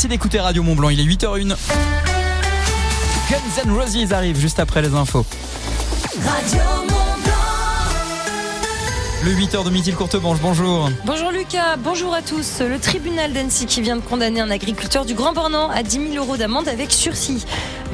Merci 0.00 0.08
d'écouter 0.08 0.40
Radio 0.40 0.62
Mont 0.62 0.74
Blanc, 0.74 0.88
il 0.88 0.98
est 0.98 1.04
8h01. 1.04 1.48
Guns 3.30 3.62
N' 3.66 3.70
Roses 3.70 4.12
arrive 4.14 4.38
juste 4.38 4.58
après 4.58 4.80
les 4.80 4.94
infos. 4.94 5.26
Radio 6.24 6.62
Mont 6.88 7.18
Blanc. 7.22 7.34
Le 9.22 9.32
8h 9.32 9.62
de 9.62 9.68
midi, 9.68 9.92
courte 9.92 10.14
manche, 10.14 10.38
bonjour. 10.40 10.88
Bonjour 11.04 11.30
Lucas, 11.30 11.76
bonjour 11.76 12.14
à 12.14 12.22
tous. 12.22 12.62
Le 12.62 12.78
tribunal 12.78 13.34
d'Annecy 13.34 13.66
qui 13.66 13.82
vient 13.82 13.96
de 13.96 14.00
condamner 14.00 14.40
un 14.40 14.50
agriculteur 14.50 15.04
du 15.04 15.12
Grand 15.12 15.34
Bornand 15.34 15.68
à 15.68 15.82
10 15.82 16.12
000 16.12 16.24
euros 16.24 16.38
d'amende 16.38 16.66
avec 16.66 16.92
sursis. 16.92 17.44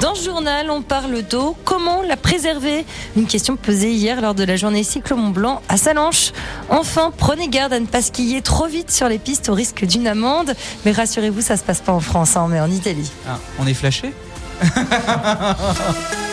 Dans 0.01 0.15
ce 0.15 0.25
journal, 0.25 0.71
on 0.71 0.83
parle 0.83 1.23
d'eau. 1.23 1.57
Comment 1.65 2.03
la 2.03 2.17
préserver? 2.17 2.85
Une 3.17 3.27
question 3.27 3.57
posée 3.57 3.93
hier 3.93 4.21
lors 4.21 4.35
de 4.35 4.45
la 4.45 4.57
journée 4.57 4.85
Cyclo 4.85 5.17
Mont 5.17 5.31
Blanc 5.31 5.63
à 5.69 5.79
Salanches. 5.79 6.33
Enfin, 6.69 7.13
prenez 7.17 7.49
garde 7.49 7.73
à 7.73 7.81
ne 7.81 7.87
pas 7.87 8.03
skier 8.03 8.43
trop 8.43 8.67
vite 8.67 8.91
sur 8.91 9.09
les 9.09 9.19
pistes 9.19 9.49
au 9.49 9.55
risque 9.55 9.87
d'une 9.87 10.07
amende. 10.07 10.55
Mais 10.85 10.93
rassurez-vous, 10.93 11.41
ça 11.41 11.57
se 11.57 11.65
passe 11.65 11.81
pas 11.81 11.93
en 11.93 12.01
France, 12.01 12.37
hein, 12.37 12.47
mais 12.51 12.61
en 12.61 12.71
Italie. 12.71 13.11
Ah, 13.27 13.39
on 13.59 13.67
est 13.67 13.75
flashé? 13.75 14.13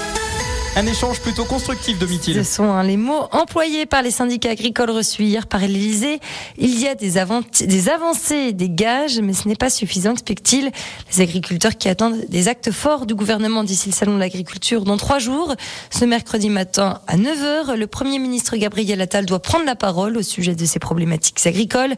Un 0.76 0.88
échange 0.88 1.20
plutôt 1.20 1.46
constructif, 1.46 2.00
de 2.00 2.06
Domitil. 2.06 2.34
Ce 2.34 2.44
sont 2.44 2.64
hein, 2.64 2.82
les 2.82 2.98
mots 2.98 3.28
employés 3.32 3.86
par 3.86 4.02
les 4.02 4.10
syndicats 4.10 4.50
agricoles 4.50 4.90
reçus 4.90 5.22
hier 5.22 5.46
par 5.46 5.62
l'Elysée. 5.62 6.20
Il 6.58 6.80
y 6.80 6.88
a 6.88 6.96
des, 6.96 7.14
des 7.68 7.90
avancées, 7.90 8.54
des 8.54 8.70
gages, 8.72 9.20
mais 9.20 9.34
ce 9.34 9.48
n'est 9.48 9.56
pas 9.56 9.70
suffisant, 9.70 10.14
explique-t-il. 10.14 10.72
Les 11.12 11.22
agriculteurs 11.22 11.78
qui 11.78 11.90
attendent 11.90 12.26
des 12.28 12.48
actes 12.48 12.72
forts 12.72 13.06
du 13.06 13.14
gouvernement 13.14 13.64
d'ici 13.64 13.90
le 13.90 13.94
salon 13.94 14.16
de 14.16 14.20
l'agriculture 14.20 14.84
dans 14.84 14.98
trois 14.98 15.20
jours. 15.20 15.54
Ce 15.92 16.06
mercredi 16.06 16.50
matin 16.50 17.02
à 17.06 17.18
9h, 17.18 17.76
le 17.76 17.86
Premier 17.86 18.18
ministre 18.18 18.58
Gabriel 18.58 19.00
Attal 19.00 19.28
doit 19.28 19.44
prendre 19.44 19.66
la 19.66 19.76
parole 19.76 20.18
au 20.18 20.24
sujet 20.24 20.56
de 20.56 20.66
ces 20.66 20.80
problématiques 20.80 21.46
agricoles. 21.46 21.94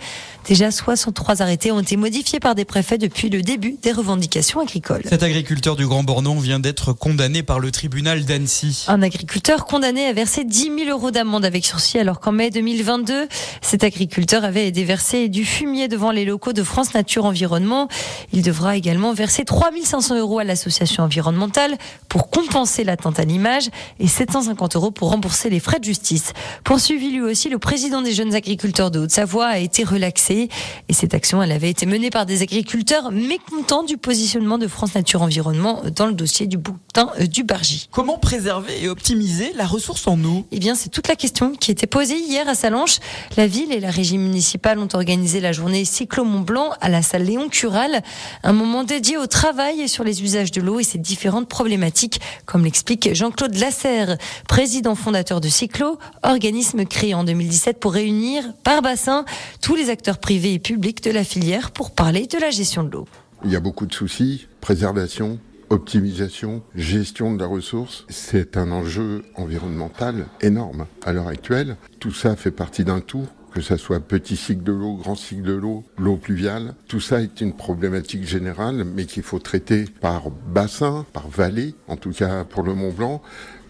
Déjà 0.49 0.69
63 0.69 1.41
arrêtés 1.41 1.71
ont 1.71 1.79
été 1.79 1.95
modifiés 1.95 2.41
par 2.41 2.55
des 2.55 2.65
préfets 2.65 2.97
depuis 2.97 3.29
le 3.29 3.41
début 3.41 3.77
des 3.81 3.93
revendications 3.93 4.59
agricoles. 4.59 5.03
Cet 5.07 5.23
agriculteur 5.23 5.77
du 5.77 5.87
Grand 5.87 6.03
Bornand 6.03 6.35
vient 6.39 6.59
d'être 6.59 6.91
condamné 6.91 7.41
par 7.41 7.61
le 7.61 7.71
tribunal 7.71 8.25
d'Annecy 8.25 8.64
un 8.87 9.01
agriculteur 9.01 9.65
condamné 9.65 10.07
à 10.07 10.13
verser 10.13 10.43
10 10.43 10.71
000 10.85 10.89
euros 10.89 11.11
d'amende 11.11 11.45
avec 11.45 11.65
sursis 11.65 11.99
alors 11.99 12.19
qu'en 12.19 12.31
mai 12.31 12.49
2022, 12.49 13.27
cet 13.61 13.83
agriculteur 13.83 14.43
avait 14.43 14.71
déversé 14.71 15.29
du 15.29 15.45
fumier 15.45 15.87
devant 15.87 16.11
les 16.11 16.25
locaux 16.25 16.53
de 16.53 16.63
France 16.63 16.93
Nature 16.93 17.25
Environnement. 17.25 17.87
Il 18.33 18.41
devra 18.41 18.75
également 18.75 19.13
verser 19.13 19.45
3 19.45 19.71
500 19.83 20.17
euros 20.17 20.39
à 20.39 20.43
l'association 20.43 21.03
environnementale 21.03 21.77
pour 22.09 22.29
compenser 22.29 22.83
l'atteinte 22.83 23.19
à 23.19 23.25
l'image 23.25 23.69
et 23.99 24.07
750 24.07 24.75
euros 24.75 24.91
pour 24.91 25.09
rembourser 25.09 25.49
les 25.49 25.59
frais 25.59 25.79
de 25.79 25.83
justice. 25.83 26.33
Poursuivi 26.63 27.11
lui 27.11 27.21
aussi, 27.21 27.49
le 27.49 27.59
président 27.59 28.01
des 28.01 28.13
jeunes 28.13 28.35
agriculteurs 28.35 28.91
de 28.91 28.99
Haute-Savoie 28.99 29.47
a 29.47 29.57
été 29.57 29.83
relaxé 29.83 30.49
et 30.87 30.93
cette 30.93 31.13
action, 31.13 31.41
elle 31.43 31.51
avait 31.51 31.69
été 31.69 31.85
menée 31.85 32.09
par 32.09 32.25
des 32.25 32.41
agriculteurs 32.41 33.11
mécontents 33.11 33.83
du 33.83 33.97
positionnement 33.97 34.57
de 34.57 34.67
France 34.67 34.95
Nature 34.95 35.21
Environnement 35.21 35.81
dans 35.95 36.07
le 36.07 36.13
dossier 36.13 36.47
du 36.47 36.57
boutin 36.57 37.09
euh, 37.19 37.27
du 37.27 37.43
Bargy. 37.43 37.87
Comment 37.91 38.17
préserver 38.17 38.54
et 38.69 38.87
optimiser 38.87 39.53
la 39.53 39.65
ressource 39.65 40.07
en 40.07 40.23
eau 40.23 40.45
Eh 40.51 40.59
bien, 40.59 40.75
c'est 40.75 40.89
toute 40.89 41.07
la 41.07 41.15
question 41.15 41.51
qui 41.51 41.71
était 41.71 41.87
posée 41.87 42.17
hier 42.17 42.47
à 42.47 42.55
Salanches. 42.55 42.99
La 43.37 43.47
ville 43.47 43.71
et 43.71 43.79
la 43.79 43.89
régie 43.89 44.17
municipale 44.17 44.79
ont 44.79 44.87
organisé 44.93 45.39
la 45.39 45.51
journée 45.51 45.85
Cyclo 45.85 46.23
Mont 46.23 46.41
Blanc 46.41 46.71
à 46.81 46.89
la 46.89 47.01
salle 47.01 47.23
Léon 47.23 47.49
Cural, 47.49 48.01
un 48.43 48.53
moment 48.53 48.83
dédié 48.83 49.17
au 49.17 49.27
travail 49.27 49.87
sur 49.89 50.03
les 50.03 50.23
usages 50.23 50.51
de 50.51 50.61
l'eau 50.61 50.79
et 50.79 50.83
ses 50.83 50.97
différentes 50.97 51.49
problématiques, 51.49 52.21
comme 52.45 52.63
l'explique 52.63 53.13
Jean-Claude 53.13 53.55
Lasserre, 53.55 54.17
président 54.47 54.95
fondateur 54.95 55.41
de 55.41 55.49
Cyclo, 55.49 55.97
organisme 56.23 56.85
créé 56.85 57.13
en 57.13 57.23
2017 57.23 57.79
pour 57.79 57.93
réunir 57.93 58.43
par 58.63 58.81
bassin 58.81 59.25
tous 59.61 59.75
les 59.75 59.89
acteurs 59.89 60.17
privés 60.17 60.53
et 60.53 60.59
publics 60.59 61.03
de 61.03 61.11
la 61.11 61.23
filière 61.23 61.71
pour 61.71 61.91
parler 61.91 62.27
de 62.27 62.37
la 62.37 62.51
gestion 62.51 62.83
de 62.83 62.91
l'eau. 62.91 63.07
Il 63.43 63.51
y 63.51 63.55
a 63.55 63.59
beaucoup 63.59 63.85
de 63.85 63.93
soucis, 63.93 64.47
préservation, 64.61 65.39
optimisation, 65.69 66.63
gestion 66.75 67.33
de 67.33 67.39
la 67.39 67.47
ressource, 67.47 68.05
c'est 68.09 68.57
un 68.57 68.71
enjeu 68.71 69.23
environnemental 69.35 70.27
énorme 70.41 70.85
à 71.03 71.13
l'heure 71.13 71.27
actuelle. 71.27 71.77
Tout 71.99 72.13
ça 72.13 72.35
fait 72.35 72.51
partie 72.51 72.83
d'un 72.83 72.99
tout 72.99 73.27
que 73.55 73.61
ce 73.61 73.77
soit 73.77 74.01
petit 74.01 74.35
cycle 74.35 74.63
de 74.63 74.73
l'eau, 74.73 74.97
grand 74.97 75.15
cycle 75.15 75.43
de 75.43 75.53
l'eau, 75.53 75.85
l'eau 75.97 76.17
pluviale. 76.17 76.75
Tout 76.89 76.99
ça 76.99 77.21
est 77.21 77.39
une 77.39 77.53
problématique 77.53 78.25
générale, 78.25 78.83
mais 78.83 79.05
qu'il 79.05 79.23
faut 79.23 79.39
traiter 79.39 79.85
par 80.01 80.29
bassin, 80.29 81.05
par 81.13 81.29
vallée, 81.29 81.73
en 81.87 81.95
tout 81.95 82.11
cas 82.11 82.43
pour 82.43 82.63
le 82.63 82.73
Mont 82.73 82.91
Blanc, 82.91 83.21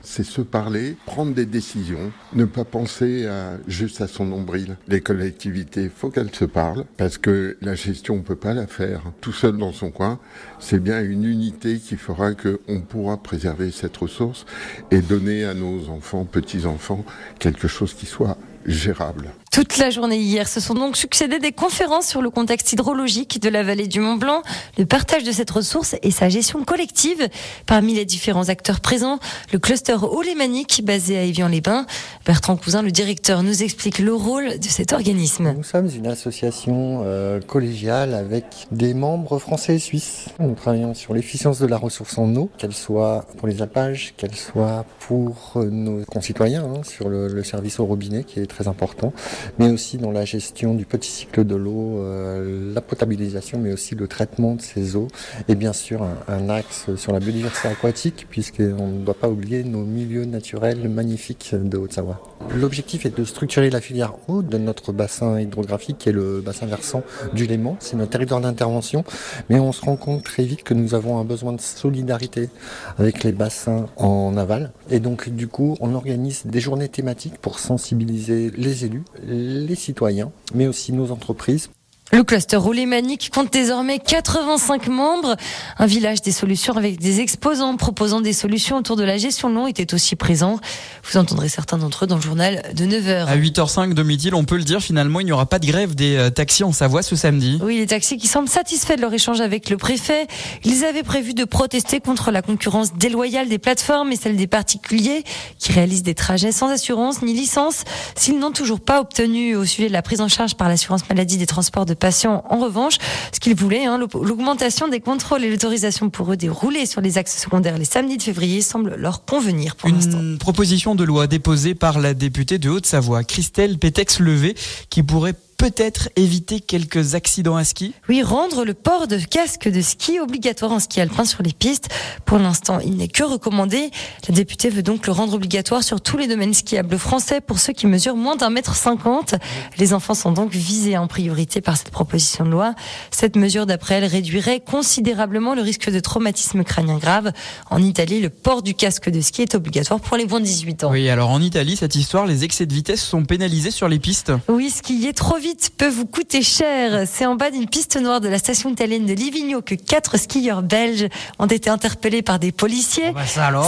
c'est 0.05 0.23
se 0.23 0.41
parler, 0.41 0.95
prendre 1.05 1.33
des 1.33 1.45
décisions, 1.45 2.11
ne 2.33 2.45
pas 2.45 2.63
penser 2.63 3.25
à, 3.27 3.57
juste 3.67 4.01
à 4.01 4.07
son 4.07 4.25
nombril. 4.25 4.77
Les 4.87 5.01
collectivités, 5.01 5.89
faut 5.89 6.09
qu'elles 6.09 6.33
se 6.33 6.45
parlent, 6.45 6.85
parce 6.97 7.17
que 7.17 7.57
la 7.61 7.75
gestion, 7.75 8.15
on 8.15 8.21
peut 8.21 8.35
pas 8.35 8.53
la 8.53 8.67
faire 8.67 9.01
tout 9.21 9.33
seul 9.33 9.57
dans 9.57 9.73
son 9.73 9.91
coin. 9.91 10.19
C'est 10.59 10.81
bien 10.81 11.01
une 11.03 11.25
unité 11.25 11.79
qui 11.79 11.97
fera 11.97 12.33
qu'on 12.33 12.81
pourra 12.81 13.17
préserver 13.17 13.71
cette 13.71 13.97
ressource 13.97 14.45
et 14.91 15.01
donner 15.01 15.45
à 15.45 15.53
nos 15.53 15.89
enfants, 15.89 16.25
petits-enfants, 16.25 17.03
quelque 17.39 17.67
chose 17.67 17.93
qui 17.93 18.05
soit 18.05 18.37
gérable. 18.65 19.31
Toute 19.55 19.77
la 19.77 19.89
journée 19.89 20.17
hier, 20.17 20.49
se 20.49 20.59
sont 20.59 20.73
donc 20.73 20.97
succédé 20.97 21.39
des 21.39 21.53
conférences 21.53 22.07
sur 22.07 22.21
le 22.21 22.29
contexte 22.29 22.73
hydrologique 22.73 23.41
de 23.41 23.47
la 23.47 23.63
vallée 23.63 23.87
du 23.87 24.01
Mont 24.01 24.17
Blanc, 24.17 24.41
le 24.77 24.85
partage 24.85 25.23
de 25.23 25.31
cette 25.31 25.49
ressource 25.49 25.95
et 26.03 26.11
sa 26.11 26.27
gestion 26.27 26.65
collective. 26.65 27.29
Parmi 27.65 27.93
les 27.93 28.03
différents 28.03 28.49
acteurs 28.49 28.81
présents, 28.81 29.17
le 29.53 29.59
cluster 29.59 29.95
Olémanique 30.03 30.81
basé 30.83 31.17
à 31.17 31.21
Évian-les-Bains. 31.21 31.85
Bertrand 32.25 32.57
Cousin, 32.57 32.81
le 32.81 32.91
directeur, 32.91 33.43
nous 33.43 33.63
explique 33.63 33.99
le 33.99 34.13
rôle 34.13 34.59
de 34.59 34.67
cet 34.67 34.91
organisme. 34.91 35.53
Nous 35.55 35.63
sommes 35.63 35.89
une 35.89 36.07
association 36.07 37.03
euh, 37.05 37.39
collégiale 37.39 38.13
avec 38.13 38.67
des 38.71 38.93
membres 38.93 39.39
français 39.39 39.75
et 39.75 39.79
suisses. 39.79 40.25
Nous 40.37 40.55
travaillons 40.55 40.93
sur 40.93 41.13
l'efficience 41.13 41.59
de 41.59 41.67
la 41.67 41.77
ressource 41.77 42.17
en 42.17 42.35
eau, 42.35 42.49
qu'elle 42.57 42.73
soit 42.73 43.25
pour 43.37 43.47
les 43.47 43.61
alpages, 43.61 44.15
qu'elle 44.17 44.35
soit 44.35 44.83
pour 44.99 45.53
nos 45.55 46.03
concitoyens, 46.03 46.65
hein, 46.65 46.81
sur 46.83 47.07
le 47.07 47.41
service 47.45 47.79
au 47.79 47.85
robinet 47.85 48.25
qui 48.25 48.41
est 48.41 48.47
très 48.47 48.67
important 48.67 49.13
mais 49.59 49.69
aussi 49.69 49.97
dans 49.97 50.11
la 50.11 50.25
gestion 50.25 50.73
du 50.73 50.85
petit 50.85 51.09
cycle 51.09 51.43
de 51.43 51.55
l'eau, 51.55 51.99
euh, 51.99 52.73
la 52.73 52.81
potabilisation, 52.81 53.59
mais 53.59 53.73
aussi 53.73 53.95
le 53.95 54.07
traitement 54.07 54.55
de 54.55 54.61
ces 54.61 54.95
eaux, 54.95 55.07
et 55.47 55.55
bien 55.55 55.73
sûr 55.73 56.05
un, 56.27 56.49
axe 56.49 56.95
sur 56.95 57.11
la 57.11 57.19
biodiversité 57.19 57.67
aquatique, 57.67 58.27
puisqu'on 58.29 58.87
ne 58.87 59.03
doit 59.03 59.15
pas 59.15 59.29
oublier 59.29 59.63
nos 59.63 59.83
milieux 59.83 60.25
naturels 60.25 60.87
magnifiques 60.89 61.55
de 61.55 61.77
Haute-Savoie. 61.77 62.21
L'objectif 62.55 63.05
est 63.05 63.17
de 63.17 63.23
structurer 63.23 63.69
la 63.69 63.81
filière 63.81 64.13
eau 64.27 64.41
de 64.41 64.57
notre 64.57 64.91
bassin 64.91 65.39
hydrographique, 65.39 65.97
qui 65.97 66.09
est 66.09 66.13
le 66.13 66.41
bassin 66.41 66.65
versant 66.67 67.03
du 67.33 67.47
Léman. 67.47 67.77
C'est 67.79 67.97
notre 67.97 68.11
territoire 68.11 68.41
d'intervention, 68.41 69.03
mais 69.49 69.59
on 69.59 69.71
se 69.71 69.81
rend 69.81 69.95
compte 69.95 70.23
très 70.23 70.43
vite 70.43 70.63
que 70.63 70.73
nous 70.73 70.93
avons 70.93 71.17
un 71.17 71.23
besoin 71.23 71.53
de 71.53 71.61
solidarité 71.61 72.49
avec 72.97 73.23
les 73.23 73.31
bassins 73.31 73.87
en 73.97 74.37
aval. 74.37 74.71
Et 74.89 74.99
donc, 74.99 75.29
du 75.29 75.47
coup, 75.47 75.75
on 75.79 75.95
organise 75.95 76.45
des 76.45 76.59
journées 76.59 76.89
thématiques 76.89 77.37
pour 77.39 77.59
sensibiliser 77.59 78.51
les 78.55 78.85
élus, 78.85 79.03
les 79.35 79.75
citoyens, 79.75 80.31
mais 80.53 80.67
aussi 80.67 80.93
nos 80.93 81.11
entreprises 81.11 81.69
le 82.11 82.23
cluster 82.23 82.55
Roulémanique 82.55 83.31
compte 83.33 83.51
désormais 83.51 83.97
85 83.97 84.87
membres. 84.89 85.35
Un 85.79 85.87
village 85.87 86.21
des 86.21 86.31
solutions 86.31 86.77
avec 86.77 86.99
des 86.99 87.19
exposants 87.19 87.75
proposant 87.77 88.21
des 88.21 88.31
solutions 88.31 88.77
autour 88.77 88.95
de 88.95 89.03
la 89.03 89.17
gestion 89.17 89.49
de 89.49 89.55
l'eau 89.55 89.67
était 89.67 89.91
aussi 89.93 90.15
présent. 90.15 90.59
Vous 91.03 91.17
entendrez 91.17 91.49
certains 91.49 91.79
d'entre 91.79 92.03
eux 92.05 92.07
dans 92.07 92.17
le 92.17 92.21
journal 92.21 92.61
de 92.75 92.85
9h. 92.85 93.25
À 93.25 93.35
8h05 93.35 93.93
de 93.95 94.03
midi, 94.03 94.29
on 94.31 94.45
peut 94.45 94.55
le 94.55 94.63
dire, 94.63 94.81
finalement, 94.81 95.19
il 95.19 95.25
n'y 95.25 95.31
aura 95.31 95.47
pas 95.47 95.57
de 95.57 95.65
grève 95.65 95.95
des 95.95 96.15
euh, 96.15 96.29
taxis 96.29 96.63
en 96.63 96.71
Savoie 96.71 97.01
ce 97.01 97.15
samedi. 97.15 97.59
Oui, 97.63 97.79
les 97.79 97.87
taxis 97.87 98.17
qui 98.17 98.27
semblent 98.27 98.49
satisfaits 98.49 98.97
de 98.97 99.01
leur 99.01 99.13
échange 99.13 99.41
avec 99.41 99.71
le 99.71 99.77
préfet. 99.77 100.27
Ils 100.63 100.85
avaient 100.85 101.03
prévu 101.03 101.33
de 101.33 101.43
protester 101.43 102.01
contre 102.01 102.29
la 102.29 102.43
concurrence 102.43 102.93
déloyale 102.93 103.49
des 103.49 103.57
plateformes 103.57 104.11
et 104.11 104.15
celle 104.15 104.35
des 104.35 104.47
particuliers 104.47 105.23
qui 105.57 105.71
réalisent 105.71 106.03
des 106.03 106.15
trajets 106.15 106.51
sans 106.51 106.69
assurance 106.69 107.23
ni 107.23 107.33
licence 107.33 107.83
s'ils 108.15 108.37
n'ont 108.37 108.51
toujours 108.51 108.79
pas 108.79 109.01
obtenu 109.01 109.55
au 109.55 109.65
sujet 109.65 109.87
de 109.87 109.93
la 109.93 110.03
prise 110.03 110.21
en 110.21 110.27
charge 110.27 110.53
par 110.53 110.69
l'assurance 110.69 111.09
maladie 111.09 111.37
des 111.37 111.47
transports 111.47 111.87
de 111.87 111.94
patients. 111.95 112.43
En 112.49 112.57
revanche, 112.57 112.97
ce 113.33 113.39
qu'ils 113.39 113.55
voulaient, 113.55 113.85
hein, 113.85 113.99
l'augmentation 113.99 114.87
des 114.87 114.99
contrôles 114.99 115.43
et 115.43 115.49
l'autorisation 115.49 116.09
pour 116.09 116.31
eux 116.31 116.37
de 116.37 116.49
rouler 116.49 116.85
sur 116.85 117.01
les 117.01 117.17
axes 117.17 117.41
secondaires 117.41 117.77
les 117.77 117.85
samedis 117.85 118.17
de 118.17 118.23
février 118.23 118.61
semble 118.61 118.95
leur 118.95 119.25
convenir 119.25 119.75
pour 119.75 119.89
l'instant. 119.89 120.19
Une 120.19 120.37
proposition 120.37 120.95
de 120.95 121.03
loi 121.03 121.27
déposée 121.27 121.75
par 121.75 121.99
la 121.99 122.13
députée 122.13 122.57
de 122.57 122.69
Haute-Savoie, 122.69 123.23
Christelle 123.23 123.77
Pétex-Levé, 123.77 124.55
qui 124.89 125.03
pourrait 125.03 125.35
peut-être 125.57 126.09
éviter 126.15 126.59
quelques 126.59 127.15
accidents 127.15 127.55
à 127.55 127.63
ski? 127.63 127.93
Oui, 128.09 128.21
rendre 128.23 128.65
le 128.65 128.73
port 128.73 129.07
de 129.07 129.17
casque 129.17 129.69
de 129.69 129.81
ski 129.81 130.19
obligatoire 130.19 130.71
en 130.71 130.79
ski 130.79 131.01
alpin 131.01 131.25
sur 131.25 131.43
les 131.43 131.53
pistes. 131.53 131.89
Pour 132.25 132.37
l'instant, 132.37 132.79
il 132.79 132.97
n'est 132.97 133.07
que 133.07 133.23
recommandé. 133.23 133.89
La 134.27 134.35
députée 134.35 134.69
veut 134.69 134.83
donc 134.83 135.07
le 135.07 135.13
rendre 135.13 135.33
obligatoire 135.33 135.83
sur 135.83 136.01
tous 136.01 136.17
les 136.17 136.27
domaines 136.27 136.53
skiables 136.53 136.97
français 136.97 137.41
pour 137.41 137.59
ceux 137.59 137.73
qui 137.73 137.87
mesurent 137.87 138.15
moins 138.15 138.35
d'un 138.35 138.49
mètre 138.49 138.75
cinquante. 138.75 139.35
Les 139.77 139.93
enfants 139.93 140.13
sont 140.13 140.31
donc 140.31 140.51
visés 140.51 140.97
en 140.97 141.07
priorité 141.07 141.61
par 141.61 141.77
cette 141.77 141.89
proposition 141.89 142.45
de 142.45 142.49
loi. 142.49 142.75
Cette 143.11 143.35
mesure, 143.35 143.65
d'après 143.65 143.95
elle, 143.95 144.05
réduirait 144.05 144.59
considérablement 144.59 145.55
le 145.55 145.61
risque 145.61 145.89
de 145.89 145.99
traumatisme 145.99 146.63
crânien 146.63 146.97
grave. 146.97 147.31
En 147.69 147.81
Italie, 147.81 148.19
le 148.19 148.29
port 148.29 148.61
du 148.61 148.73
casque 148.73 149.09
de 149.09 149.21
ski 149.21 149.43
est 149.43 149.55
obligatoire 149.55 149.99
pour 149.99 150.17
les 150.17 150.25
moins 150.25 150.39
de 150.39 150.45
18 150.45 150.83
ans. 150.83 150.91
Oui, 150.91 151.09
alors 151.09 151.29
en 151.29 151.41
Italie, 151.41 151.77
cette 151.77 151.95
histoire, 151.95 152.25
les 152.25 152.43
excès 152.43 152.65
de 152.65 152.73
vitesse 152.73 153.01
sont 153.01 153.23
pénalisés 153.23 153.71
sur 153.71 153.87
les 153.87 153.99
pistes? 153.99 154.31
Oui, 154.47 154.69
skier 154.69 155.13
trop 155.13 155.37
vite 155.37 155.44
peut 155.77 155.87
vous 155.87 156.05
coûter 156.05 156.41
cher. 156.41 157.07
C'est 157.07 157.25
en 157.25 157.35
bas 157.35 157.51
d'une 157.51 157.67
piste 157.67 157.97
noire 157.97 158.21
de 158.21 158.27
la 158.27 158.39
station 158.39 158.69
italienne 158.69 159.05
de 159.05 159.13
Livigno 159.13 159.61
que 159.61 159.75
quatre 159.75 160.17
skieurs 160.17 160.63
belges 160.63 161.07
ont 161.39 161.45
été 161.45 161.69
interpellés 161.69 162.21
par 162.21 162.39
des 162.39 162.51
policiers. 162.51 163.13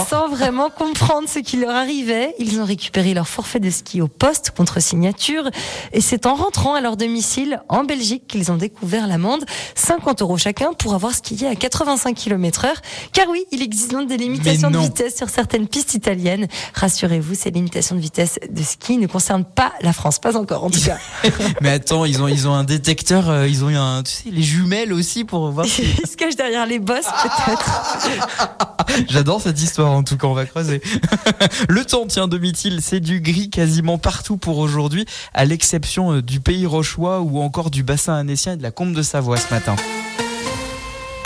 Sans 0.08 0.28
vraiment 0.28 0.70
comprendre 0.70 1.28
ce 1.28 1.38
qui 1.38 1.56
leur 1.56 1.74
arrivait, 1.74 2.34
ils 2.38 2.60
ont 2.60 2.64
récupéré 2.64 3.14
leur 3.14 3.28
forfait 3.28 3.60
de 3.60 3.70
ski 3.70 4.00
au 4.00 4.08
poste 4.08 4.50
contre 4.50 4.80
signature. 4.80 5.48
Et 5.92 6.00
c'est 6.00 6.26
en 6.26 6.34
rentrant 6.34 6.74
à 6.74 6.80
leur 6.80 6.96
domicile 6.96 7.60
en 7.68 7.84
Belgique 7.84 8.26
qu'ils 8.26 8.50
ont 8.50 8.56
découvert 8.56 9.06
l'amende. 9.06 9.44
50 9.74 10.22
euros 10.22 10.38
chacun 10.38 10.72
pour 10.72 10.94
avoir 10.94 11.14
skié 11.14 11.46
à 11.46 11.54
85 11.54 12.14
km 12.14 12.64
heure. 12.64 12.80
Car 13.12 13.28
oui, 13.28 13.44
il 13.52 13.62
existe 13.62 13.92
donc 13.92 14.08
des 14.08 14.16
limitations 14.16 14.70
de 14.70 14.78
vitesse 14.78 15.16
sur 15.16 15.28
certaines 15.28 15.68
pistes 15.68 15.94
italiennes. 15.94 16.48
Rassurez-vous, 16.74 17.34
ces 17.34 17.50
limitations 17.50 17.94
de 17.94 18.00
vitesse 18.00 18.38
de 18.50 18.62
ski 18.62 18.96
ne 18.96 19.06
concernent 19.06 19.44
pas 19.44 19.72
la 19.80 19.92
France. 19.92 20.18
Pas 20.18 20.36
encore, 20.36 20.64
en 20.64 20.70
tout 20.70 20.80
cas. 20.80 20.98
Mais 21.68 21.74
attends, 21.74 22.06
ils 22.06 22.22
ont, 22.22 22.28
ils 22.28 22.48
ont 22.48 22.54
un 22.54 22.64
détecteur, 22.64 23.28
euh, 23.28 23.46
ils 23.46 23.62
ont 23.62 23.68
eu 23.68 23.76
un, 23.76 24.02
tu 24.02 24.10
sais, 24.10 24.30
les 24.30 24.40
jumelles 24.42 24.90
aussi 24.94 25.24
pour 25.24 25.50
voir. 25.50 25.66
si- 25.66 25.82
Ils 26.02 26.08
se 26.08 26.16
cachent 26.16 26.34
derrière 26.34 26.64
les 26.64 26.78
bosses, 26.78 27.04
peut-être. 27.22 29.06
J'adore 29.10 29.42
cette 29.42 29.60
histoire, 29.60 29.92
en 29.92 30.02
tout 30.02 30.16
cas, 30.16 30.28
on 30.28 30.32
va 30.32 30.46
creuser. 30.46 30.80
Le 31.68 31.84
temps, 31.84 32.06
tiens, 32.08 32.26
Domitil, 32.26 32.78
c'est 32.80 33.00
du 33.00 33.20
gris 33.20 33.50
quasiment 33.50 33.98
partout 33.98 34.38
pour 34.38 34.56
aujourd'hui, 34.56 35.04
à 35.34 35.44
l'exception 35.44 36.14
euh, 36.14 36.22
du 36.22 36.40
pays 36.40 36.64
rochois 36.64 37.20
ou 37.20 37.38
encore 37.42 37.68
du 37.70 37.82
bassin 37.82 38.14
annécien 38.14 38.54
et 38.54 38.56
de 38.56 38.62
la 38.62 38.70
combe 38.70 38.94
de 38.94 39.02
Savoie 39.02 39.36
ce 39.36 39.52
matin. 39.52 39.76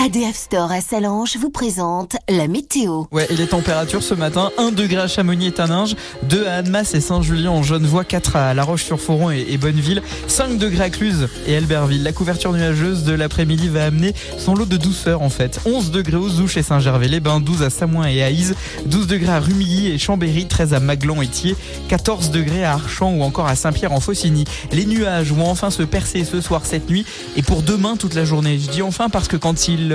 ADF 0.04 0.34
Store 0.34 0.72
à 0.72 0.80
Salange 0.80 1.36
vous 1.36 1.50
présente 1.50 2.16
la 2.28 2.48
météo. 2.48 3.04
Ouais, 3.12 3.28
les 3.30 3.46
températures 3.46 4.02
ce 4.02 4.14
matin, 4.14 4.50
1 4.58 4.72
degré 4.72 4.96
à 4.96 5.06
Chamonix 5.06 5.46
et 5.46 5.52
Taninges, 5.52 5.94
2 6.24 6.44
à 6.44 6.56
Annemasse 6.56 6.94
et 6.94 7.00
Saint-Julien 7.00 7.52
en 7.52 7.62
Genevois, 7.62 8.02
4 8.02 8.34
à 8.34 8.52
La 8.52 8.64
Roche-sur-Foron 8.64 9.30
et, 9.30 9.56
Bonneville, 9.58 10.02
5 10.26 10.58
degrés 10.58 10.84
à 10.84 10.90
Cluse 10.90 11.28
et 11.46 11.56
Albertville. 11.56 12.02
La 12.02 12.10
couverture 12.10 12.52
nuageuse 12.52 13.04
de 13.04 13.12
l'après-midi 13.12 13.68
va 13.68 13.84
amener 13.84 14.12
son 14.38 14.56
lot 14.56 14.66
de 14.66 14.76
douceur 14.76 15.22
en 15.22 15.30
fait. 15.30 15.60
11 15.66 15.92
degrés 15.92 16.16
aux 16.16 16.40
Ouches 16.40 16.56
et 16.56 16.64
Saint-Gervais-les-Bains, 16.64 17.38
12 17.38 17.62
à 17.62 17.70
Samoin 17.70 18.08
et 18.08 18.28
Ise, 18.28 18.56
12 18.86 19.06
degrés 19.06 19.32
à 19.32 19.38
Rumilly 19.38 19.86
et 19.86 19.98
Chambéry, 19.98 20.48
13 20.48 20.74
à 20.74 20.80
Maglon 20.80 21.22
et 21.22 21.28
Thiers, 21.28 21.54
14 21.86 22.32
degrés 22.32 22.64
à 22.64 22.72
Archamps 22.72 23.12
ou 23.12 23.22
encore 23.22 23.46
à 23.46 23.54
Saint-Pierre 23.54 23.92
en 23.92 24.00
Faucigny. 24.00 24.46
Les 24.72 24.84
nuages 24.84 25.30
vont 25.30 25.48
enfin 25.48 25.70
se 25.70 25.84
percer 25.84 26.24
ce 26.24 26.40
soir, 26.40 26.62
cette 26.64 26.90
nuit 26.90 27.06
et 27.36 27.42
pour 27.42 27.62
demain 27.62 27.96
toute 27.96 28.14
la 28.14 28.24
journée. 28.24 28.58
Je 28.58 28.68
dis 28.68 28.82
enfin 28.82 29.08
parce 29.08 29.28
que 29.28 29.36
quand 29.36 29.68
il 29.68 29.91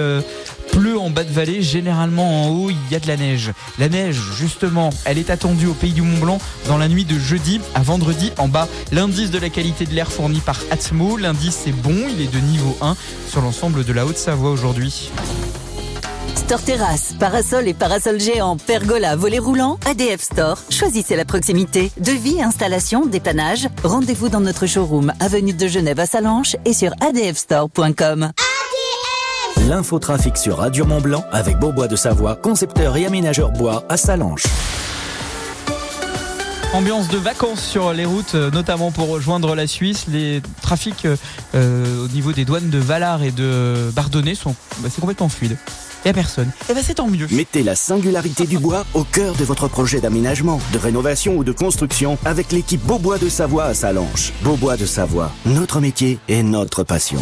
pleut 0.71 0.99
en 0.99 1.09
bas 1.09 1.23
de 1.23 1.31
vallée, 1.31 1.61
généralement 1.61 2.45
en 2.45 2.49
haut, 2.49 2.69
il 2.69 2.91
y 2.91 2.95
a 2.95 2.99
de 2.99 3.07
la 3.07 3.17
neige. 3.17 3.51
La 3.79 3.89
neige, 3.89 4.19
justement, 4.37 4.91
elle 5.05 5.17
est 5.17 5.29
attendue 5.29 5.67
au 5.67 5.73
pays 5.73 5.93
du 5.93 6.01
Mont 6.01 6.19
Blanc 6.19 6.39
dans 6.67 6.77
la 6.77 6.87
nuit 6.87 7.05
de 7.05 7.17
jeudi 7.17 7.59
à 7.75 7.81
vendredi 7.81 8.31
en 8.37 8.47
bas. 8.47 8.67
L'indice 8.91 9.31
de 9.31 9.39
la 9.39 9.49
qualité 9.49 9.85
de 9.85 9.93
l'air 9.93 10.11
fourni 10.11 10.39
par 10.39 10.59
Atmo, 10.71 11.17
l'indice 11.17 11.67
est 11.67 11.71
bon, 11.71 11.95
il 12.09 12.21
est 12.21 12.31
de 12.31 12.39
niveau 12.39 12.77
1 12.81 12.95
sur 13.27 13.41
l'ensemble 13.41 13.85
de 13.85 13.93
la 13.93 14.05
Haute-Savoie 14.05 14.51
aujourd'hui. 14.51 15.09
Store 16.35 16.61
Terrasse, 16.61 17.13
parasol 17.19 17.67
et 17.67 17.73
parasol 17.73 18.21
géant, 18.21 18.55
pergola, 18.55 19.17
volet 19.17 19.39
roulant, 19.39 19.79
ADF 19.85 20.21
Store. 20.21 20.57
Choisissez 20.69 21.17
la 21.17 21.25
proximité. 21.25 21.91
Devis, 21.99 22.41
installation, 22.41 23.05
dépannage. 23.05 23.67
Rendez-vous 23.83 24.29
dans 24.29 24.39
notre 24.39 24.65
showroom, 24.65 25.11
avenue 25.19 25.53
de 25.53 25.67
Genève 25.67 25.99
à 25.99 26.05
Salanches 26.05 26.55
et 26.63 26.71
sur 26.71 26.93
adfstore.com. 27.01 28.31
L'infotrafic 29.67 30.37
sur 30.37 30.59
Radio 30.59 30.85
Mont 30.85 31.01
Blanc 31.01 31.25
avec 31.29 31.59
Beaubois 31.59 31.89
de 31.89 31.97
Savoie, 31.97 32.37
concepteur 32.37 32.95
et 32.95 33.05
aménageur 33.05 33.51
bois 33.51 33.83
à 33.89 33.97
Salanches. 33.97 34.45
Ambiance 36.73 37.09
de 37.09 37.17
vacances 37.17 37.61
sur 37.61 37.91
les 37.91 38.05
routes, 38.05 38.35
euh, 38.35 38.49
notamment 38.49 38.91
pour 38.91 39.09
rejoindre 39.09 39.55
la 39.55 39.67
Suisse. 39.67 40.05
Les 40.07 40.41
trafics 40.61 41.03
euh, 41.03 41.17
euh, 41.53 42.05
au 42.05 42.07
niveau 42.07 42.31
des 42.31 42.45
douanes 42.45 42.69
de 42.69 42.77
Valar 42.77 43.23
et 43.23 43.31
de 43.31 43.91
Bardonnay 43.93 44.35
sont 44.35 44.55
bah, 44.79 44.87
c'est 44.89 45.01
complètement 45.01 45.27
fluide. 45.27 45.57
Il 46.05 46.07
n'y 46.07 46.11
a 46.11 46.13
personne. 46.13 46.49
Et 46.69 46.73
ben 46.73 46.81
c'est 46.81 46.93
tant 46.93 47.07
mieux. 47.07 47.27
Mettez 47.31 47.63
la 47.63 47.75
singularité 47.75 48.45
du 48.47 48.59
bois 48.59 48.85
au 48.93 49.03
cœur 49.03 49.35
de 49.35 49.43
votre 49.43 49.67
projet 49.67 49.99
d'aménagement, 49.99 50.61
de 50.71 50.77
rénovation 50.77 51.35
ou 51.35 51.43
de 51.43 51.51
construction 51.51 52.17
avec 52.23 52.53
l'équipe 52.53 52.85
Beaubois 52.85 53.17
de 53.17 53.27
Savoie 53.27 53.65
à 53.65 53.73
Salanches. 53.73 54.31
Beaubois 54.43 54.77
de 54.77 54.85
Savoie, 54.85 55.33
notre 55.45 55.81
métier 55.81 56.19
et 56.29 56.41
notre 56.41 56.83
passion. 56.83 57.19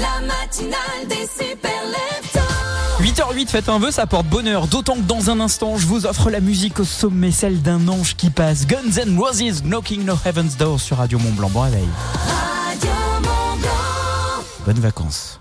La 0.00 0.26
matinale 0.26 1.06
des 1.08 1.28
super 1.28 1.72
leftos. 1.86 2.40
8h08, 3.00 3.48
faites 3.48 3.68
un 3.68 3.78
vœu, 3.78 3.90
ça 3.90 4.06
porte 4.06 4.26
bonheur. 4.26 4.66
D'autant 4.66 4.94
que 4.94 5.00
dans 5.00 5.28
un 5.30 5.40
instant, 5.40 5.76
je 5.76 5.86
vous 5.86 6.06
offre 6.06 6.30
la 6.30 6.40
musique 6.40 6.80
au 6.80 6.84
sommet, 6.84 7.30
celle 7.30 7.60
d'un 7.60 7.86
ange 7.86 8.16
qui 8.16 8.30
passe. 8.30 8.66
Guns 8.66 8.96
N' 8.96 9.18
Roses, 9.18 9.62
Knocking 9.62 10.04
No 10.04 10.14
Heaven's 10.24 10.56
Door 10.56 10.80
sur 10.80 10.96
Radio 10.98 11.18
Mont 11.18 11.32
Blanc. 11.32 11.50
Bon 11.50 11.60
réveil. 11.60 11.88
Radio 12.66 12.90
Mont 13.22 13.56
Blanc. 13.58 14.44
Bonnes 14.66 14.80
vacances. 14.80 15.39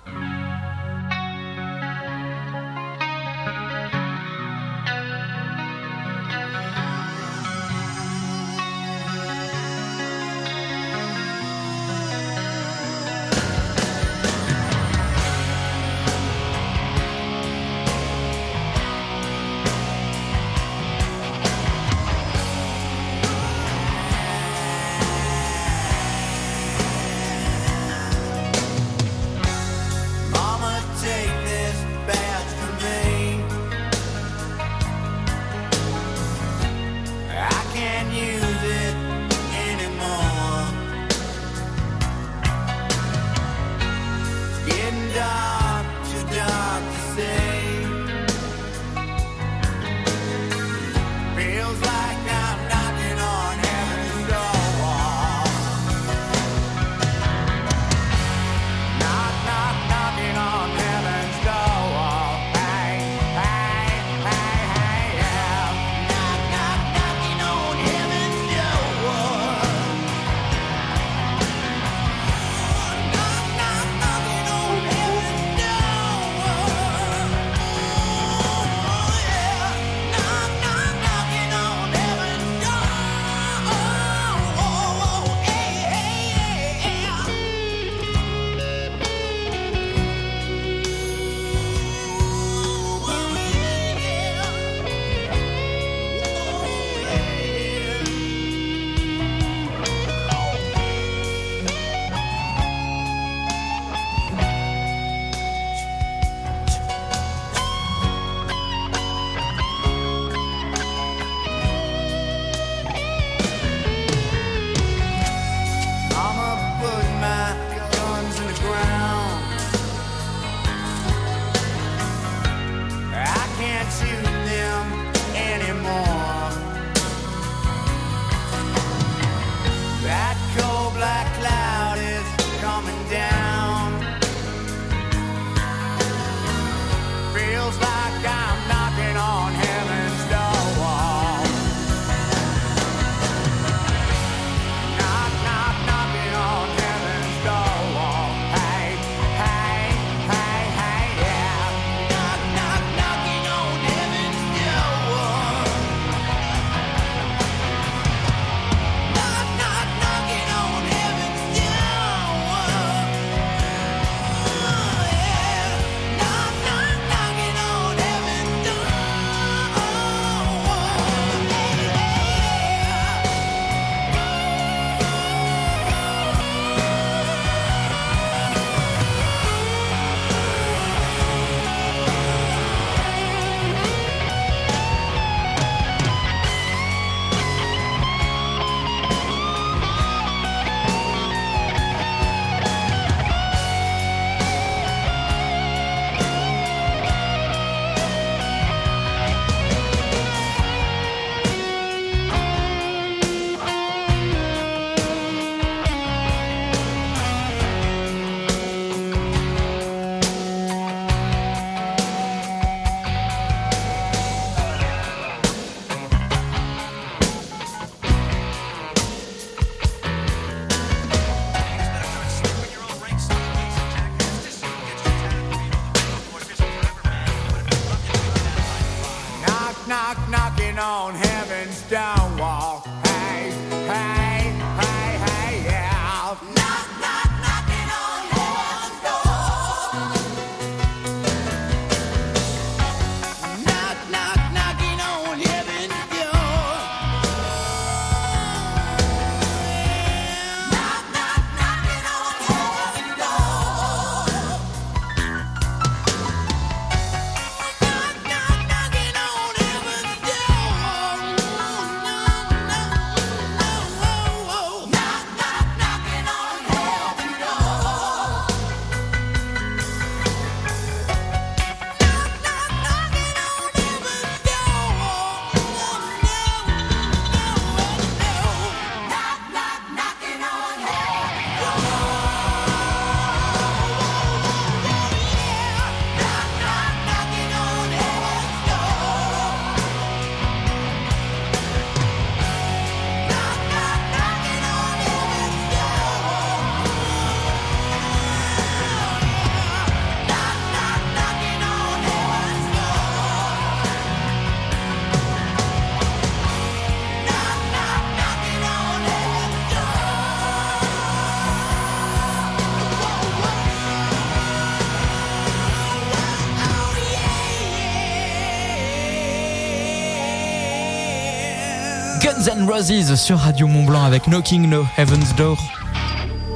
Guns 322.59 322.65
N' 322.65 322.69
Roses 322.69 323.15
sur 323.15 323.37
Radio 323.37 323.67
Mont 323.67 323.85
Blanc 323.85 324.03
avec 324.03 324.27
Knocking 324.27 324.69
No 324.69 324.85
Heaven's 324.97 325.33
Door. 325.35 325.57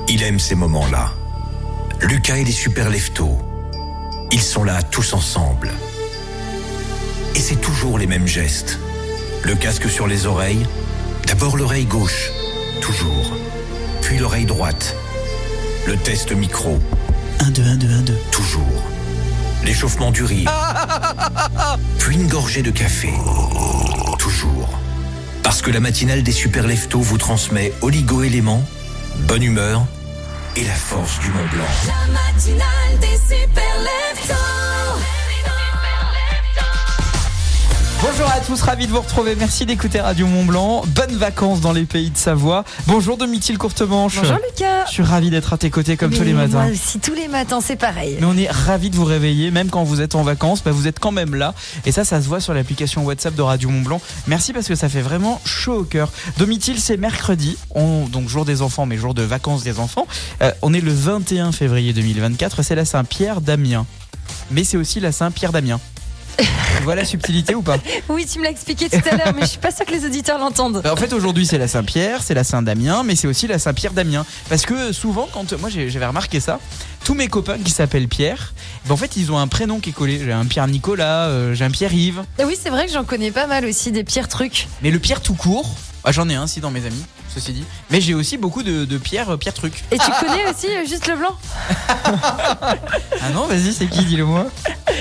Il 0.10 0.22
aime 0.24 0.40
ces 0.40 0.56
moments-là. 0.56 1.12
Lucas 2.02 2.38
et 2.38 2.44
les 2.44 2.52
super 2.52 2.90
leftos. 2.90 3.38
Ils 4.32 4.42
sont 4.42 4.64
là 4.64 4.82
tous 4.82 5.14
ensemble. 5.14 5.72
Et 7.36 7.40
c'est 7.40 7.62
toujours 7.62 7.98
les 7.98 8.08
mêmes 8.08 8.28
gestes. 8.28 8.80
Le 9.44 9.56
casque 9.56 9.90
sur 9.90 10.08
les 10.08 10.26
oreilles. 10.26 10.66
D'abord 11.28 11.58
l'oreille 11.58 11.86
gauche. 11.86 12.32
Toujours. 12.82 13.32
Puis 14.02 14.18
l'oreille 14.18 14.46
droite. 14.46 14.96
Le 15.88 15.96
test 15.96 16.32
micro. 16.34 16.80
1, 17.40 17.50
2, 17.52 17.62
1, 17.64 17.76
2, 17.76 17.88
1, 17.88 18.02
2. 18.02 18.18
Toujours. 18.32 18.84
L'échauffement 19.64 20.12
du 20.12 20.24
rire. 20.24 20.52
Puis 22.00 22.16
une 22.16 22.28
gorgée 22.28 22.62
de 22.62 22.72
café. 22.72 23.14
Toujours. 24.18 24.83
Parce 25.44 25.62
que 25.62 25.72
la 25.72 25.80
matinale 25.80 26.24
des 26.24 26.32
super 26.32 26.66
leftos 26.68 27.00
vous 27.00 27.18
transmet 27.18 27.74
oligo-éléments, 27.82 28.64
bonne 29.28 29.44
humeur 29.44 29.86
et 30.56 30.64
la 30.64 30.74
force 30.74 31.20
du 31.20 31.30
Mont 31.30 31.46
Blanc. 31.52 31.64
Bonjour 38.16 38.32
à 38.32 38.42
tous, 38.42 38.62
ravi 38.62 38.86
de 38.86 38.92
vous 38.92 39.02
retrouver. 39.02 39.36
Merci 39.36 39.66
d'écouter 39.66 40.00
Radio 40.00 40.28
Mont 40.28 40.46
Blanc. 40.46 40.84
Bonnes 40.86 41.16
vacances 41.16 41.62
dans 41.62 41.72
les 41.72 41.86
pays 41.86 42.12
de 42.12 42.18
Savoie. 42.18 42.64
Bonjour 42.86 43.18
Domitil 43.18 43.58
Courtemanche. 43.58 44.18
Bonjour 44.18 44.36
Lucas. 44.36 44.86
Je 44.86 44.92
suis 44.92 45.02
ravi 45.02 45.32
d'être 45.32 45.52
à 45.52 45.58
tes 45.58 45.72
côtés 45.72 45.98
comme 45.98 46.14
tous 46.14 46.22
les 46.22 46.34
matins. 46.34 46.62
Moi 46.62 46.74
aussi, 46.74 47.00
tous 47.00 47.16
les 47.16 47.28
matins, 47.28 47.60
c'est 47.60 47.76
pareil. 47.76 48.18
Mais 48.20 48.28
on 48.28 48.38
est 48.38 48.52
ravi 48.52 48.92
de 48.92 48.96
vous 48.96 49.04
réveiller, 49.04 49.50
même 49.50 49.72
quand 49.72 49.84
vous 49.84 50.00
êtes 50.00 50.14
en 50.14 50.22
vacances, 50.22 50.64
bah 50.64 50.70
vous 50.70 50.88
êtes 50.88 51.00
quand 51.00 51.12
même 51.12 51.34
là. 51.34 51.56
Et 51.88 51.92
ça, 51.92 52.06
ça 52.06 52.22
se 52.22 52.28
voit 52.28 52.40
sur 52.40 52.54
l'application 52.54 53.04
WhatsApp 53.04 53.34
de 53.34 53.42
Radio 53.42 53.70
Mont 53.70 53.82
Blanc. 53.82 54.00
Merci 54.28 54.54
parce 54.54 54.68
que 54.68 54.76
ça 54.76 54.90
fait 54.90 55.02
vraiment 55.02 55.42
chaud 55.44 55.80
au 55.80 55.84
cœur. 55.84 56.12
Domitil, 56.38 56.80
c'est 56.80 56.98
mercredi, 56.98 57.58
on, 57.72 58.06
donc 58.06 58.30
jour 58.30 58.46
des 58.46 58.62
enfants, 58.62 58.86
mais 58.86 58.98
jour 58.98 59.16
de 59.16 59.24
vacances 59.24 59.64
des 59.64 59.80
enfants. 59.80 60.06
Euh, 60.44 60.52
on 60.62 60.72
est 60.76 60.82
le 60.82 60.94
21 60.94 61.52
février 61.52 61.94
2024, 61.94 62.62
c'est 62.62 62.76
la 62.76 62.86
Saint-Pierre 62.86 63.42
d'Amiens. 63.42 63.88
Mais 64.52 64.64
c'est 64.64 64.78
aussi 64.78 65.00
la 65.00 65.12
Saint-Pierre 65.12 65.52
d'Amiens. 65.52 65.80
Voilà 66.84 67.02
la 67.02 67.08
subtilité 67.08 67.56
ou 67.56 67.62
pas 67.62 67.78
Oui, 68.10 68.26
tu 68.26 68.40
me 68.40 68.44
l'as 68.44 68.50
expliqué 68.52 68.90
tout 68.90 69.02
à 69.10 69.16
l'heure, 69.16 69.34
mais 69.36 69.42
je 69.42 69.48
suis 69.48 69.58
pas 69.60 69.72
sûre 69.72 69.86
que 69.86 69.92
les 69.92 70.06
auditeurs 70.06 70.38
l'entendent. 70.40 70.82
Bah, 70.84 70.94
En 70.94 70.96
fait, 70.96 71.14
aujourd'hui, 71.14 71.46
c'est 71.46 71.58
la 71.58 71.68
Saint-Pierre, 71.68 72.22
c'est 72.24 72.34
la 72.34 72.44
Saint-Damien, 72.44 73.04
mais 73.04 73.16
c'est 73.16 73.28
aussi 73.28 73.48
la 73.48 73.60
Saint-Pierre 73.60 73.94
d'Amiens. 73.94 74.26
Parce 74.50 74.66
que 74.66 74.92
souvent, 74.92 75.28
quand 75.32 75.54
moi 75.60 75.70
j'avais 75.70 76.06
remarqué 76.06 76.40
ça, 76.40 76.60
tous 77.04 77.14
mes 77.14 77.28
copains 77.28 77.58
qui 77.58 77.72
s'appellent 77.72 78.08
Pierre, 78.08 78.54
bah, 78.86 78.94
en 78.94 78.98
fait, 78.98 79.16
ils 79.18 79.32
ont 79.32 79.38
un 79.38 79.48
prénom 79.48 79.80
qui 79.80 79.92
est 79.92 79.94
collé. 79.94 80.20
J'ai 80.24 80.32
un 80.34 80.46
Pierre 80.46 80.68
Nicolas, 80.68 81.28
euh, 81.28 81.54
j'ai 81.54 81.66
un 81.66 81.72
Pierre 81.72 81.94
Yves, 81.94 82.24
Et 82.40 82.44
oui, 82.46 82.58
c'est 82.62 82.70
vrai 82.70 82.86
que 82.86 82.92
j'en 82.92 83.04
connais 83.04 83.32
pas 83.32 83.48
mal 83.48 83.66
aussi, 83.66 83.92
des 83.92 84.04
pires 84.04 84.28
trucs. 84.28 84.68
mais 84.82 84.92
le 84.92 85.00
Pierre 85.00 85.22
tout 85.22 85.36
court. 85.36 85.76
Ah, 86.06 86.12
J'en 86.12 86.28
ai 86.30 86.36
un, 86.36 86.48
si, 86.48 86.60
dans 86.60 86.72
mes 86.72 86.86
amis, 86.86 87.04
ceci 87.34 87.54
dit. 87.54 87.64
Mais 87.90 88.02
j'ai 88.02 88.14
aussi 88.14 88.38
beaucoup 88.38 88.64
de, 88.64 88.86
de 88.86 88.98
Pierre, 88.98 89.30
euh, 89.32 89.38
Pierre 89.38 89.54
Truc. 89.54 89.84
Et 89.92 89.98
tu 89.98 90.12
connais 90.20 90.46
aussi 90.50 90.68
euh, 90.68 90.86
Juste 90.88 91.08
le 91.08 91.16
Blanc 91.16 91.36
Ah 93.22 93.30
non, 93.34 93.46
vas-y, 93.48 93.74
c'est 93.74 93.88
qui, 93.88 94.04
dis-le 94.06 94.26
moi 94.26 94.46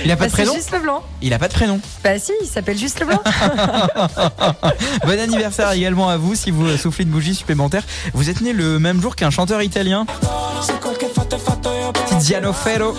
Il 0.04 0.11
a 0.11 0.16
pas 0.16 0.25
Bah, 0.25 0.26
de 0.26 0.30
C'est 0.30 0.42
prénom 0.42 0.54
Juste 0.54 0.71
le 0.73 0.78
Blanc. 0.80 1.02
Il 1.21 1.32
a 1.35 1.38
pas 1.38 1.49
de 1.49 1.52
prénom. 1.54 1.80
Bah 2.04 2.18
si, 2.18 2.32
il 2.40 2.47
s'appelle 2.47 2.78
Juste 2.78 3.00
le 3.00 3.06
Blanc. 3.06 3.21
Bon 5.04 5.18
anniversaire 5.21 5.71
également 5.73 6.09
à 6.09 6.16
vous 6.16 6.35
si 6.35 6.50
vous 6.50 6.76
soufflez 6.76 7.04
une 7.04 7.11
bougie 7.11 7.35
supplémentaire. 7.35 7.82
Vous 8.14 8.30
êtes 8.30 8.40
né 8.40 8.52
le 8.52 8.78
même 8.78 9.00
jour 9.02 9.16
qu'un 9.16 9.30
chanteur 9.30 9.62
italien. 9.62 10.06
Ferro. 12.23 12.95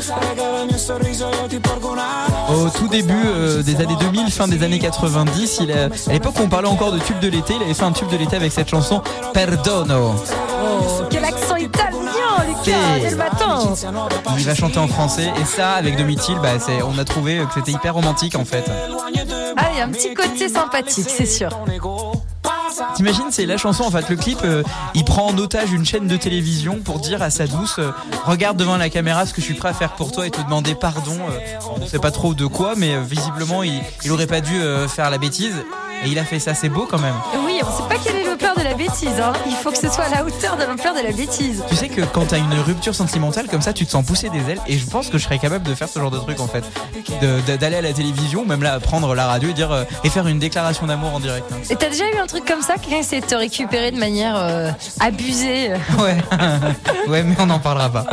Au 2.50 2.70
tout 2.70 2.88
début 2.89 3.13
euh, 3.25 3.63
des 3.63 3.75
années 3.77 3.96
2000, 4.00 4.32
fin 4.32 4.48
des 4.48 4.63
années 4.63 4.80
90, 4.80 5.60
il 5.62 5.72
a- 5.72 5.86
à 5.86 6.13
l'époque 6.13 6.34
où 6.39 6.44
on 6.44 6.50
parlait 6.50 6.68
encore 6.68 6.92
de 6.92 7.00
tube 7.00 7.20
de 7.20 7.30
l'été, 7.30 7.53
il 7.56 7.63
avait 7.63 7.74
fait 7.74 7.84
un 7.84 7.92
tube 7.92 8.10
de 8.10 8.18
l'été 8.18 8.36
avec 8.36 8.51
cette 8.51 8.70
chanson 8.70 9.01
Perdono. 9.34 10.13
Oh, 10.62 11.03
quel 11.10 11.24
accent 11.24 11.56
italien, 11.56 11.89
Lucas, 12.48 12.77
Hey. 12.96 13.01
dès 13.01 13.10
le 13.12 13.18
matin. 13.18 13.60
Il 14.38 14.44
va 14.46 14.56
chanter 14.56 14.80
en 14.80 14.88
français 14.88 15.32
et 15.42 15.46
ça 15.46 15.72
avec 15.72 15.96
Domitil, 15.98 16.36
bah, 16.42 16.50
on 16.86 16.98
a 17.00 17.06
trouvé 17.06 17.38
que 17.48 17.53
c'était 17.56 17.72
hyper 17.72 17.94
romantique 17.94 18.36
en 18.36 18.46
fait. 18.46 18.65
Ah, 19.56 19.63
il 19.74 19.77
y 19.77 19.82
a 19.82 19.86
un 19.86 19.89
petit 19.89 20.13
côté 20.13 20.50
sympathique, 20.50 21.08
c'est 21.10 21.25
sûr. 21.25 21.50
T'imagines, 22.96 23.32
c'est 23.32 23.46
la 23.46 23.58
chanson 23.58 23.84
en 23.84 23.92
fait. 23.92 24.10
Le 24.10 24.15
clip, 24.15 24.39
euh, 24.44 24.63
il 24.94 25.03
prend 25.03 25.27
en 25.27 25.38
otage 25.38 25.72
une 25.72 25.86
chaîne 25.86 26.08
de 26.08 26.18
télévision 26.18 26.80
pour 26.84 27.00
dire 27.00 27.22
à 27.22 27.30
sa 27.30 27.48
douce 27.48 27.75
euh, 27.80 27.92
Regarde 28.25 28.58
devant 28.58 28.77
la 28.77 28.89
caméra 28.89 29.25
ce 29.25 29.34
que 29.34 29.42
je 29.42 29.46
suis 29.46 29.53
prêt 29.56 29.70
à 29.70 29.74
faire 29.74 29.94
pour 29.94 30.12
toi 30.12 30.25
et 30.27 30.32
te 30.32 30.42
demander 30.42 30.75
pardon. 30.75 31.18
euh, 31.30 31.39
on 31.82 31.86
sait 31.88 32.00
pas 32.00 32.12
trop 32.12 32.34
de 32.34 32.46
quoi, 32.46 32.74
mais 32.77 32.98
visiblement, 33.01 33.63
il, 33.63 33.82
il 34.03 34.12
aurait 34.12 34.27
pas 34.27 34.42
dû 34.42 34.60
faire 34.88 35.10
la 35.10 35.18
bêtise. 35.18 35.56
Et 36.06 36.10
il 36.10 36.20
a 36.20 36.25
fait 36.25 36.39
ça, 36.39 36.53
c'est 36.53 36.68
beau 36.68 36.86
quand 36.89 37.00
même. 37.00 37.13
Oui, 37.46 37.62
on 37.63 37.72
sait 37.72 37.88
pas 37.88 37.96
quelle 38.03 38.18
est 38.18 38.25
l'ampleur 38.25 38.56
de 38.58 38.62
la 38.63 38.74
bêtise. 38.74 39.22
Hein. 39.22 39.32
Il 39.48 39.53
faut 39.56 39.72
que 39.72 39.77
ce 39.77 39.88
soit 39.89 40.03
à 40.03 40.10
la 40.10 40.25
hauteur 40.25 40.58
de 40.58 40.63
l'ampleur 40.63 40.94
de 40.94 41.00
la 41.00 41.13
bêtise. 41.13 41.63
Tu 41.70 41.75
sais 41.77 41.88
que 41.88 42.01
quand 42.01 42.25
t'as 42.25 42.39
une 42.39 42.53
rupture 42.60 42.94
sentimentale 42.94 43.48
comme 43.48 43.62
ça, 43.62 43.72
tu 43.72 43.86
te 43.86 43.92
sens 43.92 44.06
pousser 44.06 44.30
des 44.30 44.50
ailes. 44.50 44.60
Et 44.68 44.77
je 44.77 44.86
pense 44.86 45.08
que 45.08 45.18
je 45.18 45.24
serais 45.24 45.39
capable 45.39 45.63
de 45.63 45.74
faire 45.74 45.88
ce 45.88 46.00
genre 46.00 46.12
de 46.12 46.18
truc 46.18 46.42
en 46.42 46.48
fait. 46.48 46.65
D'aller 47.58 47.77
à 47.77 47.82
la 47.82 47.94
télévision, 47.94 48.46
même 48.46 48.63
là, 48.63 48.82
prendre 48.82 49.15
la 49.15 49.27
radio 49.27 49.50
et 49.50 49.53
dire 49.53 49.72
euh, 49.72 49.86
et 50.03 50.10
faire 50.10 50.27
une 50.27 50.39
déclaration 50.39 50.88
d'amour 50.88 51.13
en 51.13 51.22
direct. 51.22 51.46
hein. 51.53 51.58
Et 51.70 51.75
t'as 51.77 51.89
déjà 51.89 52.03
eu 52.12 52.18
un 52.22 52.27
truc 52.27 52.44
comme 52.46 52.62
ça 52.63 52.75
Quelqu'un 52.82 52.98
essaie 53.00 53.22
de 53.22 53.25
te 53.25 53.36
récupérer 53.36 53.91
de 53.91 53.98
manière 53.98 54.36
euh, 54.38 54.72
abusée 55.00 55.70
Ouais, 56.00 56.17
ouais, 57.08 57.24
mais 57.24 57.36
on 57.39 57.46
n'en 57.46 57.60
parlera 57.60 57.89
pas. 57.91 58.05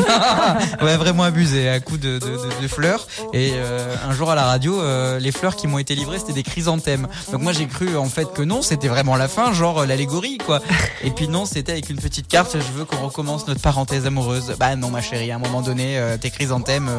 ouais, 0.83 0.97
vraiment 0.97 1.23
abusé, 1.25 1.69
à 1.69 1.81
coup 1.81 1.97
de, 1.97 2.19
de, 2.19 2.27
de- 2.27 2.63
de 2.63 2.69
fleurs. 2.69 3.07
Et 3.33 3.53
euh, 3.55 3.95
un 4.09 4.13
jour 4.13 4.31
à 4.31 4.35
la 4.35 4.45
radio, 4.45 4.81
euh, 4.81 5.19
les 5.19 5.33
fleurs 5.33 5.57
qui 5.57 5.67
m'ont 5.67 5.79
été 5.79 5.95
livrées, 5.95 6.19
c'était 6.19 6.33
des 6.33 6.43
chrysanthèmes. 6.43 7.09
Donc 7.33 7.43
moi 7.43 7.53
j'ai 7.53 7.67
cru 7.67 7.97
en 7.97 8.05
fait 8.07 8.33
que 8.33 8.43
non, 8.43 8.63
c'était 8.63 8.89
vraiment 8.89 9.17
la 9.17 9.29
fin, 9.29 9.53
genre 9.53 9.87
l'allégorie 9.87 10.39
quoi. 10.39 10.61
Et 11.03 11.11
puis 11.11 11.29
non, 11.29 11.45
c'était 11.47 11.73
avec 11.73 11.89
une 11.91 11.97
petite 11.99 12.29
carte. 12.29 12.57
Je 12.57 12.79
veux 12.79 12.85
qu'on 12.85 12.99
recommence 13.07 13.47
notre 13.49 13.61
parenthèse 13.61 14.07
amoureuse. 14.07 14.55
Bah 14.59 14.77
non, 14.77 14.91
ma 14.91 15.01
chérie, 15.03 15.31
à 15.31 15.37
un 15.37 15.39
moment 15.39 15.63
donné, 15.63 15.99
tes 16.21 16.31
chrysanthèmes 16.31 16.91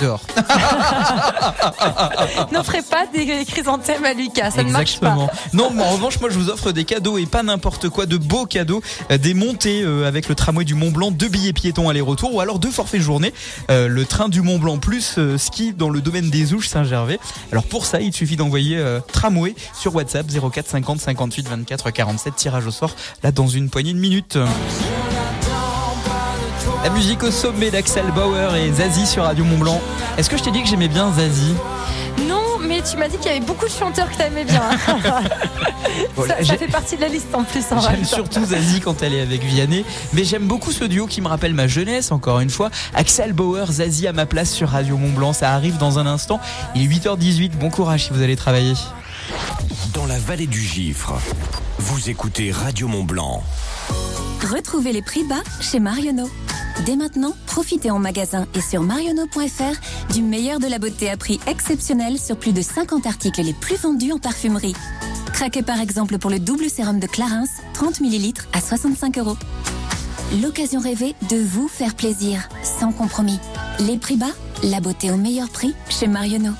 dehors. 0.00 0.20
N'offrez 2.52 2.82
pas 2.82 3.06
des 3.12 3.44
chrysanthèmes 3.44 4.04
à 4.04 4.12
Lucas, 4.12 4.52
ça 4.52 4.62
ne 4.62 4.70
marche 4.70 5.00
pas. 5.00 5.08
Exactement. 5.08 5.30
Non, 5.52 5.70
mais 5.74 5.82
en 5.82 5.90
revanche, 5.90 6.20
moi, 6.20 6.30
je 6.30 6.38
vous 6.38 6.48
offre 6.48 6.72
des 6.72 6.84
cadeaux 6.84 7.18
et 7.18 7.26
pas 7.26 7.42
n'importe 7.42 7.88
quoi, 7.88 8.06
de 8.06 8.16
beaux 8.16 8.46
cadeaux, 8.46 8.82
Euh, 9.10 9.18
des 9.18 9.34
montées 9.34 9.82
euh, 9.82 10.06
avec 10.06 10.28
le 10.28 10.34
tramway 10.34 10.64
du 10.64 10.74
Mont 10.74 10.90
Blanc, 10.90 11.10
deux 11.10 11.28
billets 11.28 11.52
piétons 11.52 11.88
aller-retour, 11.88 12.34
ou 12.34 12.40
alors 12.40 12.58
deux 12.58 12.70
forfaits 12.70 13.00
journée, 13.00 13.32
euh, 13.70 13.88
le 13.88 14.04
train 14.04 14.28
du 14.28 14.42
Mont 14.42 14.58
Blanc 14.58 14.78
plus 14.78 15.18
ski 15.36 15.72
dans 15.72 15.90
le 15.90 16.00
domaine 16.00 16.30
des 16.30 16.54
Ouches 16.54 16.68
Saint-Gervais. 16.68 17.18
Alors 17.50 17.64
pour 17.64 17.86
ça, 17.86 18.00
il 18.00 18.12
suffit 18.12 18.36
d'envoyer 18.36 18.82
tramway 19.12 19.54
sur 19.78 19.94
WhatsApp 19.94 20.26
04 20.26 20.68
50 20.68 21.00
58 21.00 21.48
24 21.48 21.90
47, 21.90 22.36
tirage 22.36 22.66
au 22.66 22.70
sort 22.70 22.94
là 23.22 23.32
dans 23.32 23.48
une 23.48 23.70
poignée 23.70 23.92
de 23.92 23.98
minutes. 23.98 24.38
La 26.82 26.90
musique 26.90 27.22
au 27.22 27.30
sommet 27.30 27.70
d'Axel 27.70 28.10
Bauer 28.12 28.56
et 28.56 28.72
Zazie 28.72 29.06
sur 29.06 29.22
Radio 29.24 29.44
Mont 29.44 29.58
Blanc. 29.58 29.80
Est-ce 30.18 30.28
que 30.28 30.36
je 30.36 30.42
t'ai 30.42 30.50
dit 30.50 30.62
que 30.62 30.68
j'aimais 30.68 30.88
bien 30.88 31.12
Zazie? 31.12 31.54
Non, 32.26 32.58
mais 32.60 32.82
tu 32.82 32.96
m'as 32.96 33.06
dit 33.06 33.16
qu'il 33.18 33.26
y 33.26 33.36
avait 33.36 33.44
beaucoup 33.44 33.66
de 33.66 33.70
chanteurs 33.70 34.10
que 34.10 34.16
t'aimais 34.16 34.44
bien. 34.44 34.62
Voilà, 36.16 36.38
ça, 36.38 36.44
ça 36.44 36.56
fait 36.56 36.66
partie 36.66 36.96
de 36.96 37.00
la 37.02 37.08
liste 37.08 37.32
en 37.34 37.44
plus. 37.44 37.64
en 37.70 37.80
J'aime 37.80 38.04
surtout 38.04 38.44
Zazie 38.44 38.80
quand 38.80 39.00
elle 39.02 39.14
est 39.14 39.20
avec 39.20 39.44
Vianney, 39.44 39.84
mais 40.12 40.24
j'aime 40.24 40.46
beaucoup 40.46 40.72
ce 40.72 40.84
duo 40.84 41.06
qui 41.06 41.20
me 41.20 41.28
rappelle 41.28 41.54
ma 41.54 41.68
jeunesse, 41.68 42.10
encore 42.10 42.40
une 42.40 42.50
fois. 42.50 42.70
Axel 42.94 43.32
Bauer, 43.32 43.70
Zazie 43.70 44.08
à 44.08 44.12
ma 44.12 44.26
place 44.26 44.50
sur 44.50 44.70
Radio 44.70 44.96
Mont 44.96 45.12
Blanc, 45.12 45.32
ça 45.32 45.52
arrive 45.52 45.78
dans 45.78 46.00
un 46.00 46.06
instant. 46.06 46.40
Il 46.74 46.82
est 46.82 46.86
8h18, 46.86 47.50
bon 47.50 47.70
courage 47.70 48.06
si 48.06 48.12
vous 48.12 48.22
allez 48.22 48.36
travailler. 48.36 48.74
Dans 49.94 50.06
la 50.06 50.18
vallée 50.18 50.48
du 50.48 50.60
Gifre, 50.60 51.14
vous 51.78 52.10
écoutez 52.10 52.50
Radio 52.50 52.88
Mont 52.88 53.04
Blanc. 53.04 53.44
Retrouvez 54.50 54.92
les 54.92 55.02
prix 55.02 55.24
bas 55.24 55.42
chez 55.60 55.80
Marionneau. 55.80 56.28
Dès 56.86 56.96
maintenant, 56.96 57.34
profitez 57.46 57.90
en 57.90 57.98
magasin 57.98 58.46
et 58.54 58.60
sur 58.60 58.82
marionneau.fr 58.82 60.12
du 60.12 60.22
meilleur 60.22 60.58
de 60.58 60.66
la 60.66 60.78
beauté 60.78 61.10
à 61.10 61.16
prix 61.16 61.38
exceptionnel 61.46 62.18
sur 62.18 62.36
plus 62.36 62.52
de 62.52 62.62
50 62.62 63.06
articles 63.06 63.42
les 63.42 63.52
plus 63.52 63.76
vendus 63.76 64.12
en 64.12 64.18
parfumerie. 64.18 64.74
Craquez 65.32 65.62
par 65.62 65.80
exemple 65.80 66.18
pour 66.18 66.30
le 66.30 66.38
double 66.38 66.68
sérum 66.68 66.98
de 66.98 67.06
Clarins, 67.06 67.44
30 67.74 68.00
ml 68.00 68.32
à 68.52 68.60
65 68.60 69.18
euros. 69.18 69.36
L'occasion 70.42 70.80
rêvée 70.80 71.14
de 71.30 71.36
vous 71.36 71.68
faire 71.68 71.94
plaisir, 71.94 72.48
sans 72.62 72.92
compromis. 72.92 73.38
Les 73.80 73.98
prix 73.98 74.16
bas, 74.16 74.32
la 74.62 74.80
beauté 74.80 75.10
au 75.10 75.16
meilleur 75.16 75.48
prix 75.50 75.74
chez 75.88 76.08
Marionneau. 76.08 76.52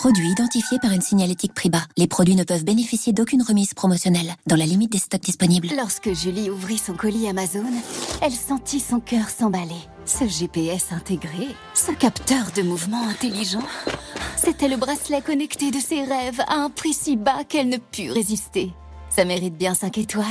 Produit 0.00 0.30
identifié 0.30 0.78
par 0.78 0.92
une 0.92 1.02
signalétique 1.02 1.52
prix 1.52 1.68
bas. 1.68 1.84
Les 1.98 2.06
produits 2.06 2.34
ne 2.34 2.42
peuvent 2.42 2.64
bénéficier 2.64 3.12
d'aucune 3.12 3.42
remise 3.42 3.74
promotionnelle, 3.74 4.34
dans 4.46 4.56
la 4.56 4.64
limite 4.64 4.90
des 4.90 4.96
stocks 4.96 5.20
disponibles. 5.20 5.68
Lorsque 5.76 6.14
Julie 6.14 6.48
ouvrit 6.48 6.78
son 6.78 6.94
colis 6.94 7.28
Amazon, 7.28 7.66
elle 8.22 8.32
sentit 8.32 8.80
son 8.80 9.00
cœur 9.00 9.28
s'emballer. 9.28 9.82
Ce 10.06 10.26
GPS 10.26 10.92
intégré, 10.92 11.48
ce 11.74 11.92
capteur 11.92 12.46
de 12.56 12.62
mouvement 12.62 13.06
intelligent, 13.08 13.62
c'était 14.38 14.68
le 14.68 14.78
bracelet 14.78 15.20
connecté 15.20 15.70
de 15.70 15.78
ses 15.78 16.02
rêves 16.02 16.40
à 16.48 16.54
un 16.54 16.70
prix 16.70 16.94
si 16.94 17.18
bas 17.18 17.44
qu'elle 17.46 17.68
ne 17.68 17.76
put 17.76 18.10
résister. 18.10 18.72
Ça 19.10 19.26
mérite 19.26 19.58
bien 19.58 19.74
5 19.74 19.98
étoiles. 19.98 20.24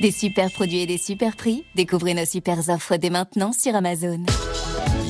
Des 0.00 0.10
super 0.10 0.50
produits 0.50 0.80
et 0.80 0.86
des 0.86 0.98
super 0.98 1.36
prix, 1.36 1.62
découvrez 1.76 2.14
nos 2.14 2.26
super 2.26 2.58
offres 2.68 2.96
dès 2.96 3.10
maintenant 3.10 3.52
sur 3.52 3.76
Amazon. 3.76 4.24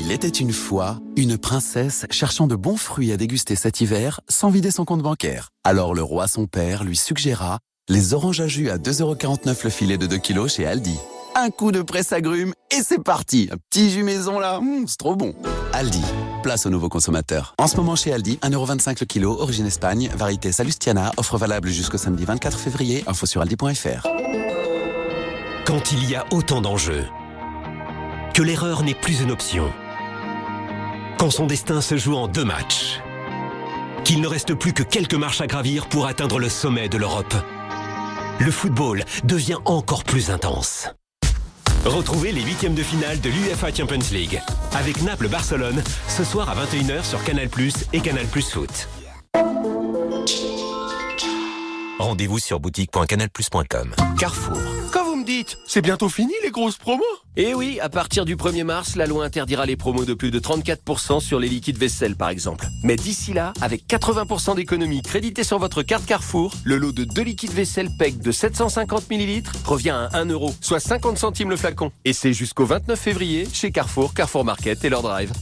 Il 0.05 0.11
était 0.11 0.27
une 0.27 0.53
fois 0.53 0.99
une 1.15 1.39
princesse 1.39 2.07
cherchant 2.11 2.49
de 2.49 2.57
bons 2.57 2.77
fruits 2.77 3.13
à 3.13 3.17
déguster 3.17 3.55
cet 3.55 3.81
hiver 3.81 4.21
sans 4.29 4.51
vider 4.51 4.73
son 4.73 4.85
compte 4.85 5.01
bancaire. 5.01 5.51
Alors 5.63 5.95
le 5.95 6.03
roi 6.03 6.27
son 6.27 6.49
père 6.49 6.83
lui 6.83 6.97
suggéra 6.97 7.61
les 7.89 8.13
oranges 8.13 8.41
à 8.41 8.49
jus 8.49 8.69
à 8.69 8.79
2,49€ 8.79 9.59
le 9.63 9.71
filet 9.71 9.99
de 9.99 10.09
2 10.09 10.19
kilos 10.19 10.55
chez 10.55 10.67
Aldi. 10.67 10.99
Un 11.37 11.51
coup 11.51 11.71
de 11.71 11.83
presse 11.83 12.13
agrumes 12.13 12.53
et 12.77 12.83
c'est 12.83 13.01
parti 13.01 13.49
Un 13.53 13.57
petit 13.71 13.91
jus 13.91 14.03
maison 14.03 14.41
là, 14.41 14.59
hum, 14.59 14.87
c'est 14.89 14.99
trop 14.99 15.15
bon 15.15 15.37
Aldi, 15.73 16.03
place 16.43 16.67
aux 16.67 16.71
nouveaux 16.71 16.89
consommateurs. 16.89 17.55
En 17.59 17.69
ce 17.69 17.77
moment 17.77 17.95
chez 17.95 18.13
Aldi, 18.13 18.41
1,25€ 18.43 18.97
le 18.99 19.07
kilo, 19.07 19.41
origine 19.41 19.67
Espagne, 19.67 20.11
variété 20.17 20.51
Salustiana, 20.51 21.13
offre 21.17 21.39
valable 21.39 21.69
jusqu'au 21.69 21.99
samedi 21.99 22.25
24 22.25 22.59
février, 22.59 23.05
info 23.07 23.25
sur 23.27 23.41
aldi.fr. 23.41 24.09
Quand 25.65 25.93
il 25.93 26.11
y 26.11 26.17
a 26.17 26.27
autant 26.33 26.61
d'enjeux, 26.61 27.05
que 28.35 28.43
l'erreur 28.43 28.83
n'est 28.83 28.95
plus 28.95 29.21
une 29.21 29.31
option, 29.31 29.71
quand 31.19 31.31
son 31.31 31.47
destin 31.47 31.81
se 31.81 31.97
joue 31.97 32.15
en 32.15 32.29
deux 32.29 32.45
matchs, 32.45 33.01
qu'il 34.05 34.21
ne 34.21 34.27
reste 34.27 34.55
plus 34.55 34.73
que 34.73 34.83
quelques 34.83 35.15
marches 35.15 35.41
à 35.41 35.47
gravir 35.47 35.89
pour 35.89 36.07
atteindre 36.07 36.39
le 36.39 36.49
sommet 36.49 36.89
de 36.89 36.99
l'Europe, 36.99 37.35
le 38.41 38.51
football 38.51 39.05
devient 39.25 39.59
encore 39.65 40.05
plus 40.05 40.31
intense. 40.31 40.89
Retrouvez 41.85 42.33
les 42.33 42.43
huitièmes 42.43 42.75
de 42.75 42.83
finale 42.83 43.21
de 43.21 43.29
l'UEFA 43.29 43.75
Champions 43.75 43.99
League 44.13 44.41
avec 44.75 45.03
Naples-Barcelone 45.03 45.83
ce 46.09 46.25
soir 46.25 46.49
à 46.49 46.55
21h 46.55 47.05
sur 47.05 47.23
Canal+ 47.25 47.49
et 47.93 48.01
Canal+ 48.01 48.27
Foot. 48.27 48.89
Rendez-vous 51.99 52.39
sur 52.39 52.59
boutique.canalplus.com. 52.59 53.95
Carrefour. 54.19 54.59
Quand 54.93 55.05
vous 55.05 55.12
dites, 55.25 55.59
c'est 55.67 55.83
bientôt 55.83 56.09
fini 56.09 56.33
les 56.43 56.51
grosses 56.51 56.77
promos 56.77 57.03
Et 57.37 57.55
oui, 57.55 57.79
à 57.81 57.89
partir 57.89 58.25
du 58.25 58.37
1er 58.37 58.65
mars, 58.65 58.97
la 58.97 59.07
loi 59.07 59.25
interdira 59.25 59.67
les 59.67 59.77
promos 59.77 60.05
de 60.05 60.15
plus 60.15 60.31
de 60.31 60.39
34% 60.39 61.21
sur 61.21 61.39
les 61.39 61.49
liquides 61.49 61.79
vaisselle 61.79 62.17
par 62.17 62.29
exemple. 62.29 62.67
Mais 62.83 62.97
d'ici 62.97 63.33
là, 63.33 63.53
avec 63.61 63.87
80% 63.87 64.57
d'économie 64.57 65.03
créditée 65.03 65.45
sur 65.45 65.59
votre 65.59 65.83
carte 65.83 66.07
Carrefour, 66.07 66.55
le 66.65 66.77
lot 66.77 66.93
de 66.93 67.05
deux 67.05 67.23
liquides 67.23 67.53
vaisselle 67.53 67.91
PEC 67.99 68.21
de 68.21 68.33
750 68.33 69.11
ml 69.11 69.43
revient 69.65 69.91
à 69.91 70.11
1 70.15 70.27
euro, 70.27 70.55
soit 70.61 70.81
50 70.81 71.19
centimes 71.19 71.51
le 71.51 71.57
flacon. 71.57 71.93
Et 72.05 72.13
c'est 72.13 72.33
jusqu'au 72.33 72.65
29 72.65 72.99
février 72.99 73.47
chez 73.53 73.71
Carrefour, 73.71 74.15
Carrefour 74.15 74.45
Market 74.45 74.85
et 74.85 74.89
leur 74.89 75.03
drive. 75.03 75.33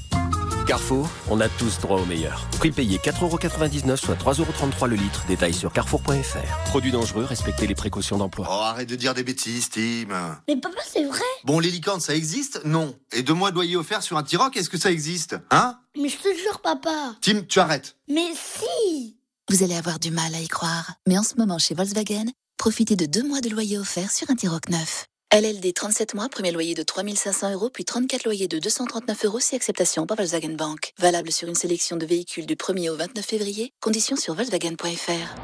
Carrefour, 0.70 1.10
on 1.28 1.40
a 1.40 1.48
tous 1.48 1.80
droit 1.80 2.00
au 2.00 2.04
meilleur. 2.04 2.46
Prix 2.60 2.70
payé 2.70 2.98
4,99€, 2.98 3.96
soit 3.96 4.14
3,33€ 4.14 4.86
le 4.86 4.94
litre. 4.94 5.24
Détail 5.26 5.52
sur 5.52 5.72
carrefour.fr. 5.72 6.64
Produit 6.66 6.92
dangereux, 6.92 7.24
respectez 7.24 7.66
les 7.66 7.74
précautions 7.74 8.18
d'emploi. 8.18 8.46
Oh, 8.48 8.52
arrête 8.52 8.88
de 8.88 8.94
dire 8.94 9.12
des 9.12 9.24
bêtises, 9.24 9.68
Tim. 9.68 10.38
Mais 10.46 10.54
papa, 10.54 10.78
c'est 10.88 11.02
vrai 11.02 11.24
Bon, 11.42 11.58
les 11.58 11.72
licornes, 11.72 11.98
ça 11.98 12.14
existe? 12.14 12.64
Non. 12.64 12.94
Et 13.10 13.24
deux 13.24 13.34
mois 13.34 13.50
de 13.50 13.56
loyer 13.56 13.74
offert 13.74 14.00
sur 14.00 14.16
un 14.16 14.22
T-Roc, 14.22 14.56
est-ce 14.56 14.70
que 14.70 14.78
ça 14.78 14.92
existe? 14.92 15.34
Hein? 15.50 15.76
Mais 16.00 16.08
je 16.08 16.18
te 16.18 16.28
jure, 16.38 16.60
papa 16.60 17.16
Tim, 17.20 17.42
tu 17.48 17.58
arrêtes. 17.58 17.96
Mais 18.08 18.30
si 18.36 19.16
Vous 19.48 19.64
allez 19.64 19.74
avoir 19.74 19.98
du 19.98 20.12
mal 20.12 20.32
à 20.36 20.40
y 20.40 20.46
croire, 20.46 20.92
mais 21.08 21.18
en 21.18 21.24
ce 21.24 21.34
moment 21.34 21.58
chez 21.58 21.74
Volkswagen, 21.74 22.26
profitez 22.58 22.94
de 22.94 23.06
deux 23.06 23.26
mois 23.26 23.40
de 23.40 23.48
loyer 23.48 23.76
offert 23.76 24.12
sur 24.12 24.30
un 24.30 24.36
T-Roc 24.36 24.68
neuf. 24.68 25.09
LLD 25.32 25.72
37 25.74 26.14
mois, 26.14 26.28
premier 26.28 26.50
loyer 26.50 26.74
de 26.74 26.82
3500 26.82 27.52
euros, 27.52 27.70
puis 27.70 27.84
34 27.84 28.24
loyers 28.24 28.48
de 28.48 28.58
239 28.58 29.26
euros 29.26 29.38
si 29.38 29.54
acceptation 29.54 30.04
par 30.04 30.16
Volkswagen 30.16 30.56
Bank. 30.56 30.92
Valable 30.98 31.30
sur 31.30 31.46
une 31.46 31.54
sélection 31.54 31.96
de 31.96 32.04
véhicules 32.04 32.46
du 32.46 32.56
1er 32.56 32.90
au 32.90 32.96
29 32.96 33.24
février. 33.24 33.72
Conditions 33.80 34.16
sur 34.16 34.34
Volkswagen.fr. 34.34 35.36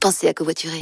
Pensez 0.00 0.28
à 0.28 0.32
covoiturer. 0.32 0.80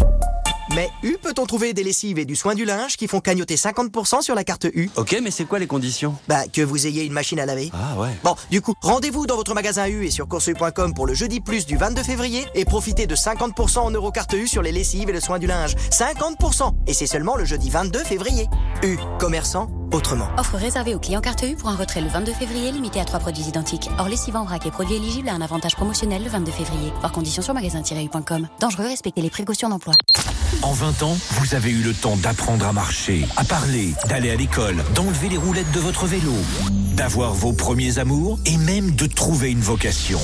Mais 0.74 0.88
U 1.02 1.18
peut-on 1.20 1.44
trouver 1.44 1.74
des 1.74 1.82
lessives 1.82 2.18
et 2.18 2.24
du 2.24 2.34
soin 2.34 2.54
du 2.54 2.64
linge 2.64 2.96
qui 2.96 3.06
font 3.06 3.20
cagnoter 3.20 3.56
50% 3.56 4.22
sur 4.22 4.34
la 4.34 4.42
carte 4.42 4.66
U? 4.72 4.88
Ok, 4.96 5.18
mais 5.22 5.30
c'est 5.30 5.44
quoi 5.44 5.58
les 5.58 5.66
conditions? 5.66 6.14
Bah, 6.28 6.44
que 6.50 6.62
vous 6.62 6.86
ayez 6.86 7.04
une 7.04 7.12
machine 7.12 7.38
à 7.38 7.44
laver. 7.44 7.70
Ah 7.74 8.00
ouais. 8.00 8.08
Bon, 8.24 8.34
du 8.50 8.62
coup, 8.62 8.72
rendez-vous 8.80 9.26
dans 9.26 9.36
votre 9.36 9.52
magasin 9.52 9.86
U 9.86 10.06
et 10.06 10.10
sur 10.10 10.26
coursu.com 10.28 10.94
pour 10.94 11.06
le 11.06 11.12
jeudi 11.12 11.40
plus 11.40 11.66
du 11.66 11.76
22 11.76 12.02
février 12.02 12.46
et 12.54 12.64
profitez 12.64 13.06
de 13.06 13.14
50% 13.14 13.80
en 13.80 13.90
euros 13.90 14.12
carte 14.12 14.32
U 14.32 14.48
sur 14.48 14.62
les 14.62 14.72
lessives 14.72 15.10
et 15.10 15.12
le 15.12 15.20
soin 15.20 15.38
du 15.38 15.46
linge. 15.46 15.74
50% 15.90 16.72
Et 16.86 16.94
c'est 16.94 17.06
seulement 17.06 17.36
le 17.36 17.44
jeudi 17.44 17.68
22 17.68 17.98
février. 17.98 18.46
U, 18.82 18.96
commerçant, 19.18 19.70
autrement. 19.92 20.28
Offre 20.38 20.56
réservée 20.56 20.94
aux 20.94 20.98
clients 20.98 21.20
carte 21.20 21.42
U 21.42 21.56
pour 21.56 21.68
un 21.68 21.76
retrait 21.76 22.00
le 22.00 22.08
22 22.08 22.32
février 22.32 22.72
limité 22.72 23.00
à 23.00 23.04
trois 23.04 23.20
produits 23.20 23.44
identiques. 23.44 23.88
Or, 23.98 24.08
lessive 24.08 24.36
en 24.36 24.44
vrac 24.44 24.66
et 24.66 24.70
produits 24.70 24.96
éligibles 24.96 25.28
à 25.28 25.34
un 25.34 25.40
avantage 25.40 25.76
promotionnel 25.76 26.22
le 26.22 26.30
22 26.30 26.52
février. 26.52 26.92
Par 27.00 27.12
condition 27.12 27.42
sur 27.42 27.54
magasin-u.com. 27.54 28.48
Dangereux, 28.60 28.86
respectez 28.86 29.22
les 29.22 29.30
précautions 29.30 29.68
d'emploi. 29.68 29.94
En 30.62 30.72
20 30.72 31.02
ans, 31.02 31.16
vous 31.30 31.54
avez 31.54 31.70
eu 31.70 31.82
le 31.82 31.94
temps 31.94 32.16
d'apprendre 32.16 32.66
à 32.66 32.72
marcher, 32.72 33.26
à 33.36 33.44
parler, 33.44 33.94
d'aller 34.08 34.30
à 34.30 34.36
l'école, 34.36 34.76
d'enlever 34.94 35.28
les 35.28 35.38
roulettes 35.38 35.72
de 35.72 35.80
votre 35.80 36.06
vélo, 36.06 36.32
d'avoir 36.94 37.32
vos 37.32 37.52
premiers 37.52 37.98
amours 37.98 38.38
et 38.46 38.56
même 38.58 38.92
de 38.92 39.06
trouver 39.06 39.50
une 39.50 39.60
vocation. 39.60 40.20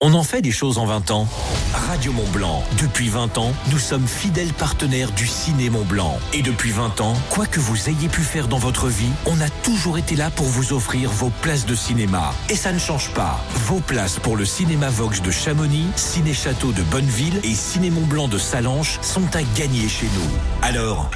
On 0.00 0.14
en 0.14 0.22
fait 0.22 0.40
des 0.40 0.50
choses 0.50 0.78
en 0.78 0.86
20 0.86 1.10
ans. 1.10 1.28
Radio 1.72 2.12
Mont 2.12 2.28
Blanc. 2.32 2.64
Depuis 2.80 3.08
20 3.08 3.38
ans, 3.38 3.52
nous 3.70 3.78
sommes 3.78 4.06
fidèles 4.06 4.52
partenaires 4.52 5.12
du 5.12 5.26
Ciné 5.26 5.70
Mont 5.70 5.84
Blanc. 5.84 6.18
Et 6.32 6.42
depuis 6.42 6.72
20 6.72 7.00
ans, 7.00 7.14
quoi 7.30 7.46
que 7.46 7.60
vous 7.60 7.88
ayez 7.88 8.08
pu 8.08 8.22
faire 8.22 8.48
dans 8.48 8.58
votre 8.58 8.88
vie, 8.88 9.10
on 9.26 9.40
a 9.40 9.48
toujours 9.62 9.96
été 9.96 10.16
là 10.16 10.30
pour 10.30 10.46
vous 10.46 10.72
offrir 10.72 11.10
vos 11.10 11.30
places 11.42 11.66
de 11.66 11.74
cinéma. 11.74 12.34
Et 12.48 12.56
ça 12.56 12.72
ne 12.72 12.78
change 12.78 13.10
pas. 13.10 13.40
Vos 13.66 13.80
places 13.80 14.18
pour 14.18 14.36
le 14.36 14.44
Cinéma 14.44 14.88
Vox 14.90 15.22
de 15.22 15.30
Chamonix, 15.30 15.86
Ciné 15.94 16.34
Château 16.34 16.72
de 16.72 16.82
Bonneville 16.82 17.40
et 17.44 17.54
Ciné 17.54 17.90
Mont 17.90 18.06
Blanc 18.06 18.26
de 18.26 18.38
Salanches 18.38 18.98
sont 19.02 19.36
à 19.36 19.42
gagner 19.56 19.88
chez 19.88 20.06
nous. 20.06 20.30
Alors, 20.62 21.10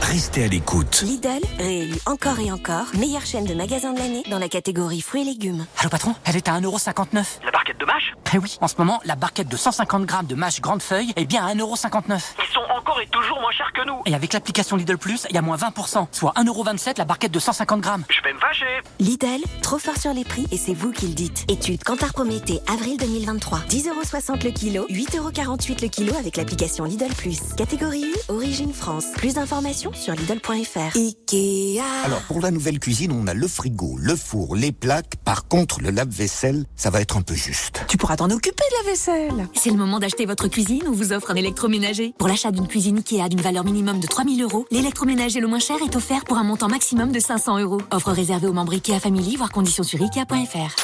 restez 0.00 0.44
à 0.44 0.48
l'écoute. 0.48 1.02
Lidl, 1.02 1.40
réélu 1.58 1.96
encore 2.06 2.38
et 2.40 2.50
encore, 2.50 2.86
meilleure 2.98 3.24
chaîne 3.24 3.44
de 3.44 3.54
magasins 3.54 3.92
de 3.92 3.98
l'année 3.98 4.22
dans 4.30 4.38
la 4.38 4.48
catégorie 4.48 5.00
fruits 5.00 5.22
et 5.22 5.24
légumes. 5.24 5.66
Allô 5.78 5.88
patron, 5.90 6.14
elle 6.24 6.36
est 6.36 6.48
à 6.48 6.58
1,59€. 6.60 7.40
La 7.44 7.50
barquette 7.50 7.78
de 7.78 7.84
mâche? 7.84 8.14
Eh 8.32 8.38
oui, 8.38 8.56
en 8.60 8.68
ce 8.68 8.74
moment, 8.78 9.00
la 9.04 9.16
barquette 9.16 9.48
de 9.48 9.56
150 9.56 10.04
grammes 10.04 10.26
de 10.26 10.34
mâche 10.34 10.60
grande 10.60 10.82
feuille 10.82 11.12
est 11.16 11.24
bien 11.24 11.44
à 11.44 11.54
1,59€. 11.54 12.20
Ils 12.38 12.52
sont 12.52 12.60
encore 12.76 13.00
et 13.00 13.06
toujours 13.08 13.40
moins 13.40 13.50
chers 13.52 13.72
que 13.72 13.84
nous. 13.86 14.00
Et 14.06 14.14
avec 14.14 14.32
l'application 14.32 14.76
Lidl 14.76 14.98
Plus, 14.98 15.26
il 15.30 15.34
y 15.34 15.38
a 15.38 15.42
moins 15.42 15.56
20%, 15.56 16.06
soit 16.12 16.32
1,27€ 16.36 16.98
la 16.98 17.04
barquette 17.04 17.32
de 17.32 17.38
150 17.38 17.80
grammes. 17.80 18.04
Je 18.08 18.22
vais 18.22 18.32
me 18.32 18.38
fâcher. 18.38 18.66
Lidl, 19.00 19.42
trop 19.62 19.78
fort 19.78 19.96
sur 19.96 20.12
les 20.12 20.24
prix 20.24 20.46
et 20.50 20.56
c'est 20.56 20.74
vous 20.74 20.92
qui 20.92 21.08
le 21.08 21.14
dites. 21.14 21.44
Étude 21.48 21.82
Cantar 21.84 22.12
Prométhée, 22.12 22.60
avril 22.72 22.96
2023. 22.98 23.60
10,60€ 23.68 24.44
le 24.44 24.50
kilo, 24.50 24.86
8,48€ 24.88 25.82
le 25.82 25.88
kilo 25.88 26.14
avec 26.14 26.36
l'application 26.36 26.84
Lidl 26.84 27.12
Plus. 27.14 27.40
Catégorie 27.56 28.06
1, 28.28 28.34
origine 28.34 28.72
France. 28.72 29.06
Plus 29.16 29.34
d'informations 29.34 29.89
sur 29.94 30.14
Lidl.fr. 30.14 30.96
Ikea. 30.96 31.82
Alors, 32.04 32.20
pour 32.22 32.40
la 32.40 32.50
nouvelle 32.50 32.78
cuisine, 32.78 33.12
on 33.12 33.26
a 33.26 33.34
le 33.34 33.46
frigo, 33.46 33.96
le 33.98 34.16
four, 34.16 34.56
les 34.56 34.72
plaques. 34.72 35.16
Par 35.24 35.48
contre, 35.48 35.80
le 35.80 35.90
lave-vaisselle, 35.90 36.64
ça 36.76 36.90
va 36.90 37.00
être 37.00 37.16
un 37.16 37.22
peu 37.22 37.34
juste. 37.34 37.84
Tu 37.88 37.96
pourras 37.96 38.16
t'en 38.16 38.30
occuper 38.30 38.62
de 38.70 38.84
la 38.84 38.90
vaisselle. 38.90 39.48
C'est 39.54 39.70
le 39.70 39.76
moment 39.76 39.98
d'acheter 39.98 40.26
votre 40.26 40.48
cuisine, 40.48 40.82
on 40.86 40.92
vous 40.92 41.12
offre 41.12 41.30
un 41.30 41.36
électroménager? 41.36 42.14
Pour 42.18 42.28
l'achat 42.28 42.50
d'une 42.50 42.66
cuisine 42.66 42.98
Ikea 42.98 43.28
d'une 43.28 43.40
valeur 43.40 43.64
minimum 43.64 44.00
de 44.00 44.06
3000 44.06 44.42
euros, 44.42 44.66
l'électroménager 44.70 45.40
le 45.40 45.46
moins 45.46 45.58
cher 45.58 45.76
est 45.84 45.96
offert 45.96 46.24
pour 46.24 46.38
un 46.38 46.44
montant 46.44 46.68
maximum 46.68 47.12
de 47.12 47.20
500 47.20 47.58
euros. 47.60 47.80
Offre 47.90 48.12
réservée 48.12 48.46
aux 48.46 48.52
membres 48.52 48.72
Ikea 48.72 49.00
Family, 49.00 49.36
voire 49.36 49.50
conditions 49.50 49.84
sur 49.84 50.00
Ikea.fr. 50.00 50.76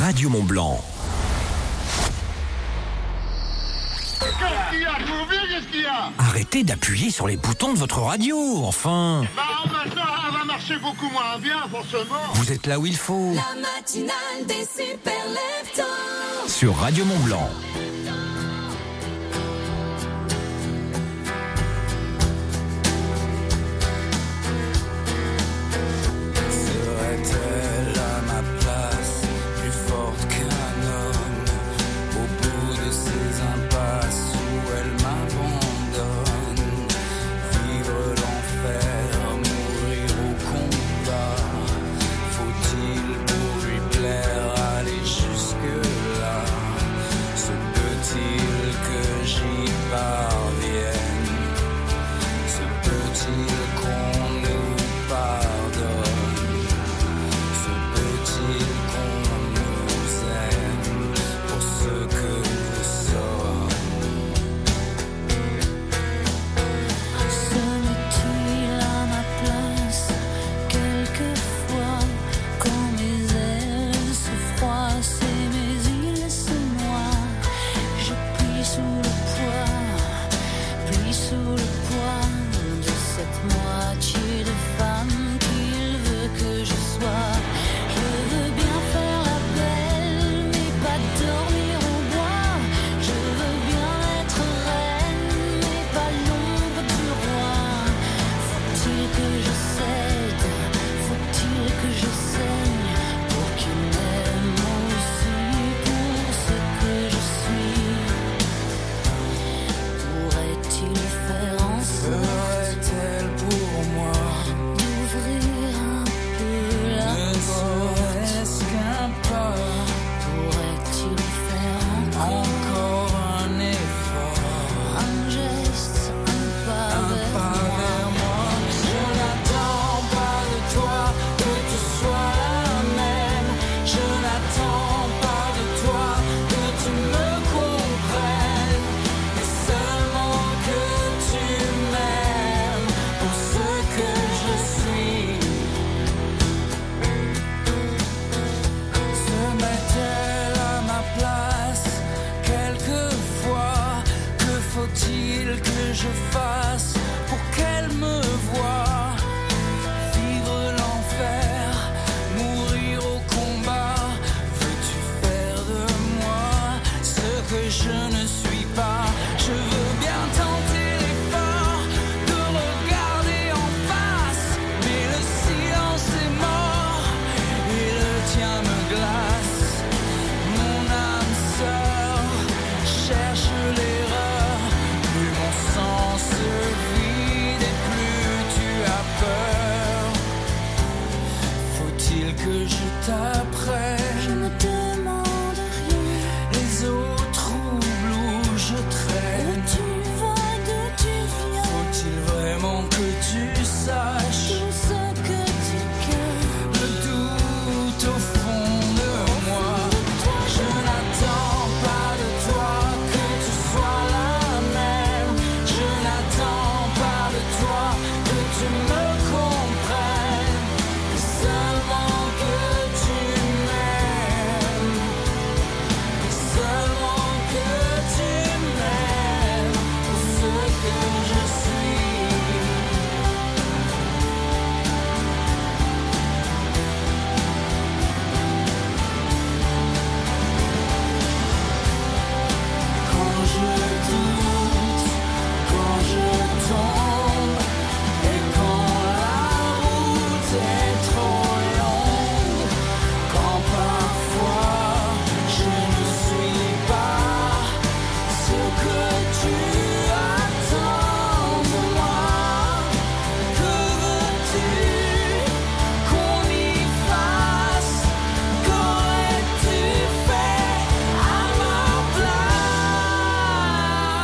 Radio 0.00 0.28
Mont 0.28 0.44
Blanc. 0.44 0.80
Qu'est-ce 4.40 4.70
qu'il 4.70 4.80
y 4.80 4.86
a 4.86 4.98
Je 4.98 5.04
vous 5.04 5.30
dis 5.30 5.48
qu'est-ce 5.48 5.68
qu'il 5.68 5.82
y 5.82 5.86
a 5.86 6.10
Arrêtez 6.18 6.64
d'appuyer 6.64 7.10
sur 7.10 7.26
les 7.28 7.36
boutons 7.36 7.74
de 7.74 7.78
votre 7.78 8.00
radio, 8.00 8.64
enfin. 8.64 9.24
Bah 9.36 9.42
maintenant, 9.70 10.02
elle 10.26 10.38
va 10.38 10.44
marcher 10.44 10.78
beaucoup 10.78 11.10
moins 11.10 11.38
bien, 11.38 11.58
forcément. 11.70 12.32
Vous 12.34 12.50
êtes 12.50 12.66
là 12.66 12.78
où 12.78 12.86
il 12.86 12.96
faut. 12.96 13.34
La 13.34 13.60
matinale 13.60 14.46
des 14.46 14.64
super 14.64 15.14
Sur 16.46 16.74
Radio 16.76 17.04
Mont 17.04 17.18
Blanc. 17.18 17.50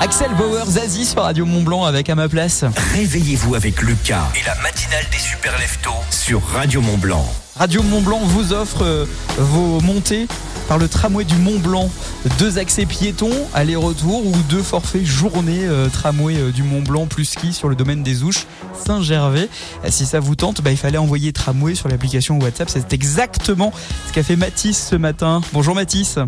Axel 0.06 0.32
Bauer, 0.36 0.64
Zazie 0.66 1.04
sur 1.04 1.20
Radio 1.20 1.44
Mont 1.44 1.64
Blanc 1.64 1.84
avec 1.84 2.08
à 2.08 2.14
ma 2.14 2.28
place. 2.28 2.64
Réveillez-vous 2.94 3.56
avec 3.56 3.82
Lucas 3.82 4.30
et 4.40 4.46
la 4.46 4.54
matinale 4.62 5.04
des 5.10 5.18
super 5.18 5.50
leftos 5.58 5.90
sur 6.10 6.40
Radio 6.46 6.80
Mont 6.80 6.96
Blanc. 6.96 7.26
Radio 7.56 7.82
Mont 7.82 8.02
Blanc 8.02 8.20
vous 8.22 8.52
offre 8.52 8.84
euh, 8.84 9.04
vos 9.36 9.80
montées 9.80 10.28
par 10.68 10.78
le 10.78 10.86
tramway 10.86 11.24
du 11.24 11.34
Mont 11.34 11.58
Blanc. 11.58 11.90
Deux 12.38 12.58
accès 12.58 12.86
piétons, 12.86 13.32
aller-retour 13.52 14.24
ou 14.24 14.32
deux 14.48 14.62
forfaits 14.62 15.04
journée 15.04 15.64
euh, 15.64 15.88
tramway 15.88 16.36
euh, 16.36 16.52
du 16.52 16.62
Mont 16.62 16.82
Blanc 16.82 17.06
plus 17.06 17.24
ski 17.24 17.52
sur 17.52 17.68
le 17.68 17.74
domaine 17.74 18.04
des 18.04 18.22
Ouches 18.22 18.46
Saint-Gervais. 18.74 19.48
Si 19.88 20.06
ça 20.06 20.20
vous 20.20 20.36
tente, 20.36 20.60
bah, 20.60 20.70
il 20.70 20.76
fallait 20.76 20.98
envoyer 20.98 21.32
tramway 21.32 21.74
sur 21.74 21.88
l'application 21.88 22.38
WhatsApp. 22.38 22.70
C'est 22.70 22.92
exactement 22.92 23.72
ce 24.06 24.12
qu'a 24.12 24.22
fait 24.22 24.36
Mathis 24.36 24.86
ce 24.88 24.94
matin. 24.94 25.40
Bonjour 25.52 25.74
Mathis. 25.74 26.20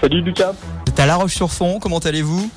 Salut 0.00 0.20
Lucas. 0.20 0.54
T'es 0.84 1.00
à 1.00 1.06
La 1.06 1.14
Roche-sur-Fonds, 1.14 1.78
comment 1.78 1.98
allez-vous? 1.98 2.50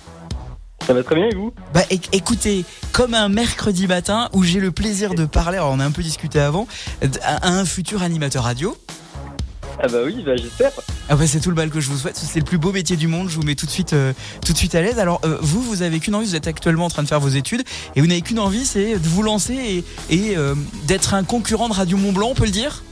Ça 0.87 0.93
va 0.93 1.03
très 1.03 1.15
bien 1.15 1.27
et 1.27 1.35
vous? 1.35 1.53
Bah 1.73 1.83
éc- 1.89 2.09
écoutez, 2.11 2.65
comme 2.91 3.13
un 3.13 3.29
mercredi 3.29 3.87
matin 3.87 4.29
où 4.33 4.43
j'ai 4.43 4.59
le 4.59 4.71
plaisir 4.71 5.13
de 5.13 5.25
parler, 5.25 5.57
alors 5.57 5.71
on 5.71 5.79
a 5.79 5.85
un 5.85 5.91
peu 5.91 6.01
discuté 6.03 6.39
avant, 6.39 6.67
à 7.23 7.49
un 7.49 7.65
futur 7.65 8.01
animateur 8.03 8.43
radio. 8.43 8.75
Ah 9.83 9.87
bah 9.87 9.99
oui, 10.05 10.21
bah 10.25 10.35
j'espère. 10.35 10.71
Ah 11.09 11.15
bah 11.15 11.25
c'est 11.25 11.39
tout 11.39 11.49
le 11.49 11.55
bal 11.55 11.69
que 11.69 11.79
je 11.79 11.89
vous 11.89 11.97
souhaite, 11.97 12.15
c'est 12.17 12.39
le 12.39 12.45
plus 12.45 12.57
beau 12.57 12.71
métier 12.71 12.97
du 12.97 13.07
monde, 13.07 13.29
je 13.29 13.35
vous 13.35 13.41
mets 13.43 13.55
tout 13.55 13.65
de 13.65 13.71
suite 13.71 13.93
euh, 13.93 14.13
tout 14.45 14.53
de 14.53 14.57
suite 14.57 14.75
à 14.75 14.81
l'aise. 14.81 14.99
Alors 14.99 15.21
euh, 15.23 15.37
vous 15.41 15.61
vous 15.61 15.81
avez 15.81 15.99
qu'une 15.99 16.13
envie, 16.13 16.27
vous 16.27 16.35
êtes 16.35 16.47
actuellement 16.47 16.85
en 16.85 16.89
train 16.89 17.03
de 17.03 17.07
faire 17.07 17.19
vos 17.19 17.29
études 17.29 17.63
et 17.95 18.01
vous 18.01 18.07
n'avez 18.07 18.21
qu'une 18.21 18.39
envie, 18.39 18.65
c'est 18.65 18.99
de 18.99 19.07
vous 19.07 19.23
lancer 19.23 19.83
et, 20.09 20.15
et, 20.15 20.37
euh, 20.37 20.55
d'être 20.87 21.13
un 21.13 21.23
concurrent 21.23 21.69
de 21.69 21.73
Radio 21.73 21.97
Mont 21.97 22.11
Blanc, 22.11 22.29
on 22.31 22.35
peut 22.35 22.45
le 22.45 22.51
dire? 22.51 22.83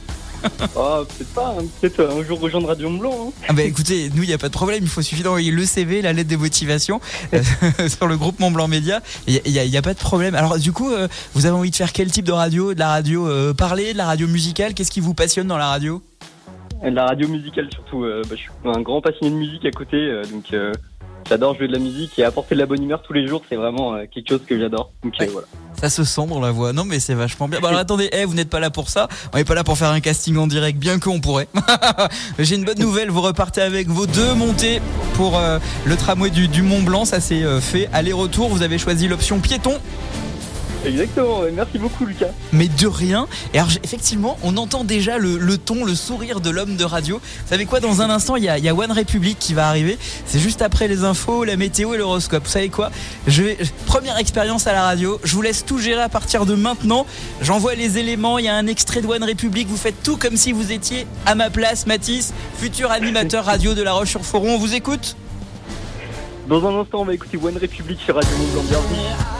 Ah, 0.76 1.00
peut-être 1.06 1.34
pas, 1.34 1.54
hein. 1.58 1.64
peut-être 1.80 2.00
euh, 2.00 2.20
un 2.20 2.24
jour 2.24 2.40
rejoindre 2.40 2.68
Radio 2.68 2.88
Blanc. 2.90 3.28
hein. 3.28 3.32
Ah 3.48 3.52
bah 3.52 3.62
écoutez, 3.62 4.10
nous 4.14 4.22
il 4.22 4.28
n'y 4.28 4.32
a 4.34 4.38
pas 4.38 4.48
de 4.48 4.52
problème, 4.52 4.78
il 4.82 4.88
faut 4.88 5.02
suffit 5.02 5.22
d'envoyer 5.22 5.50
le 5.50 5.64
CV, 5.64 6.00
la 6.02 6.12
lettre 6.12 6.30
de 6.30 6.36
motivation 6.36 7.00
euh, 7.34 7.42
sur 7.88 8.06
le 8.06 8.16
groupe 8.16 8.38
Mont 8.40 8.50
Blanc 8.50 8.68
Média, 8.68 9.00
il 9.26 9.40
n'y 9.46 9.58
a, 9.58 9.64
il 9.64 9.70
y 9.70 9.76
a 9.76 9.82
pas 9.82 9.94
de 9.94 9.98
problème. 9.98 10.34
Alors 10.34 10.58
du 10.58 10.72
coup, 10.72 10.90
euh, 10.90 11.08
vous 11.34 11.46
avez 11.46 11.54
envie 11.54 11.70
de 11.70 11.76
faire 11.76 11.92
quel 11.92 12.10
type 12.10 12.24
de 12.24 12.32
radio? 12.32 12.74
De 12.74 12.78
la 12.78 12.88
radio 12.88 13.28
euh, 13.28 13.52
parlée, 13.54 13.92
de 13.92 13.98
la 13.98 14.06
radio 14.06 14.26
musicale? 14.26 14.74
Qu'est-ce 14.74 14.90
qui 14.90 15.00
vous 15.00 15.14
passionne 15.14 15.46
dans 15.46 15.58
la 15.58 15.68
radio? 15.68 16.02
La 16.82 17.06
radio 17.06 17.28
musicale 17.28 17.68
surtout. 17.72 18.02
bah, 18.02 18.28
je 18.30 18.36
suis 18.36 18.50
un 18.64 18.80
grand 18.80 19.02
passionné 19.02 19.30
de 19.32 19.36
musique 19.36 19.66
à 19.66 19.70
côté, 19.70 20.22
donc 20.32 20.54
j'adore 21.28 21.54
jouer 21.56 21.68
de 21.68 21.72
la 21.74 21.78
musique 21.78 22.18
et 22.18 22.24
apporter 22.24 22.54
de 22.54 22.60
la 22.60 22.66
bonne 22.66 22.82
humeur 22.82 23.02
tous 23.02 23.12
les 23.12 23.26
jours, 23.26 23.42
c'est 23.48 23.56
vraiment 23.56 23.98
quelque 24.06 24.30
chose 24.30 24.40
que 24.46 24.58
j'adore. 24.58 24.90
Donc 25.04 25.14
voilà. 25.30 25.46
Ça 25.80 25.88
se 25.88 26.04
sent 26.04 26.26
dans 26.28 26.40
la 26.40 26.50
voix. 26.50 26.72
Non, 26.74 26.84
mais 26.84 27.00
c'est 27.00 27.14
vachement 27.14 27.48
bien. 27.48 27.58
Bon, 27.60 27.68
alors 27.68 27.80
attendez, 27.80 28.10
eh, 28.12 28.26
vous 28.26 28.34
n'êtes 28.34 28.50
pas 28.50 28.60
là 28.60 28.68
pour 28.68 28.90
ça. 28.90 29.08
On 29.32 29.38
n'est 29.38 29.44
pas 29.44 29.54
là 29.54 29.64
pour 29.64 29.78
faire 29.78 29.88
un 29.88 30.00
casting 30.00 30.36
en 30.36 30.46
direct, 30.46 30.78
bien 30.78 30.98
qu'on 30.98 31.20
pourrait. 31.20 31.48
J'ai 32.38 32.56
une 32.56 32.64
bonne 32.64 32.78
nouvelle. 32.78 33.10
Vous 33.10 33.22
repartez 33.22 33.62
avec 33.62 33.88
vos 33.88 34.06
deux 34.06 34.34
montées 34.34 34.82
pour 35.14 35.38
euh, 35.38 35.58
le 35.86 35.96
tramway 35.96 36.28
du, 36.28 36.48
du 36.48 36.60
Mont 36.60 36.82
Blanc. 36.82 37.06
Ça 37.06 37.20
c'est 37.20 37.42
euh, 37.42 37.60
fait. 37.60 37.88
Aller-retour. 37.94 38.50
Vous 38.50 38.62
avez 38.62 38.76
choisi 38.76 39.08
l'option 39.08 39.40
piéton. 39.40 39.78
Exactement, 40.84 41.42
merci 41.52 41.78
beaucoup 41.78 42.06
Lucas. 42.06 42.30
Mais 42.52 42.68
de 42.68 42.86
rien. 42.86 43.26
Et 43.52 43.58
alors, 43.58 43.70
effectivement, 43.82 44.38
on 44.42 44.56
entend 44.56 44.82
déjà 44.82 45.18
le, 45.18 45.38
le 45.38 45.58
ton, 45.58 45.84
le 45.84 45.94
sourire 45.94 46.40
de 46.40 46.48
l'homme 46.48 46.76
de 46.76 46.84
radio. 46.84 47.18
Vous 47.18 47.48
savez 47.48 47.66
quoi 47.66 47.80
Dans 47.80 48.00
un 48.00 48.08
instant, 48.08 48.36
il 48.36 48.44
y 48.44 48.48
a, 48.48 48.58
y 48.58 48.68
a 48.68 48.74
One 48.74 48.90
Republic 48.92 49.38
qui 49.38 49.52
va 49.52 49.68
arriver. 49.68 49.98
C'est 50.24 50.38
juste 50.38 50.62
après 50.62 50.88
les 50.88 51.04
infos, 51.04 51.44
la 51.44 51.56
météo 51.56 51.92
et 51.94 51.98
l'horoscope. 51.98 52.44
Vous 52.44 52.50
savez 52.50 52.70
quoi? 52.70 52.90
Je 53.26 53.42
vais 53.42 53.58
première 53.86 54.16
expérience 54.16 54.66
à 54.66 54.72
la 54.72 54.82
radio. 54.82 55.20
Je 55.22 55.34
vous 55.34 55.42
laisse 55.42 55.66
tout 55.66 55.78
gérer 55.78 56.02
à 56.02 56.08
partir 56.08 56.46
de 56.46 56.54
maintenant. 56.54 57.04
J'envoie 57.42 57.74
les 57.74 57.98
éléments. 57.98 58.38
Il 58.38 58.46
y 58.46 58.48
a 58.48 58.56
un 58.56 58.66
extrait 58.66 59.02
de 59.02 59.06
One 59.06 59.24
Republic. 59.24 59.68
Vous 59.68 59.76
faites 59.76 60.02
tout 60.02 60.16
comme 60.16 60.36
si 60.36 60.52
vous 60.52 60.72
étiez 60.72 61.06
à 61.26 61.34
ma 61.34 61.50
place, 61.50 61.86
Mathis, 61.86 62.32
futur 62.58 62.90
animateur 62.90 63.44
radio 63.44 63.74
de 63.74 63.82
La 63.82 63.92
Roche-sur-Foron. 63.92 64.54
On 64.54 64.58
vous 64.58 64.74
écoute? 64.74 65.16
Dans 66.48 66.66
un 66.66 66.80
instant, 66.80 67.00
on 67.00 67.04
va 67.04 67.14
écouter 67.14 67.36
One 67.36 67.58
Republic 67.58 68.00
sur 68.00 68.14
Radio 68.14 68.30
Mont. 68.36 68.62
Bienvenue. 68.62 69.39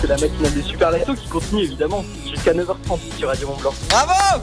C'est 0.00 0.06
la 0.06 0.16
matinale 0.16 0.52
des 0.52 0.62
super 0.62 0.90
leftos 0.90 1.14
qui 1.14 1.28
continue 1.28 1.64
évidemment 1.64 2.04
jusqu'à 2.30 2.52
9h30 2.52 2.98
sur 3.18 3.28
Radio 3.28 3.48
Mont 3.48 3.56
Blanc. 3.56 3.74
Bravo 3.90 4.42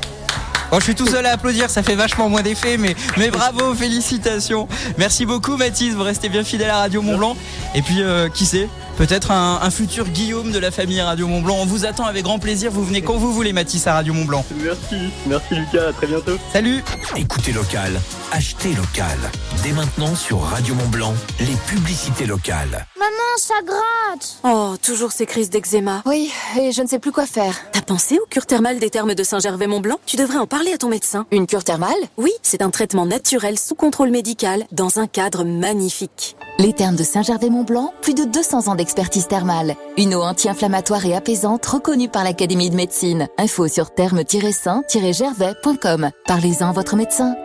Bon, 0.71 0.79
je 0.79 0.85
suis 0.85 0.95
tout 0.95 1.05
seul 1.05 1.25
à 1.25 1.33
applaudir, 1.33 1.69
ça 1.69 1.83
fait 1.83 1.95
vachement 1.95 2.27
moins 2.27 2.41
d'effet, 2.41 2.77
mais, 2.77 2.95
mais 3.17 3.29
bravo, 3.29 3.73
félicitations. 3.75 4.67
Merci 4.97 5.25
beaucoup, 5.25 5.57
Mathis. 5.57 5.93
Vous 5.93 6.03
restez 6.03 6.27
bien 6.27 6.43
fidèle 6.43 6.71
à 6.71 6.79
Radio 6.79 7.01
Mont 7.03 7.17
Blanc. 7.17 7.37
Et 7.75 7.81
puis, 7.83 8.01
euh, 8.01 8.29
qui 8.29 8.45
sait, 8.45 8.67
peut-être 8.97 9.31
un, 9.31 9.59
un 9.61 9.69
futur 9.69 10.07
Guillaume 10.07 10.51
de 10.51 10.59
la 10.59 10.71
famille 10.71 11.01
Radio 11.01 11.27
Mont 11.27 11.41
Blanc. 11.41 11.57
On 11.61 11.65
vous 11.65 11.85
attend 11.85 12.05
avec 12.05 12.23
grand 12.23 12.39
plaisir. 12.39 12.71
Vous 12.71 12.83
venez 12.83 13.01
quand 13.01 13.17
vous 13.17 13.33
voulez, 13.33 13.53
Mathis, 13.53 13.87
à 13.87 13.93
Radio 13.93 14.13
Mont 14.13 14.25
Blanc. 14.25 14.45
Merci, 14.63 14.95
merci 15.27 15.55
Lucas, 15.55 15.89
à 15.89 15.93
très 15.93 16.07
bientôt. 16.07 16.37
Salut 16.51 16.83
Écoutez 17.15 17.51
local, 17.51 17.99
achetez 18.31 18.69
local. 18.73 19.17
Dès 19.63 19.71
maintenant 19.71 20.15
sur 20.15 20.41
Radio 20.41 20.75
Mont 20.75 20.87
Blanc, 20.87 21.13
les 21.39 21.55
publicités 21.67 22.25
locales. 22.25 22.85
Maman, 22.97 23.37
ça 23.37 23.53
gratte 23.65 24.37
Oh, 24.43 24.75
toujours 24.81 25.11
ces 25.11 25.25
crises 25.25 25.49
d'eczéma. 25.49 26.01
Oui, 26.05 26.31
et 26.59 26.71
je 26.71 26.81
ne 26.81 26.87
sais 26.87 26.99
plus 26.99 27.11
quoi 27.11 27.25
faire. 27.25 27.53
T'as 27.71 27.81
pensé 27.81 28.17
aux 28.19 28.25
cures 28.29 28.45
thermales 28.45 28.79
des 28.79 28.89
thermes 28.89 29.13
de 29.13 29.23
Saint-Gervais-Mont-Blanc? 29.23 29.99
Tu 30.05 30.15
devrais 30.15 30.37
en 30.37 30.47
parler 30.47 30.71
à 30.73 30.77
ton 30.77 30.89
médecin. 30.89 31.25
Une 31.31 31.47
cure 31.47 31.63
thermale? 31.63 31.93
Oui, 32.17 32.31
c'est 32.41 32.61
un 32.61 32.69
traitement 32.69 33.05
naturel 33.05 33.59
sous 33.59 33.75
contrôle 33.75 34.09
médical 34.09 34.65
dans 34.71 34.99
un 34.99 35.07
cadre 35.07 35.43
magnifique. 35.43 36.35
Les 36.57 36.71
thermes 36.71 36.95
de 36.95 37.03
Saint-Gervais-Mont-Blanc, 37.03 37.93
plus 38.01 38.13
de 38.13 38.23
200 38.23 38.69
ans 38.69 38.75
d'expertise 38.75 39.27
thermale. 39.27 39.75
Une 39.97 40.15
eau 40.15 40.21
anti-inflammatoire 40.21 41.05
et 41.05 41.13
apaisante 41.13 41.65
reconnue 41.65 42.07
par 42.07 42.23
l'Académie 42.23 42.69
de 42.69 42.77
médecine. 42.77 43.27
Info 43.37 43.67
sur 43.67 43.93
thermes-saint-gervais.com. 43.93 46.11
Parlez-en 46.25 46.69
à 46.69 46.71
votre 46.71 46.95
médecin. 46.95 47.35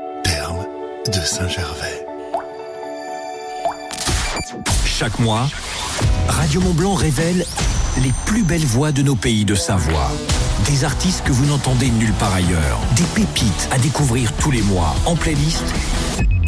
de 1.07 1.12
Saint-Gervais. 1.12 2.07
Chaque 4.85 5.18
mois, 5.18 5.49
Radio 6.29 6.61
Mont 6.61 6.75
Blanc 6.75 6.94
révèle 6.94 7.44
les 8.03 8.12
plus 8.27 8.44
belles 8.44 8.64
voix 8.64 8.92
de 8.92 9.03
nos 9.03 9.16
pays 9.16 9.44
de 9.44 9.57
Savoie. 9.57 10.12
Des 10.66 10.85
artistes 10.85 11.25
que 11.25 11.33
vous 11.33 11.46
n'entendez 11.46 11.90
nulle 11.90 12.12
part 12.12 12.35
ailleurs. 12.35 12.79
Des 12.94 13.03
pépites 13.14 13.68
à 13.73 13.79
découvrir 13.79 14.33
tous 14.37 14.53
les 14.53 14.62
mois 14.62 14.94
en 15.05 15.16
playlist 15.16 15.64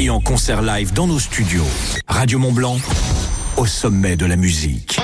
et 0.02 0.10
en 0.10 0.20
concert 0.20 0.62
live 0.62 0.92
dans 0.92 1.06
nos 1.06 1.20
studios. 1.20 1.66
Radio 2.08 2.40
Mont 2.40 2.52
Blanc, 2.52 2.76
au 3.56 3.66
sommet 3.66 4.16
de 4.16 4.26
la 4.26 4.34
musique. 4.34 5.01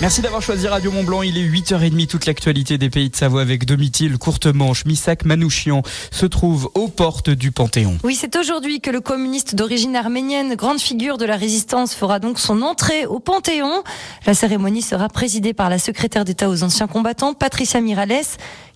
Merci 0.00 0.22
d'avoir 0.22 0.40
choisi 0.40 0.66
Radio 0.66 0.90
Mont 0.90 1.04
Blanc. 1.04 1.20
Il 1.20 1.36
est 1.36 1.46
8h30. 1.46 2.06
Toute 2.06 2.24
l'actualité 2.24 2.78
des 2.78 2.88
pays 2.88 3.10
de 3.10 3.16
Savoie 3.16 3.42
avec 3.42 3.66
Domitil, 3.66 4.16
Courte 4.16 4.46
Manche, 4.46 4.86
Missac, 4.86 5.26
Manouchian 5.26 5.82
se 6.10 6.24
trouve 6.24 6.70
aux 6.74 6.88
portes 6.88 7.28
du 7.28 7.52
Panthéon. 7.52 7.98
Oui, 8.02 8.14
c'est 8.14 8.34
aujourd'hui 8.36 8.80
que 8.80 8.90
le 8.90 9.02
communiste 9.02 9.54
d'origine 9.54 9.94
arménienne, 9.94 10.54
grande 10.54 10.80
figure 10.80 11.18
de 11.18 11.26
la 11.26 11.36
résistance, 11.36 11.94
fera 11.94 12.18
donc 12.18 12.38
son 12.38 12.62
entrée 12.62 13.04
au 13.04 13.20
Panthéon. 13.20 13.82
La 14.24 14.32
cérémonie 14.32 14.80
sera 14.80 15.10
présidée 15.10 15.52
par 15.52 15.68
la 15.68 15.78
secrétaire 15.78 16.24
d'État 16.24 16.48
aux 16.48 16.62
anciens 16.62 16.86
combattants, 16.86 17.34
Patricia 17.34 17.82
Mirales. 17.82 18.24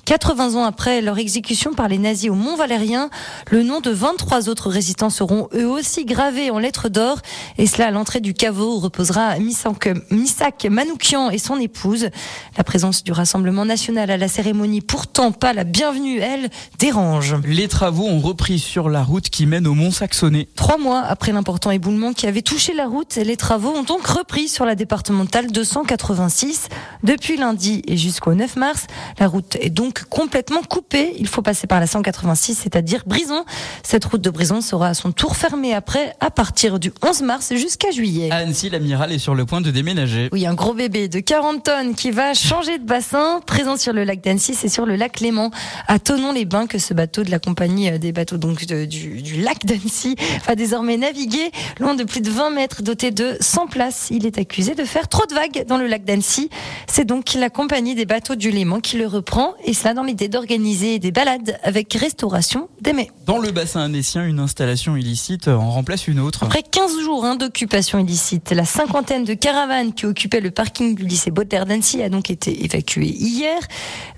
80 0.04 0.54
ans 0.54 0.64
après 0.64 1.00
leur 1.00 1.18
exécution 1.18 1.72
par 1.72 1.88
les 1.88 1.98
nazis 1.98 2.30
au 2.30 2.34
Mont 2.34 2.56
Valérien, 2.56 3.08
le 3.50 3.62
nom 3.62 3.80
de 3.80 3.90
23 3.90 4.48
autres 4.48 4.68
résistants 4.68 5.10
seront 5.10 5.48
eux 5.54 5.66
aussi 5.66 6.04
gravés 6.04 6.50
en 6.50 6.58
lettres 6.58 6.88
d'or. 6.88 7.18
Et 7.58 7.66
cela 7.66 7.88
à 7.88 7.90
l'entrée 7.90 8.20
du 8.20 8.34
caveau 8.34 8.76
où 8.76 8.80
reposera 8.80 9.38
Misak 9.38 10.64
Manoukian 10.68 11.30
et 11.30 11.38
son 11.38 11.58
épouse. 11.58 12.10
La 12.56 12.64
présence 12.64 13.02
du 13.02 13.12
Rassemblement 13.12 13.64
national 13.64 14.10
à 14.10 14.16
la 14.16 14.28
cérémonie, 14.28 14.80
pourtant 14.80 15.32
pas 15.32 15.52
la 15.52 15.64
bienvenue, 15.64 16.18
elle, 16.18 16.50
dérange. 16.78 17.36
Les 17.46 17.68
travaux 17.68 18.06
ont 18.06 18.20
repris 18.20 18.58
sur 18.58 18.88
la 18.88 19.02
route 19.02 19.30
qui 19.30 19.46
mène 19.46 19.66
au 19.66 19.74
Mont 19.74 19.90
Saxonnet. 19.90 20.48
Trois 20.54 20.78
mois 20.78 21.00
après 21.00 21.32
l'important 21.32 21.70
éboulement 21.70 22.12
qui 22.12 22.26
avait 22.26 22.42
touché 22.42 22.74
la 22.74 22.86
route, 22.86 23.16
les 23.16 23.36
travaux 23.36 23.70
ont 23.70 23.82
donc 23.84 24.06
repris 24.06 24.48
sur 24.48 24.64
la 24.66 24.74
départementale 24.74 25.50
286. 25.50 26.68
Depuis 27.02 27.36
lundi 27.36 27.82
et 27.86 27.96
jusqu'au 27.96 28.34
9 28.34 28.56
mars, 28.56 28.86
la 29.18 29.28
route 29.28 29.56
est 29.60 29.70
donc 29.70 29.93
complètement 30.08 30.62
coupée. 30.62 31.14
Il 31.18 31.26
faut 31.28 31.42
passer 31.42 31.66
par 31.66 31.80
la 31.80 31.86
186, 31.86 32.54
c'est-à-dire 32.62 33.02
Brison. 33.06 33.44
Cette 33.82 34.04
route 34.04 34.20
de 34.20 34.30
Brison 34.30 34.60
sera 34.60 34.88
à 34.88 34.94
son 34.94 35.12
tour 35.12 35.36
fermée 35.36 35.74
après, 35.74 36.14
à 36.20 36.30
partir 36.30 36.78
du 36.78 36.92
11 37.02 37.22
mars 37.22 37.52
jusqu'à 37.54 37.90
juillet. 37.90 38.30
À 38.30 38.36
Annecy, 38.36 38.70
l'amiral 38.70 39.12
est 39.12 39.18
sur 39.18 39.34
le 39.34 39.44
point 39.46 39.60
de 39.60 39.70
déménager. 39.70 40.28
Oui, 40.32 40.46
un 40.46 40.54
gros 40.54 40.74
bébé 40.74 41.08
de 41.08 41.20
40 41.20 41.62
tonnes 41.64 41.94
qui 41.94 42.10
va 42.10 42.34
changer 42.34 42.78
de 42.78 42.84
bassin, 42.84 43.40
présent 43.46 43.76
sur 43.76 43.92
le 43.92 44.04
lac 44.04 44.22
d'Annecy, 44.22 44.54
c'est 44.54 44.68
sur 44.68 44.86
le 44.86 44.96
lac 44.96 45.20
Léman, 45.20 45.50
à 45.88 45.98
Tonon-les-Bains, 45.98 46.66
que 46.66 46.78
ce 46.78 46.94
bateau 46.94 47.22
de 47.22 47.30
la 47.30 47.38
compagnie 47.38 47.88
euh, 47.90 47.98
des 47.98 48.12
bateaux 48.12 48.36
donc 48.36 48.66
de- 48.66 48.84
du, 48.84 49.22
du 49.22 49.40
lac 49.40 49.64
d'Annecy 49.64 50.16
va 50.46 50.54
désormais 50.54 50.96
naviguer 50.96 51.50
loin 51.80 51.94
de 51.94 52.04
plus 52.04 52.20
de 52.20 52.30
20 52.30 52.50
mètres, 52.50 52.82
doté 52.82 53.10
de 53.10 53.36
100 53.40 53.66
places. 53.68 54.08
Il 54.10 54.26
est 54.26 54.38
accusé 54.38 54.74
de 54.74 54.84
faire 54.84 55.08
trop 55.08 55.26
de 55.26 55.34
vagues 55.34 55.64
dans 55.66 55.76
le 55.76 55.86
lac 55.86 56.04
d'Annecy. 56.04 56.50
C'est 56.86 57.04
donc 57.04 57.34
la 57.34 57.50
compagnie 57.50 57.94
des 57.94 58.06
bateaux 58.06 58.34
du 58.34 58.50
Léman 58.50 58.80
qui 58.80 58.96
le 58.96 59.06
reprend, 59.06 59.54
et 59.64 59.72
cela 59.84 59.92
dans 59.92 60.02
l'idée 60.02 60.28
d'organiser 60.28 60.98
des 60.98 61.10
balades 61.10 61.58
avec 61.62 61.92
restauration 61.92 62.70
des 62.80 62.94
mets. 62.94 63.10
Dans 63.26 63.36
le 63.36 63.50
bassin 63.50 63.82
annécien, 63.82 64.24
une 64.24 64.38
installation 64.38 64.96
illicite 64.96 65.48
en 65.48 65.70
remplace 65.70 66.08
une 66.08 66.20
autre. 66.20 66.42
Après 66.42 66.62
15 66.62 67.00
jours 67.00 67.26
hein, 67.26 67.36
d'occupation 67.36 67.98
illicite, 67.98 68.50
la 68.52 68.64
cinquantaine 68.64 69.24
de 69.24 69.34
caravanes 69.34 69.92
qui 69.92 70.06
occupaient 70.06 70.40
le 70.40 70.50
parking 70.50 70.94
du 70.94 71.04
lycée 71.04 71.30
Baudelaire 71.30 71.66
d'Annecy 71.66 72.02
a 72.02 72.08
donc 72.08 72.30
été 72.30 72.64
évacuée 72.64 73.10
hier. 73.10 73.58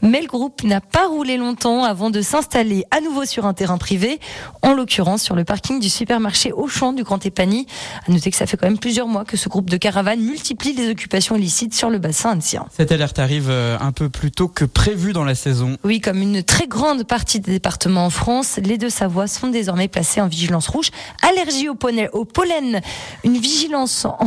Mais 0.02 0.20
le 0.20 0.28
groupe 0.28 0.62
n'a 0.62 0.80
pas 0.80 1.08
roulé 1.08 1.36
longtemps 1.36 1.82
avant 1.82 2.10
de 2.10 2.22
s'installer 2.22 2.84
à 2.92 3.00
nouveau 3.00 3.24
sur 3.24 3.44
un 3.44 3.52
terrain 3.52 3.78
privé, 3.78 4.20
en 4.62 4.72
l'occurrence 4.72 5.22
sur 5.22 5.34
le 5.34 5.42
parking 5.42 5.80
du 5.80 5.88
supermarché 5.88 6.52
Auchan 6.52 6.92
du 6.92 7.02
Grand 7.02 7.26
Épany. 7.26 7.66
À 8.06 8.12
noter 8.12 8.30
que 8.30 8.36
ça 8.36 8.46
fait 8.46 8.56
quand 8.56 8.68
même 8.68 8.78
plusieurs 8.78 9.08
mois 9.08 9.24
que 9.24 9.36
ce 9.36 9.48
groupe 9.48 9.68
de 9.68 9.78
caravanes 9.78 10.20
multiplie 10.20 10.74
les 10.74 10.90
occupations 10.90 11.34
illicites 11.34 11.74
sur 11.74 11.90
le 11.90 11.98
bassin 11.98 12.36
ancien. 12.38 12.66
Cette 12.70 12.92
alerte 12.92 13.18
arrive 13.18 13.50
euh, 13.50 13.76
un 13.80 13.90
peu 13.90 14.08
plus 14.08 14.30
tôt 14.30 14.46
que 14.46 14.64
prévu 14.64 15.12
dans 15.12 15.24
la 15.24 15.34
saison. 15.34 15.55
Oui, 15.84 16.00
comme 16.00 16.20
une 16.22 16.42
très 16.42 16.66
grande 16.66 17.04
partie 17.04 17.40
des 17.40 17.52
départements 17.52 18.06
en 18.06 18.10
France, 18.10 18.58
les 18.62 18.78
deux 18.78 18.90
Savoie 18.90 19.26
sont 19.26 19.48
désormais 19.48 19.88
placés 19.88 20.20
en 20.20 20.28
vigilance 20.28 20.68
rouge. 20.68 20.90
Allergie 21.22 21.68
au 21.68 21.76
au 22.12 22.24
pollen 22.24 22.80
une 23.24 23.38
vigilance 23.38 24.04
en, 24.04 24.18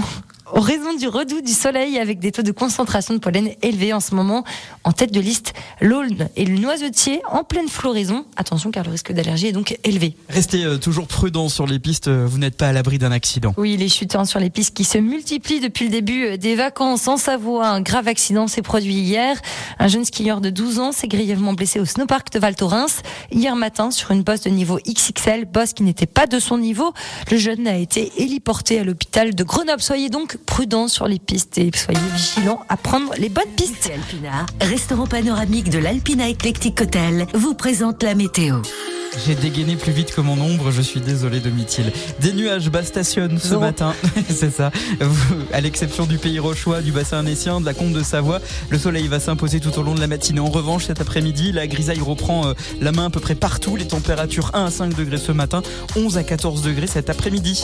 en 0.53 0.61
raison 0.61 0.93
du 0.93 1.07
redout 1.07 1.41
du 1.41 1.53
soleil 1.53 1.97
avec 1.97 2.19
des 2.19 2.31
taux 2.31 2.41
de 2.41 2.51
concentration 2.51 3.13
de 3.13 3.19
pollen 3.19 3.49
élevés 3.61 3.93
en 3.93 3.99
ce 3.99 4.15
moment. 4.15 4.43
En 4.83 4.91
tête 4.91 5.11
de 5.11 5.19
liste, 5.19 5.53
l'aulne 5.81 6.29
et 6.35 6.45
le 6.45 6.57
noisetier 6.57 7.21
en 7.29 7.43
pleine 7.43 7.67
floraison. 7.67 8.25
Attention 8.35 8.71
car 8.71 8.83
le 8.83 8.91
risque 8.91 9.11
d'allergie 9.11 9.47
est 9.47 9.51
donc 9.51 9.77
élevé. 9.83 10.15
Restez 10.29 10.63
euh, 10.63 10.77
toujours 10.77 11.07
prudents 11.07 11.49
sur 11.49 11.67
les 11.67 11.79
pistes, 11.79 12.07
euh, 12.07 12.25
vous 12.27 12.37
n'êtes 12.37 12.55
pas 12.55 12.67
à 12.67 12.73
l'abri 12.73 12.97
d'un 12.97 13.11
accident. 13.11 13.53
Oui, 13.57 13.77
les 13.77 13.89
chutes 13.89 14.09
sur 14.25 14.39
les 14.39 14.49
pistes 14.49 14.75
qui 14.75 14.83
se 14.83 14.97
multiplient 14.97 15.59
depuis 15.59 15.85
le 15.85 15.91
début 15.91 16.25
euh, 16.25 16.37
des 16.37 16.55
vacances 16.55 17.07
en 17.07 17.17
Savoie. 17.17 17.67
Un 17.67 17.81
grave 17.81 18.07
accident 18.07 18.47
s'est 18.47 18.61
produit 18.61 18.95
hier. 18.95 19.39
Un 19.77 19.87
jeune 19.87 20.03
skieur 20.03 20.41
de 20.41 20.49
12 20.49 20.79
ans 20.79 20.91
s'est 20.91 21.07
grièvement 21.07 21.53
blessé 21.53 21.79
au 21.79 21.85
snowpark 21.85 22.31
de 22.33 22.39
Val 22.39 22.55
Thorens 22.55 23.01
hier 23.31 23.55
matin 23.55 23.91
sur 23.91 24.11
une 24.11 24.23
bosse 24.23 24.41
de 24.41 24.49
niveau 24.49 24.79
XXL, 24.87 25.45
bosse 25.45 25.73
qui 25.73 25.83
n'était 25.83 26.07
pas 26.07 26.27
de 26.27 26.39
son 26.39 26.57
niveau. 26.57 26.93
Le 27.31 27.37
jeune 27.37 27.67
a 27.67 27.77
été 27.77 28.11
héliporté 28.17 28.79
à 28.79 28.83
l'hôpital 28.83 29.35
de 29.35 29.43
Grenoble. 29.43 29.81
Soyez 29.81 30.09
donc 30.09 30.37
prudents 30.45 30.87
sur 30.87 31.07
les 31.07 31.19
pistes 31.19 31.57
et 31.57 31.71
soyez 31.75 31.99
vigilants 32.15 32.61
à 32.69 32.77
prendre 32.77 33.13
les 33.17 33.29
bonnes 33.29 33.43
pistes. 33.55 33.89
Alpina, 33.93 34.45
restaurant 34.61 35.07
panoramique 35.07 35.69
de 35.69 35.79
l'Alpina 35.79 36.29
Eclectic 36.29 36.81
Hotel, 36.81 37.27
vous 37.33 37.53
présente 37.53 38.03
la 38.03 38.15
météo. 38.15 38.61
J'ai 39.25 39.33
dégainé 39.33 39.75
plus 39.75 39.91
vite 39.91 40.13
que 40.13 40.21
mon 40.21 40.39
ombre, 40.39 40.69
je 40.69 40.83
suis 40.83 40.99
désolé 40.99 41.39
Domitil. 41.39 41.91
Des 42.21 42.31
nuages 42.31 42.69
bas 42.69 42.83
stationnent 42.83 43.39
ce 43.39 43.55
Non. 43.55 43.59
matin, 43.59 43.95
c'est 44.29 44.51
ça. 44.53 44.71
À 45.51 45.61
l'exception 45.61 46.05
du 46.05 46.19
pays 46.19 46.37
rochois, 46.37 46.81
du 46.81 46.91
bassin 46.91 47.17
annécien, 47.17 47.59
de 47.59 47.65
la 47.65 47.73
Comte 47.73 47.93
de 47.93 48.03
Savoie, 48.03 48.39
le 48.69 48.77
soleil 48.77 49.07
va 49.07 49.19
s'imposer 49.19 49.59
tout 49.59 49.77
au 49.79 49.81
long 49.81 49.95
de 49.95 49.99
la 49.99 50.05
matinée. 50.05 50.39
En 50.39 50.49
revanche, 50.51 50.85
cet 50.85 51.01
après-midi, 51.01 51.51
la 51.51 51.65
grisaille 51.65 52.01
reprend 52.01 52.45
euh, 52.49 52.53
la 52.81 52.91
main 52.91 53.05
à 53.05 53.09
peu 53.09 53.19
près 53.19 53.33
partout. 53.35 53.75
Les 53.75 53.87
températures 53.87 54.51
1 54.53 54.65
à 54.65 54.71
5 54.71 54.95
degrés 54.95 55.17
ce 55.17 55.31
matin, 55.31 55.63
11 55.95 56.17
à 56.19 56.23
14 56.23 56.61
degrés 56.61 56.87
cet 56.87 57.09
après-midi. 57.09 57.63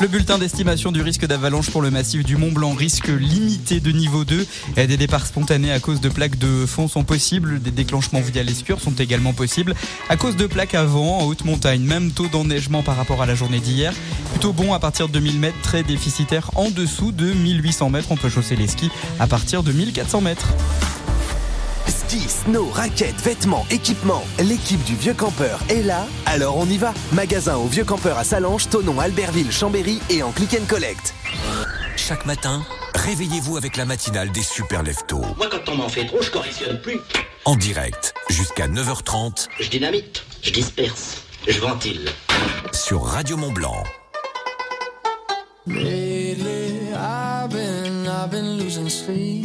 Le 0.00 0.06
bulletin 0.06 0.38
d'estimation 0.38 0.92
du 0.92 1.02
risque 1.02 1.26
d'avalanche 1.26 1.70
pour 1.70 1.82
le 1.82 1.90
massif 1.90 2.24
du 2.24 2.36
Mont 2.36 2.52
Blanc, 2.52 2.72
risque 2.72 3.08
limité 3.08 3.80
de 3.80 3.90
niveau 3.90 4.24
2. 4.24 4.46
Et 4.76 4.86
Des 4.86 4.96
départs 4.96 5.26
spontanés 5.26 5.72
à 5.72 5.80
cause 5.80 6.00
de 6.00 6.08
plaques 6.08 6.38
de 6.38 6.66
fond 6.66 6.86
sont 6.86 7.02
possibles. 7.02 7.60
Des 7.60 7.72
déclenchements 7.72 8.20
via 8.20 8.44
l'escure 8.44 8.80
sont 8.80 8.92
également 8.92 9.32
possibles. 9.32 9.74
À 10.08 10.16
cause 10.16 10.36
de 10.36 10.46
plaques 10.46 10.76
à 10.76 10.84
vent 10.84 11.18
en 11.18 11.24
haute 11.24 11.44
montagne, 11.44 11.82
même 11.82 12.12
taux 12.12 12.28
d'enneigement 12.28 12.84
par 12.84 12.96
rapport 12.96 13.22
à 13.22 13.26
la 13.26 13.34
journée 13.34 13.58
d'hier. 13.58 13.92
Plutôt 14.30 14.52
bon 14.52 14.72
à 14.72 14.78
partir 14.78 15.08
de 15.08 15.14
2000 15.14 15.40
mètres, 15.40 15.60
très 15.64 15.82
déficitaire 15.82 16.52
en 16.54 16.70
dessous 16.70 17.10
de 17.10 17.32
1800 17.32 17.90
mètres. 17.90 18.12
On 18.12 18.16
peut 18.16 18.28
chausser 18.28 18.54
les 18.54 18.68
skis 18.68 18.90
à 19.18 19.26
partir 19.26 19.64
de 19.64 19.72
1400 19.72 20.20
mètres. 20.20 20.54
Ski, 22.08 22.20
snow, 22.26 22.70
raquettes, 22.72 23.20
vêtements, 23.20 23.66
équipements. 23.70 24.24
L'équipe 24.38 24.82
du 24.84 24.94
Vieux 24.96 25.12
Campeur 25.12 25.60
est 25.68 25.82
là, 25.82 26.06
alors 26.24 26.56
on 26.56 26.64
y 26.64 26.78
va. 26.78 26.94
Magasin 27.12 27.56
au 27.56 27.66
Vieux 27.66 27.84
Campeur 27.84 28.16
à 28.16 28.24
Salange, 28.24 28.66
Tonon, 28.70 28.98
Albertville, 28.98 29.52
Chambéry 29.52 30.00
et 30.08 30.22
en 30.22 30.32
click 30.32 30.56
and 30.58 30.64
collect. 30.66 31.12
Chaque 31.96 32.24
matin, 32.24 32.64
réveillez-vous 32.94 33.58
avec 33.58 33.76
la 33.76 33.84
matinale 33.84 34.30
des 34.32 34.40
super 34.42 34.82
leftos. 34.82 35.20
Moi, 35.36 35.48
quand 35.50 35.70
on 35.70 35.74
m'en 35.76 35.88
fait 35.90 36.06
trop, 36.06 36.22
je 36.22 36.30
correctionne 36.30 36.80
plus. 36.80 36.96
En 37.44 37.56
direct, 37.56 38.14
jusqu'à 38.30 38.68
9h30 38.68 39.48
Je 39.60 39.68
dynamite, 39.68 40.24
je 40.42 40.50
disperse, 40.50 41.18
je 41.46 41.60
ventile. 41.60 42.08
sur 42.72 43.04
Radio 43.04 43.36
Mont 43.36 43.52
Blanc. 43.52 43.82
Lately, 45.66 46.94
I've 46.94 47.50
been, 47.50 48.06
I've 48.06 48.30
been 48.30 48.56
losing 48.56 48.88
sleep, 48.88 49.44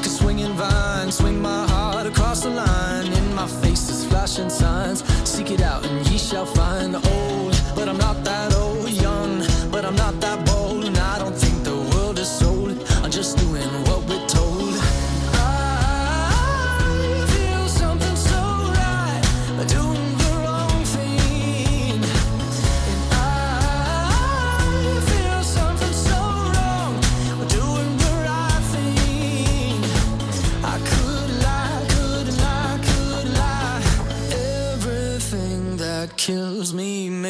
Like 0.00 0.06
a 0.06 0.10
swinging 0.10 0.54
vine. 0.54 1.12
Swing 1.12 1.42
my 1.42 1.66
heart 1.68 2.06
across 2.06 2.42
the 2.42 2.50
line. 2.50 3.12
In 3.12 3.34
my 3.34 3.46
face 3.46 3.90
is 3.90 4.06
flashing 4.06 4.48
signs. 4.48 5.04
Seek 5.28 5.50
it 5.50 5.60
out 5.60 5.84
and 5.84 6.06
ye 6.08 6.16
shall 6.16 6.46
find. 6.46 7.09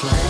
Fly. 0.00 0.29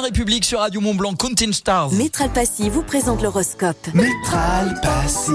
Republic 0.00 0.44
sur 0.44 0.60
Radio 0.60 0.80
Mont 0.80 0.94
Blanc, 0.94 1.14
Counting 1.14 1.52
Stars. 1.52 1.92
Métral 1.92 2.30
Passy 2.32 2.68
vous 2.68 2.82
présente 2.82 3.22
l'horoscope. 3.22 3.76
Métral 3.94 4.78
Passy, 4.82 5.32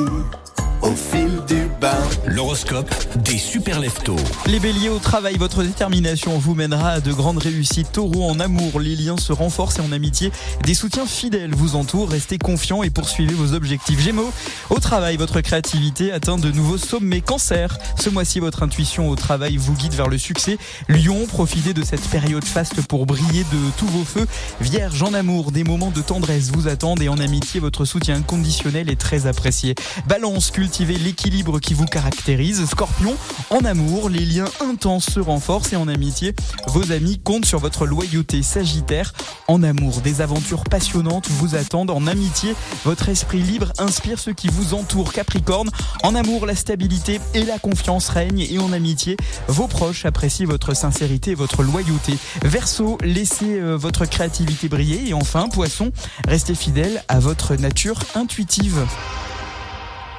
au 0.91 0.95
fil 0.95 1.29
du 1.47 1.67
bain. 1.79 1.97
L'horoscope 2.25 2.89
des 3.23 3.37
super 3.37 3.79
leftos. 3.79 4.15
Les 4.45 4.59
béliers 4.59 4.89
au 4.89 4.99
travail, 4.99 5.37
votre 5.37 5.63
détermination 5.63 6.37
vous 6.37 6.53
mènera 6.53 6.89
à 6.89 6.99
de 6.99 7.13
grandes 7.13 7.37
réussites. 7.37 7.93
Taureau 7.93 8.29
en 8.29 8.39
amour, 8.39 8.79
les 8.79 8.95
liens 8.95 9.17
se 9.17 9.31
renforcent 9.31 9.79
et 9.79 9.81
en 9.81 9.91
amitié, 9.91 10.31
des 10.65 10.73
soutiens 10.73 11.05
fidèles 11.05 11.55
vous 11.55 11.75
entourent. 11.75 12.09
Restez 12.09 12.37
confiants 12.37 12.83
et 12.83 12.89
poursuivez 12.89 13.33
vos 13.33 13.53
objectifs. 13.53 13.99
Gémeaux, 13.99 14.31
au 14.69 14.79
travail, 14.79 15.17
votre 15.17 15.39
créativité 15.41 16.11
atteint 16.11 16.37
de 16.37 16.51
nouveaux 16.51 16.77
sommets. 16.77 17.21
Cancer, 17.21 17.77
ce 17.97 18.09
mois-ci, 18.09 18.39
votre 18.39 18.63
intuition 18.63 19.09
au 19.09 19.15
travail 19.15 19.57
vous 19.57 19.73
guide 19.73 19.93
vers 19.93 20.09
le 20.09 20.17
succès. 20.17 20.57
Lion, 20.89 21.25
profitez 21.25 21.73
de 21.73 21.83
cette 21.83 22.07
période 22.09 22.45
faste 22.45 22.81
pour 22.87 23.05
briller 23.05 23.43
de 23.43 23.71
tous 23.77 23.87
vos 23.87 24.03
feux. 24.03 24.27
Vierge 24.59 25.01
en 25.03 25.13
amour, 25.13 25.51
des 25.51 25.63
moments 25.63 25.91
de 25.91 26.01
tendresse 26.01 26.51
vous 26.51 26.67
attendent 26.67 27.01
et 27.01 27.09
en 27.09 27.17
amitié, 27.17 27.59
votre 27.59 27.85
soutien 27.85 28.15
inconditionnel 28.15 28.89
est 28.89 28.99
très 28.99 29.25
apprécié. 29.25 29.75
Balance, 30.07 30.51
l'équilibre 30.85 31.59
qui 31.59 31.73
vous 31.73 31.85
caractérise. 31.85 32.65
Scorpion, 32.65 33.15
en 33.49 33.63
amour, 33.65 34.09
les 34.09 34.25
liens 34.25 34.49
intenses 34.59 35.09
se 35.09 35.19
renforcent 35.19 35.73
et 35.73 35.75
en 35.75 35.87
amitié, 35.87 36.33
vos 36.67 36.91
amis 36.91 37.19
comptent 37.19 37.45
sur 37.45 37.59
votre 37.59 37.85
loyauté. 37.85 38.43
Sagittaire, 38.43 39.13
en 39.47 39.63
amour, 39.63 40.01
des 40.01 40.21
aventures 40.21 40.63
passionnantes 40.63 41.29
vous 41.29 41.55
attendent. 41.55 41.91
En 41.91 42.07
amitié, 42.07 42.55
votre 42.85 43.09
esprit 43.09 43.41
libre 43.41 43.71
inspire 43.77 44.19
ceux 44.19 44.33
qui 44.33 44.47
vous 44.47 44.73
entourent. 44.73 45.13
Capricorne, 45.13 45.69
en 46.03 46.15
amour, 46.15 46.45
la 46.45 46.55
stabilité 46.55 47.19
et 47.33 47.43
la 47.43 47.59
confiance 47.59 48.09
règnent 48.09 48.45
et 48.49 48.59
en 48.59 48.71
amitié, 48.71 49.17
vos 49.47 49.67
proches 49.67 50.05
apprécient 50.05 50.47
votre 50.47 50.73
sincérité 50.75 51.31
et 51.31 51.35
votre 51.35 51.63
loyauté. 51.63 52.17
Verseau, 52.43 52.97
laissez 53.03 53.59
euh, 53.59 53.75
votre 53.75 54.05
créativité 54.05 54.67
briller 54.67 55.09
et 55.09 55.13
enfin, 55.13 55.47
Poisson, 55.49 55.91
restez 56.27 56.55
fidèle 56.55 57.03
à 57.07 57.19
votre 57.19 57.55
nature 57.55 57.99
intuitive. 58.15 58.85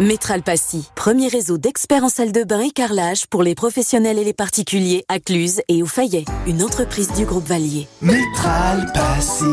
Métral 0.02 0.42
Passy, 0.42 0.88
premier 0.96 1.28
réseau 1.28 1.58
d'experts 1.58 2.02
en 2.02 2.08
salle 2.08 2.32
de 2.32 2.42
bain 2.42 2.58
et 2.58 2.72
carrelage 2.72 3.28
pour 3.28 3.44
les 3.44 3.54
professionnels 3.54 4.18
et 4.18 4.24
les 4.24 4.32
particuliers 4.32 5.04
à 5.08 5.20
Cluse 5.20 5.60
et 5.68 5.80
au 5.80 5.86
Fayet, 5.86 6.24
une 6.48 6.64
entreprise 6.64 7.12
du 7.12 7.24
groupe 7.24 7.46
Valier. 7.46 7.86
Métral 8.00 8.90
Passy, 8.92 9.44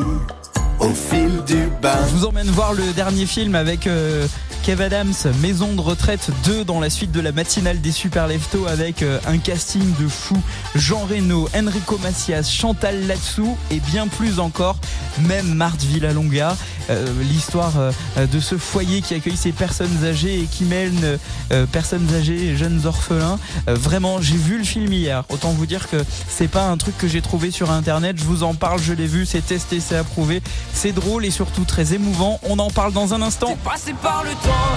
au 0.79 0.89
fil 0.89 1.43
du 1.45 1.67
bain. 1.83 1.99
Je 2.09 2.15
vous 2.15 2.25
emmène 2.25 2.47
voir 2.47 2.73
le 2.73 2.91
dernier 2.93 3.27
film 3.27 3.53
avec 3.53 3.85
euh, 3.85 4.25
Kev 4.69 4.83
Adams, 4.83 5.15
Maison 5.41 5.73
de 5.73 5.81
retraite 5.81 6.29
2 6.43 6.63
dans 6.63 6.79
la 6.79 6.91
suite 6.91 7.11
de 7.11 7.21
la 7.21 7.31
matinale 7.31 7.81
des 7.81 7.91
Super 7.91 8.27
Leftos 8.27 8.67
avec 8.67 9.01
euh, 9.01 9.19
un 9.25 9.39
casting 9.39 9.81
de 9.99 10.07
fou. 10.07 10.37
Jean 10.75 11.07
Reno, 11.09 11.49
Enrico 11.55 11.97
Macias, 11.97 12.43
Chantal 12.43 13.07
Latsou 13.07 13.57
et 13.71 13.79
bien 13.79 14.07
plus 14.07 14.39
encore, 14.39 14.77
même 15.21 15.55
Marthe 15.55 15.81
Villalonga. 15.81 16.55
Euh, 16.89 17.05
L'histoire 17.21 17.73
euh, 17.77 17.91
de 18.27 18.39
ce 18.39 18.57
foyer 18.57 19.01
qui 19.01 19.13
accueille 19.13 19.37
ces 19.37 19.51
personnes 19.51 20.03
âgées 20.03 20.39
et 20.39 20.45
qui 20.45 20.67
euh, 20.71 21.65
personnes 21.67 22.07
âgées 22.13 22.49
et 22.49 22.57
jeunes 22.57 22.85
orphelins. 22.85 23.39
Vraiment, 23.67 24.21
j'ai 24.21 24.35
vu 24.35 24.57
le 24.57 24.63
film 24.63 24.91
hier. 24.91 25.23
Autant 25.29 25.51
vous 25.51 25.65
dire 25.65 25.89
que 25.89 25.97
c'est 26.27 26.47
pas 26.47 26.65
un 26.67 26.77
truc 26.77 26.97
que 26.97 27.07
j'ai 27.07 27.21
trouvé 27.21 27.51
sur 27.51 27.71
internet. 27.71 28.17
Je 28.19 28.23
vous 28.23 28.43
en 28.43 28.53
parle, 28.53 28.79
je 28.81 28.93
l'ai 28.93 29.07
vu, 29.07 29.25
c'est 29.25 29.45
testé, 29.45 29.79
c'est 29.79 29.95
approuvé. 29.95 30.41
C'est 30.73 30.91
drôle 30.91 31.25
et 31.25 31.31
surtout 31.31 31.63
très 31.65 31.93
émouvant. 31.93 32.39
On 32.43 32.59
en 32.59 32.69
parle 32.69 32.93
dans 32.93 33.13
un 33.13 33.21
instant. 33.21 33.57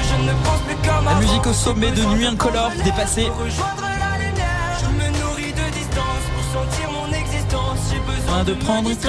Je 0.02 0.22
ne 0.22 0.32
pense 0.44 0.60
plus 0.62 0.76
comme 0.88 1.04
La 1.04 1.14
musique 1.14 1.46
au 1.46 1.52
sommet 1.52 1.90
de 1.90 2.02
Nuit 2.04 2.26
Incolore, 2.26 2.72
dépassée. 2.84 3.26
La 4.98 5.10
nourris 5.10 5.52
de 5.52 5.70
distance 5.72 6.24
pour 6.34 6.62
sentir 6.62 6.90
mon 6.90 7.12
existence. 7.12 7.78
J'ai 7.90 8.00
besoin 8.00 8.44
de 8.44 8.54
prendre 8.54 8.90
une 8.90 8.96
de 8.96 9.08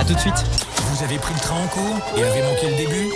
A 0.00 0.04
tout 0.04 0.14
de 0.14 0.18
suite. 0.18 0.44
Vous 0.90 1.02
avez 1.02 1.18
pris 1.18 1.34
le 1.34 1.40
train 1.40 1.56
en 1.56 1.66
cours 1.66 1.98
et 2.16 2.22
avez 2.22 2.42
manqué 2.42 2.70
le 2.70 2.76
début 2.76 3.08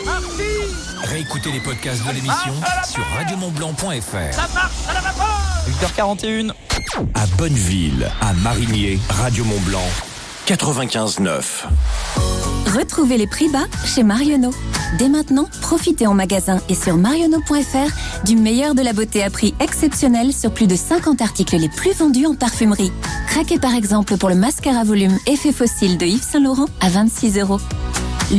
Réécoutez 1.05 1.53
les 1.53 1.61
podcasts 1.61 2.05
de 2.07 2.13
l'émission 2.13 2.53
sur 2.85 3.05
radiomontblanc.fr. 3.17 4.35
Ça 4.35 4.49
marche, 4.55 4.73
ça 4.87 4.93
pas 5.17 6.03
8h41. 6.03 6.51
À 7.15 7.27
Bonneville, 7.37 8.11
à 8.21 8.33
Marigné, 8.35 8.99
Radio 9.09 9.45
Montblanc, 9.45 9.87
95.9. 10.49 11.67
Retrouvez 12.75 13.19
les 13.19 13.27
prix 13.27 13.51
bas 13.51 13.67
chez 13.85 14.03
Marionneau. 14.03 14.51
Dès 14.99 15.11
maintenant, 15.11 15.47
profitez 15.61 16.07
en 16.07 16.15
magasin 16.15 16.59
et 16.71 16.75
sur 16.75 16.97
marionneau.fr 16.97 18.25
du 18.25 18.35
meilleur 18.35 18.75
de 18.75 18.81
la 18.81 18.95
beauté 18.95 19.23
à 19.23 19.29
prix 19.29 19.55
exceptionnel 19.61 20.33
sur 20.33 20.51
plus 20.51 20.67
de 20.67 20.75
50 20.75 21.21
articles 21.21 21.59
les 21.59 21.69
plus 21.69 21.93
vendus 21.93 22.25
en 22.25 22.35
parfumerie. 22.35 22.93
Craquez 23.27 23.59
par 23.59 23.75
exemple 23.75 24.17
pour 24.17 24.31
le 24.31 24.37
mascara 24.37 24.85
volume 24.85 25.19
Effet 25.27 25.53
Fossile 25.53 25.99
de 25.99 26.07
Yves 26.07 26.23
Saint 26.23 26.41
Laurent 26.41 26.69
à 26.81 26.89
26 26.89 27.39
euros. 27.41 27.61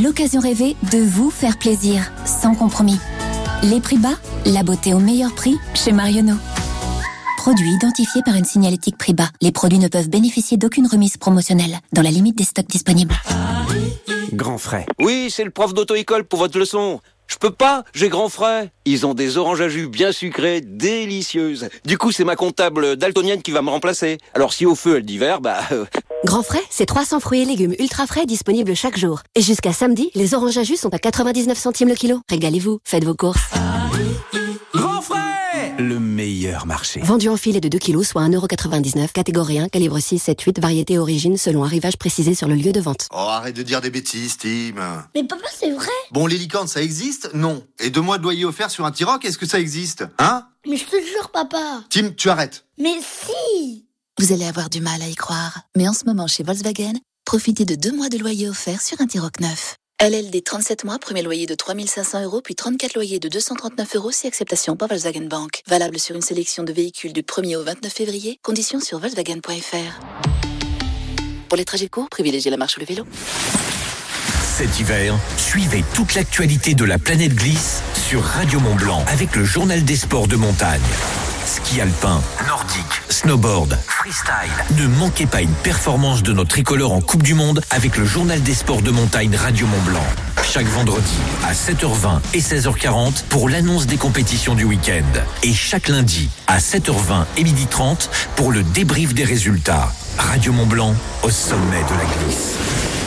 L'occasion 0.02 0.42
rêvée 0.42 0.76
de 0.92 0.98
vous 0.98 1.30
faire 1.30 1.60
plaisir, 1.60 2.12
sans 2.26 2.56
compromis. 2.56 2.98
Les 3.62 3.82
prix 3.82 4.00
bas, 4.00 4.18
la 4.48 4.64
beauté 4.64 4.96
au 4.96 5.00
meilleur 5.00 5.36
prix 5.36 5.60
chez 5.76 5.92
Marionneau. 5.92 6.38
Produit 7.40 7.72
identifié 7.72 8.22
par 8.22 8.36
une 8.36 8.44
signalétique 8.44 8.98
prix 8.98 9.14
bas. 9.14 9.30
Les 9.40 9.54
produits 9.54 9.80
ne 9.80 9.88
peuvent 9.88 10.10
bénéficier 10.10 10.58
d'aucune 10.58 10.86
remise 10.88 11.16
promotionnelle, 11.16 11.80
dans 11.94 12.02
la 12.02 12.10
limite 12.12 12.38
des 12.38 12.44
stocks 12.44 12.68
disponibles. 12.68 13.16
Grand 14.34 14.58
frais. 14.58 14.86
Oui, 15.00 15.30
c'est 15.32 15.46
le 15.46 15.50
prof 15.50 15.74
d'auto-école 15.74 16.26
pour 16.26 16.40
votre 16.40 16.60
leçon. 16.60 17.00
Je 17.28 17.38
peux 17.38 17.52
pas, 17.52 17.86
j'ai 17.94 18.10
grand 18.10 18.28
frais. 18.28 18.74
Ils 18.84 19.06
ont 19.06 19.14
des 19.14 19.38
oranges 19.38 19.62
à 19.62 19.70
jus 19.70 19.88
bien 19.88 20.12
sucrées, 20.12 20.60
délicieuses. 20.60 21.70
Du 21.86 21.98
coup, 21.98 22.12
c'est 22.12 22.26
ma 22.26 22.36
comptable 22.36 22.98
daltonienne 22.98 23.42
qui 23.42 23.52
va 23.52 23.62
me 23.62 23.70
remplacer. 23.70 24.18
Alors 24.34 24.52
si 24.52 24.66
au 24.66 24.76
feu 24.76 24.98
elle 24.98 25.06
d'hiver, 25.06 25.40
bah... 25.40 25.60
euh, 25.72 25.86
Grand 26.26 26.44
frais, 26.44 26.64
c'est 26.70 26.88
300 26.88 27.22
fruits 27.22 27.44
et 27.44 27.46
légumes 27.46 27.74
ultra 27.80 28.06
frais 28.06 28.26
disponibles 28.26 28.76
chaque 28.76 28.98
jour. 28.98 29.22
Et 29.36 29.42
jusqu'à 29.42 29.72
samedi, 29.72 30.12
les 30.14 30.34
oranges 30.34 30.58
à 30.58 30.64
jus 30.64 30.76
sont 30.76 30.94
à 30.94 31.00
99 31.00 31.58
centimes 31.58 31.88
le 31.88 31.96
kilo. 31.96 32.20
Régalez-vous, 32.30 32.80
faites 32.84 33.06
vos 33.06 33.16
courses. 33.16 33.40
Grand 34.74 35.02
frère 35.02 35.22
le 35.80 36.00
meilleur 36.00 36.66
marché. 36.66 37.00
Vendu 37.02 37.30
en 37.30 37.38
filet 37.38 37.62
de 37.62 37.70
2 37.70 37.80
kg, 37.80 38.04
soit 38.04 38.28
1,99€, 38.28 39.12
catégorie 39.12 39.60
1, 39.60 39.70
calibre 39.70 40.00
6, 40.00 40.20
7, 40.20 40.42
8, 40.42 40.60
variété 40.60 40.98
origine 40.98 41.38
selon 41.38 41.64
arrivage 41.64 41.98
précisé 41.98 42.36
sur 42.36 42.48
le 42.48 42.56
lieu 42.56 42.72
de 42.72 42.80
vente. 42.82 43.08
Oh, 43.12 43.18
arrête 43.18 43.56
de 43.56 43.64
dire 43.64 43.82
des 43.82 43.90
bêtises, 43.90 44.38
Tim. 44.38 44.74
Mais 45.16 45.24
papa, 45.24 45.46
c'est 45.58 45.72
vrai 45.72 45.88
Bon, 46.12 46.28
les 46.28 46.38
licornes, 46.38 46.68
ça 46.68 46.82
existe? 46.82 47.32
Non. 47.34 47.64
Et 47.80 47.90
deux 47.90 48.02
mois 48.02 48.18
de 48.18 48.24
loyer 48.24 48.46
offert 48.46 48.70
sur 48.70 48.86
un 48.86 48.92
T-Roc, 48.92 49.24
est-ce 49.26 49.38
que 49.38 49.46
ça 49.46 49.60
existe? 49.60 50.06
Hein? 50.18 50.46
Mais 50.68 50.78
je 50.78 50.86
te 50.86 50.96
jure, 50.96 51.30
papa 51.32 51.84
Tim, 51.90 52.12
tu 52.16 52.30
arrêtes. 52.30 52.66
Mais 52.78 52.96
si 53.02 53.86
Vous 54.20 54.34
allez 54.34 54.46
avoir 54.46 54.70
du 54.70 54.82
mal 54.82 55.02
à 55.02 55.08
y 55.08 55.16
croire. 55.16 55.62
Mais 55.78 55.88
en 55.88 55.94
ce 55.94 56.06
moment, 56.06 56.28
chez 56.28 56.44
Volkswagen, 56.44 56.94
profitez 57.26 57.66
de 57.66 57.76
deux 57.76 57.96
mois 57.96 58.10
de 58.10 58.18
loyer 58.18 58.50
offert 58.50 58.82
sur 58.82 59.00
un 59.02 59.08
T-Roc 59.08 59.40
neuf. 59.40 59.76
LLD 60.02 60.46
37 60.46 60.86
mois, 60.86 60.98
premier 60.98 61.22
loyer 61.22 61.46
de 61.46 61.56
3500 61.56 62.24
euros, 62.24 62.40
puis 62.42 62.56
34 62.56 62.94
loyers 62.94 63.20
de 63.20 63.28
239 63.28 63.98
euros 63.98 64.12
si 64.12 64.28
acceptation 64.28 64.78
par 64.78 64.88
Volkswagen 64.88 65.26
Bank. 65.26 65.62
Valable 65.68 66.00
sur 66.00 66.16
une 66.16 66.22
sélection 66.22 66.64
de 66.64 66.72
véhicules 66.72 67.12
du 67.12 67.22
1er 67.22 67.58
au 67.58 67.64
29 67.64 67.92
février. 67.92 68.40
Conditions 68.42 68.80
sur 68.80 68.98
Volkswagen.fr. 69.00 70.00
Pour 71.50 71.58
les 71.58 71.66
trajets 71.66 71.90
courts, 71.90 72.08
privilégiez 72.08 72.50
la 72.50 72.56
marche 72.56 72.78
ou 72.78 72.80
le 72.80 72.86
vélo. 72.86 73.06
Cet 74.42 74.80
hiver, 74.80 75.16
suivez 75.36 75.84
toute 75.94 76.16
l'actualité 76.16 76.76
de 76.76 76.86
la 76.86 76.98
planète 76.98 77.36
glisse 77.36 77.82
sur 78.08 78.24
Radio 78.24 78.62
Mont 78.62 78.76
Blanc 78.76 79.04
avec 79.10 79.36
le 79.36 79.44
journal 79.44 79.84
des 79.84 79.98
sports 79.98 80.30
de 80.30 80.38
montagne. 80.38 80.80
Ski 81.50 81.82
alpin, 81.82 82.22
nordique, 82.48 83.02
snowboard, 83.10 83.76
freestyle. 83.88 84.78
Ne 84.78 84.86
manquez 84.86 85.26
pas 85.26 85.42
une 85.42 85.50
performance 85.50 86.22
de 86.22 86.32
notre 86.32 86.50
tricolore 86.50 86.94
en 86.94 87.02
Coupe 87.02 87.24
du 87.24 87.34
Monde 87.34 87.64
avec 87.72 87.98
le 87.98 88.06
journal 88.06 88.40
des 88.44 88.54
sports 88.54 88.84
de 88.84 88.92
montagne 88.92 89.36
Radio 89.36 89.66
Mont 89.66 89.82
Blanc. 89.82 90.06
Chaque 90.44 90.68
vendredi 90.68 91.18
à 91.44 91.54
7h20 91.54 92.20
et 92.36 92.40
16h40 92.40 93.24
pour 93.30 93.50
l'annonce 93.50 93.88
des 93.88 93.98
compétitions 93.98 94.54
du 94.54 94.64
week-end. 94.64 95.02
Et 95.42 95.52
chaque 95.52 95.88
lundi 95.88 96.30
à 96.46 96.60
7h20 96.60 97.26
et 97.38 97.44
12h30 97.44 98.10
pour 98.36 98.52
le 98.52 98.62
débrief 98.62 99.16
des 99.16 99.24
résultats. 99.24 99.92
Radio 100.20 100.54
Mont 100.54 100.68
Blanc 100.68 100.94
au 101.24 101.32
sommet 101.32 101.82
de 101.82 101.98
la 101.98 102.26
glisse. 102.26 102.99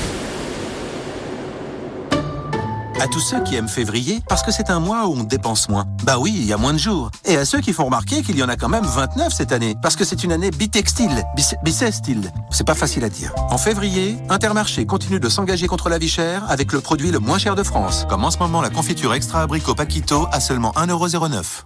À 3.00 3.08
tous 3.08 3.20
ceux 3.20 3.42
qui 3.42 3.56
aiment 3.56 3.68
février, 3.68 4.20
parce 4.28 4.42
que 4.42 4.52
c'est 4.52 4.70
un 4.70 4.80
mois 4.80 5.06
où 5.06 5.14
on 5.14 5.24
dépense 5.24 5.68
moins. 5.68 5.86
Bah 6.04 6.18
oui, 6.18 6.32
il 6.34 6.44
y 6.44 6.52
a 6.52 6.56
moins 6.56 6.72
de 6.72 6.78
jours. 6.78 7.10
Et 7.24 7.36
à 7.36 7.44
ceux 7.44 7.60
qui 7.60 7.72
font 7.72 7.86
remarquer 7.86 8.22
qu'il 8.22 8.36
y 8.36 8.42
en 8.42 8.48
a 8.48 8.56
quand 8.56 8.68
même 8.68 8.84
29 8.84 9.32
cette 9.32 9.52
année, 9.52 9.74
parce 9.82 9.96
que 9.96 10.04
c'est 10.04 10.22
une 10.24 10.32
année 10.32 10.50
bitextile, 10.50 11.24
bissextile. 11.64 12.30
C'est 12.50 12.66
pas 12.66 12.74
facile 12.74 13.04
à 13.04 13.08
dire. 13.08 13.32
En 13.50 13.58
février, 13.58 14.16
Intermarché 14.28 14.86
continue 14.86 15.20
de 15.20 15.28
s'engager 15.28 15.66
contre 15.66 15.88
la 15.88 15.98
vie 15.98 16.08
chère 16.08 16.48
avec 16.48 16.72
le 16.72 16.80
produit 16.80 17.10
le 17.10 17.18
moins 17.18 17.38
cher 17.38 17.54
de 17.54 17.62
France. 17.62 18.06
Comme 18.08 18.24
en 18.24 18.30
ce 18.30 18.38
moment 18.38 18.60
la 18.60 18.70
confiture 18.70 19.14
extra 19.14 19.42
abricot 19.42 19.74
Paquito 19.74 20.28
à 20.30 20.40
seulement 20.40 20.72
1,09€. 20.72 21.64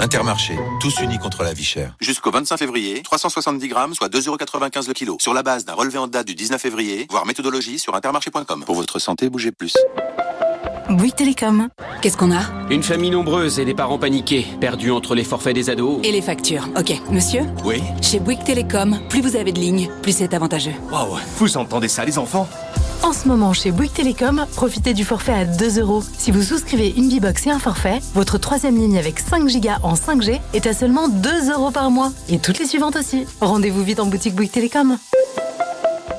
Intermarché, 0.00 0.58
tous 0.80 1.00
unis 1.00 1.18
contre 1.18 1.42
la 1.42 1.52
vie 1.52 1.64
chère. 1.64 1.96
Jusqu'au 2.00 2.30
25 2.30 2.56
février, 2.56 3.02
370 3.02 3.68
grammes, 3.68 3.94
soit 3.94 4.08
2,95€ 4.08 4.88
le 4.88 4.92
kilo. 4.92 5.16
Sur 5.20 5.34
la 5.34 5.42
base 5.42 5.64
d'un 5.64 5.74
relevé 5.74 5.98
en 5.98 6.08
date 6.08 6.26
du 6.26 6.34
19 6.34 6.60
février, 6.60 7.06
voire 7.10 7.26
méthodologie 7.26 7.78
sur 7.78 7.94
intermarché.com. 7.94 8.64
Pour 8.64 8.74
votre 8.74 8.98
santé, 8.98 9.30
bougez 9.30 9.52
plus. 9.52 9.74
Bouygues 10.90 11.14
Télécom. 11.14 11.68
Qu'est-ce 12.02 12.16
qu'on 12.16 12.30
a? 12.32 12.42
Une 12.70 12.82
famille 12.82 13.10
nombreuse 13.10 13.58
et 13.58 13.64
des 13.64 13.74
parents 13.74 13.98
paniqués, 13.98 14.46
perdus 14.60 14.90
entre 14.90 15.14
les 15.14 15.24
forfaits 15.24 15.54
des 15.54 15.70
ados. 15.70 15.98
Et 16.02 16.12
les 16.12 16.20
factures. 16.20 16.68
Ok, 16.78 16.92
monsieur? 17.10 17.42
Oui 17.64 17.82
Chez 18.02 18.20
Bouygues 18.20 18.44
Télécom, 18.44 18.98
plus 19.08 19.20
vous 19.22 19.36
avez 19.36 19.52
de 19.52 19.58
lignes, 19.60 19.88
plus 20.02 20.12
c'est 20.16 20.34
avantageux. 20.34 20.74
Waouh, 20.92 21.16
vous 21.38 21.56
entendez 21.56 21.88
ça 21.88 22.04
les 22.04 22.18
enfants? 22.18 22.46
En 23.02 23.12
ce 23.12 23.28
moment, 23.28 23.52
chez 23.52 23.70
Bouygues 23.70 23.92
Télécom, 23.92 24.46
profitez 24.54 24.94
du 24.94 25.04
forfait 25.04 25.32
à 25.32 25.44
2 25.44 25.80
euros. 25.80 26.02
Si 26.18 26.30
vous 26.30 26.42
souscrivez 26.42 26.92
une 26.96 27.08
B-Box 27.08 27.46
et 27.46 27.50
un 27.50 27.58
forfait, 27.58 28.00
votre 28.14 28.38
troisième 28.38 28.76
ligne 28.76 28.98
avec 28.98 29.18
5 29.20 29.48
gigas 29.48 29.78
en 29.82 29.94
5G 29.94 30.40
est 30.52 30.66
à 30.66 30.74
seulement 30.74 31.08
2 31.08 31.50
euros 31.52 31.70
par 31.70 31.90
mois. 31.90 32.12
Et 32.28 32.38
toutes 32.38 32.58
les 32.58 32.66
suivantes 32.66 32.96
aussi. 32.96 33.26
Rendez-vous 33.40 33.82
vite 33.82 34.00
en 34.00 34.06
boutique 34.06 34.34
Bouygues 34.34 34.50
Télécom. 34.52 34.96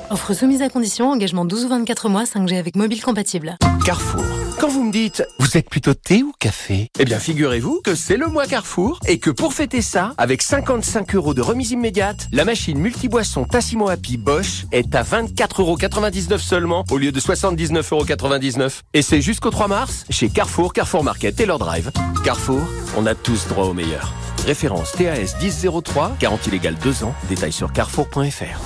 Offre 0.08 0.34
soumise 0.34 0.62
à 0.62 0.68
condition, 0.68 1.10
engagement 1.10 1.44
12 1.44 1.64
ou 1.64 1.68
24 1.68 2.08
mois, 2.08 2.24
5G 2.24 2.58
avec 2.58 2.76
mobile 2.76 3.02
compatible. 3.02 3.56
Carrefour. 3.84 4.24
Quand 4.60 4.68
vous 4.68 4.84
me 4.84 4.92
dites, 4.92 5.24
vous 5.40 5.56
êtes 5.56 5.68
plutôt 5.68 5.94
thé 5.94 6.22
ou 6.22 6.32
café? 6.38 6.88
Eh 6.98 7.04
bien, 7.04 7.18
figurez-vous 7.18 7.80
que 7.84 7.96
c'est 7.96 8.16
le 8.16 8.28
mois 8.28 8.46
Carrefour 8.46 9.00
et 9.06 9.18
que 9.18 9.30
pour 9.30 9.52
fêter 9.52 9.82
ça, 9.82 10.14
avec 10.16 10.42
55 10.42 11.14
euros 11.16 11.34
de 11.34 11.42
remise 11.42 11.72
immédiate, 11.72 12.28
la 12.30 12.44
machine 12.44 12.78
multiboisson 12.78 13.44
Tassimo 13.44 13.88
Happy 13.88 14.16
Bosch 14.16 14.66
est 14.70 14.94
à 14.94 15.02
24,99 15.02 15.60
euros 15.60 16.38
seulement 16.38 16.84
au 16.90 16.98
lieu 16.98 17.10
de 17.10 17.20
79,99 17.20 18.60
euros. 18.60 18.70
Et 18.94 19.02
c'est 19.02 19.20
jusqu'au 19.20 19.50
3 19.50 19.66
mars 19.66 20.04
chez 20.08 20.28
Carrefour, 20.28 20.72
Carrefour 20.72 21.02
Market 21.02 21.40
et 21.40 21.46
leur 21.46 21.58
drive. 21.58 21.90
Carrefour, 22.24 22.62
on 22.96 23.06
a 23.06 23.16
tous 23.16 23.48
droit 23.48 23.64
au 23.64 23.74
meilleur. 23.74 24.14
Référence 24.46 24.92
TAS 24.92 25.34
1003, 25.42 26.16
garantie 26.20 26.50
légale 26.52 26.76
2 26.82 27.02
ans, 27.02 27.14
détail 27.28 27.52
sur 27.52 27.72
carrefour.fr. 27.72 28.60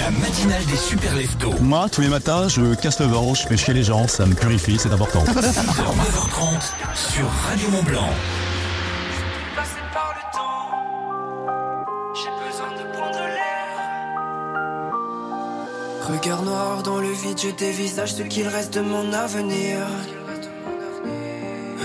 La 0.00 0.10
matinale 0.12 0.64
des 0.64 0.76
super 0.78 1.14
leftos. 1.14 1.52
Moi, 1.60 1.86
tous 1.90 2.00
les 2.00 2.08
matins, 2.08 2.48
je 2.48 2.74
casse 2.74 3.00
le 3.00 3.06
ventre, 3.06 3.38
je 3.38 3.46
fais 3.46 3.58
chier 3.58 3.74
les 3.74 3.82
gens, 3.82 4.08
ça 4.08 4.24
me 4.24 4.34
purifie, 4.34 4.78
c'est 4.78 4.90
important. 4.90 5.22
9h30 5.24 5.34
sur 6.94 7.26
Radio 7.28 7.68
Mont 7.68 7.82
Blanc. 7.82 8.08
Passé 9.54 9.80
par 9.92 10.14
le 10.16 10.22
temps, 10.32 10.70
j'ai 12.14 12.30
besoin 12.46 12.70
de 12.78 12.84
prendre 12.96 13.18
l'air. 13.18 13.76
Regard 16.08 16.42
noir 16.44 16.82
dans 16.82 16.98
le 16.98 17.12
vide, 17.12 17.38
je 17.38 17.50
dévisage 17.50 18.14
ce 18.14 18.22
qu'il 18.22 18.48
reste 18.48 18.72
de 18.72 18.80
mon 18.80 19.12
avenir. 19.12 19.80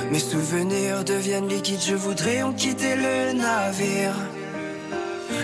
Mes 0.10 0.20
souvenirs 0.20 1.04
deviennent 1.04 1.50
liquides, 1.50 1.84
je 1.86 1.96
voudrais 1.96 2.44
en 2.44 2.54
quitter 2.54 2.96
le 2.96 3.34
navire. 3.34 4.16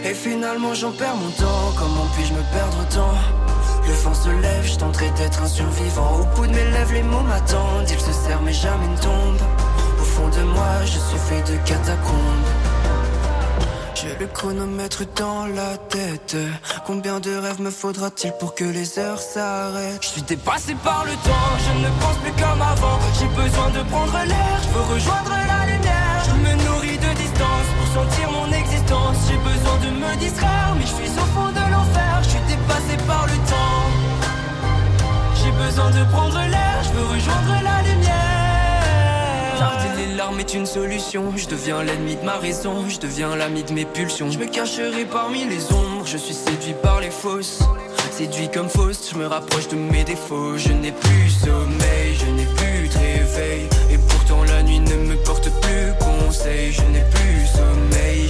Et 0.04 0.14
finalement 0.14 0.74
j'en 0.74 0.92
perds 0.92 1.16
mon 1.16 1.30
temps, 1.32 1.74
comment 1.78 2.08
puis-je 2.16 2.34
me 2.34 2.42
perdre 2.52 2.78
autant 2.82 3.14
Le 3.88 3.94
vent 3.94 4.14
se 4.14 4.30
lève, 4.30 4.66
je 4.66 4.76
tenterai 4.76 5.10
d'être 5.12 5.42
un 5.44 5.48
survivant. 5.48 6.20
Au 6.22 6.36
bout 6.36 6.48
de 6.48 6.54
mes 6.54 6.72
lèvres 6.72 6.94
les 6.94 7.04
mots 7.04 7.22
m'attendent, 7.22 7.90
ils 7.90 8.00
se 8.00 8.12
serrent 8.12 8.42
mais 8.44 8.54
jamais 8.54 8.88
ne 8.88 8.98
tombent. 8.98 9.48
Au 10.00 10.04
fond 10.04 10.30
de 10.30 10.44
moi 10.44 10.84
je 10.86 11.00
suis 11.00 11.20
fait 11.30 11.42
de 11.52 11.58
catacombes. 11.68 12.48
J'ai 14.02 14.16
le 14.20 14.26
chronomètre 14.26 15.04
dans 15.16 15.46
la 15.46 15.78
tête. 15.78 16.36
Combien 16.88 17.20
de 17.20 17.36
rêves 17.36 17.62
me 17.62 17.70
faudra-t-il 17.70 18.34
pour 18.40 18.56
que 18.56 18.64
les 18.64 18.98
heures 18.98 19.20
s'arrêtent? 19.22 20.02
Je 20.02 20.08
suis 20.08 20.22
dépassé 20.24 20.74
par 20.84 21.06
le 21.06 21.12
temps, 21.12 21.52
je 21.60 21.86
ne 21.86 21.90
pense 22.02 22.18
plus 22.24 22.32
comme 22.32 22.62
avant. 22.64 22.98
J'ai 23.20 23.28
besoin 23.28 23.70
de 23.70 23.88
prendre 23.90 24.18
l'air, 24.26 24.60
je 24.64 24.70
veux 24.70 24.94
rejoindre 24.96 25.30
la 25.30 25.72
lumière. 25.72 26.24
Je 26.26 26.32
me 26.32 26.64
nourris 26.66 26.98
de 26.98 27.14
distance 27.16 27.68
pour 27.78 28.02
sentir 28.02 28.32
mon 28.32 28.51
J'ai 29.28 29.38
besoin 29.38 29.78
de 29.78 29.90
me 29.98 30.16
distraire, 30.18 30.76
mais 30.78 30.86
je 30.86 30.88
suis 30.88 31.18
au 31.18 31.26
fond 31.34 31.50
de 31.50 31.72
l'enfer. 31.72 32.20
Je 32.24 32.30
suis 32.30 32.40
dépassé 32.48 32.98
par 33.08 33.26
le 33.26 33.34
temps. 33.50 33.88
J'ai 35.36 35.52
besoin 35.52 35.90
de 35.92 36.04
prendre 36.12 36.40
l'air, 36.50 36.84
je 36.84 36.92
veux 36.98 37.08
rejoindre 37.08 37.64
la 37.64 37.82
lumière. 37.90 39.58
Tarder 39.58 39.96
les 39.98 40.16
larmes 40.16 40.40
est 40.40 40.54
une 40.54 40.66
solution. 40.66 41.34
Je 41.38 41.48
deviens 41.48 41.84
l'ennemi 41.84 42.18
de 42.18 42.26
ma 42.26 42.38
raison, 42.38 42.90
je 42.90 43.00
deviens 43.00 43.36
l'ami 43.36 43.64
de 43.64 43.72
mes 43.74 43.86
pulsions. 43.86 44.30
Je 44.30 44.38
me 44.38 44.46
cacherai 44.46 45.06
parmi 45.06 45.46
les 45.46 45.72
ombres, 45.72 46.06
je 46.06 46.18
suis 46.18 46.34
séduit 46.34 46.76
par 46.84 47.00
les 47.00 47.12
fausses. 47.12 47.60
Séduit 48.12 48.50
comme 48.52 48.70
fausse, 48.70 49.10
je 49.14 49.18
me 49.18 49.26
rapproche 49.26 49.70
de 49.70 49.78
mes 49.78 50.04
défauts. 50.04 50.58
Je 50.58 50.74
n'ai 50.74 50.92
plus 50.92 51.30
sommeil, 51.30 52.16
je 52.20 52.26
n'ai 52.26 52.46
plus 52.46 52.90
de 52.90 52.98
réveil. 52.98 53.70
Et 53.90 53.98
pourtant 53.98 54.44
la 54.44 54.62
nuit 54.64 54.80
ne 54.82 54.96
me 54.96 55.16
porte 55.24 55.50
plus 55.62 55.94
conseil. 56.00 56.74
Je 56.74 56.82
n'ai 56.94 57.06
plus 57.10 57.48
sommeil, 57.48 58.30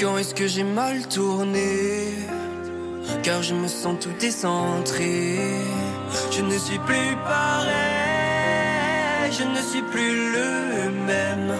Quand 0.00 0.18
est-ce 0.18 0.34
que 0.34 0.46
j'ai 0.46 0.64
mal 0.64 1.06
tourné? 1.08 2.18
Car 3.22 3.42
je 3.42 3.54
me 3.54 3.68
sens 3.68 3.96
tout 4.00 4.12
décentré. 4.18 5.38
Je 6.30 6.42
ne 6.42 6.58
suis 6.58 6.78
plus 6.80 7.16
pareil, 7.24 7.72
je 9.30 9.44
ne 9.44 9.62
suis 9.70 9.82
plus 9.82 10.32
le 10.32 10.90
même. 11.06 11.54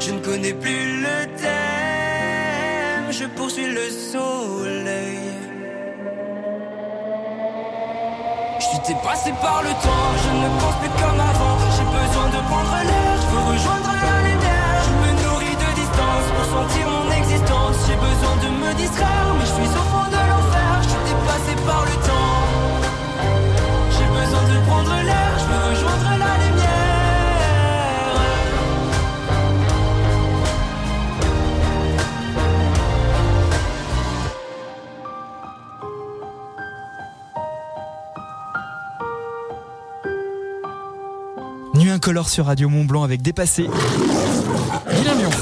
Je 0.00 0.12
ne 0.12 0.20
connais 0.20 0.54
plus 0.54 1.00
le 1.02 1.26
thème, 1.36 3.10
je 3.10 3.26
poursuis 3.36 3.66
le 3.66 3.90
soleil. 3.90 5.18
Je 8.58 8.64
suis 8.64 8.78
dépassé 8.88 9.32
par 9.40 9.62
le 9.62 9.70
temps, 9.84 10.10
je 10.24 10.30
ne 10.42 10.48
pense 10.60 10.76
plus 10.80 10.92
comme 11.00 11.20
avant. 11.20 11.56
J'ai 11.76 11.84
besoin 11.84 12.28
de 12.28 12.40
prendre 12.48 12.76
l'air, 12.88 13.16
je 13.20 13.26
veux 13.32 13.44
rejoindre 13.52 13.90
la 14.02 14.28
lumière. 14.28 14.49
Sur 42.28 42.46
Radio 42.46 42.68
Mont 42.68 42.84
Blanc 42.84 43.02
avec 43.02 43.22
Dépassé. 43.22 43.66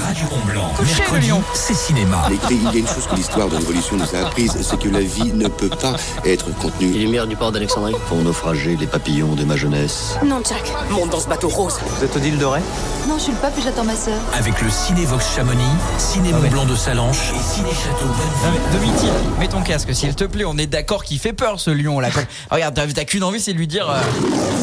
Radio 0.09 0.25
Mont 0.31 0.51
Blanc. 0.51 0.73
Mercredi, 0.83 1.27
lion. 1.27 1.43
c'est 1.53 1.75
cinéma. 1.75 2.25
Mais 2.31 2.37
il 2.49 2.63
y 2.63 2.67
a 2.67 2.79
une 2.79 2.87
chose 2.87 3.05
que 3.05 3.15
l'histoire 3.15 3.47
de 3.47 3.57
l'évolution 3.57 3.95
nous 3.95 4.15
a 4.15 4.25
apprise, 4.25 4.57
c'est 4.59 4.79
que 4.79 4.89
la 4.89 5.01
vie 5.01 5.31
ne 5.33 5.47
peut 5.47 5.69
pas 5.69 5.93
être 6.25 6.51
contenue. 6.55 6.91
Les 6.93 6.99
lumières 7.01 7.27
du 7.27 7.35
port 7.35 7.51
d'Alexandrie 7.51 7.93
Pour 8.07 8.17
naufrager 8.17 8.75
les 8.75 8.87
papillons 8.87 9.35
de 9.35 9.43
ma 9.43 9.55
jeunesse. 9.55 10.15
Non, 10.25 10.41
Jack. 10.43 10.73
Monte 10.89 11.11
dans 11.11 11.19
ce 11.19 11.27
bateau 11.27 11.47
rose. 11.49 11.79
Vous 11.85 12.03
êtes 12.03 12.15
Odile 12.15 12.39
Doré 12.39 12.61
Non, 13.07 13.19
je 13.19 13.23
suis 13.25 13.31
le 13.33 13.37
pape 13.37 13.55
et 13.59 13.61
j'attends 13.61 13.83
ma 13.83 13.95
sœur. 13.95 14.17
Avec 14.33 14.59
le 14.63 14.69
Cinévox 14.71 15.35
Chamonix, 15.35 15.63
Ciné 15.99 16.31
Mont 16.31 16.47
Blanc 16.49 16.65
de 16.65 16.75
Salanches 16.75 17.31
et 17.35 17.43
Ciné 17.43 17.69
Château 17.69 18.05
Non 18.05 18.51
mais 18.51 18.79
Domitil, 18.79 19.11
mets 19.39 19.47
ton 19.47 19.61
casque 19.61 19.93
s'il 19.93 20.15
te 20.15 20.23
plaît, 20.23 20.45
on 20.45 20.57
est 20.57 20.65
d'accord 20.65 21.03
qu'il 21.03 21.19
fait 21.19 21.33
peur 21.33 21.59
ce 21.59 21.69
lion 21.69 21.99
là. 21.99 22.09
Regarde, 22.49 22.73
t'as 22.73 22.87
t'as 22.87 23.03
qu'une 23.05 23.23
envie 23.23 23.39
c'est 23.39 23.53
de 23.53 23.59
lui 23.59 23.67
dire 23.67 23.87
euh, 23.87 24.01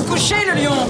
Couchez 0.08 0.34
le 0.52 0.60
lion 0.60 0.74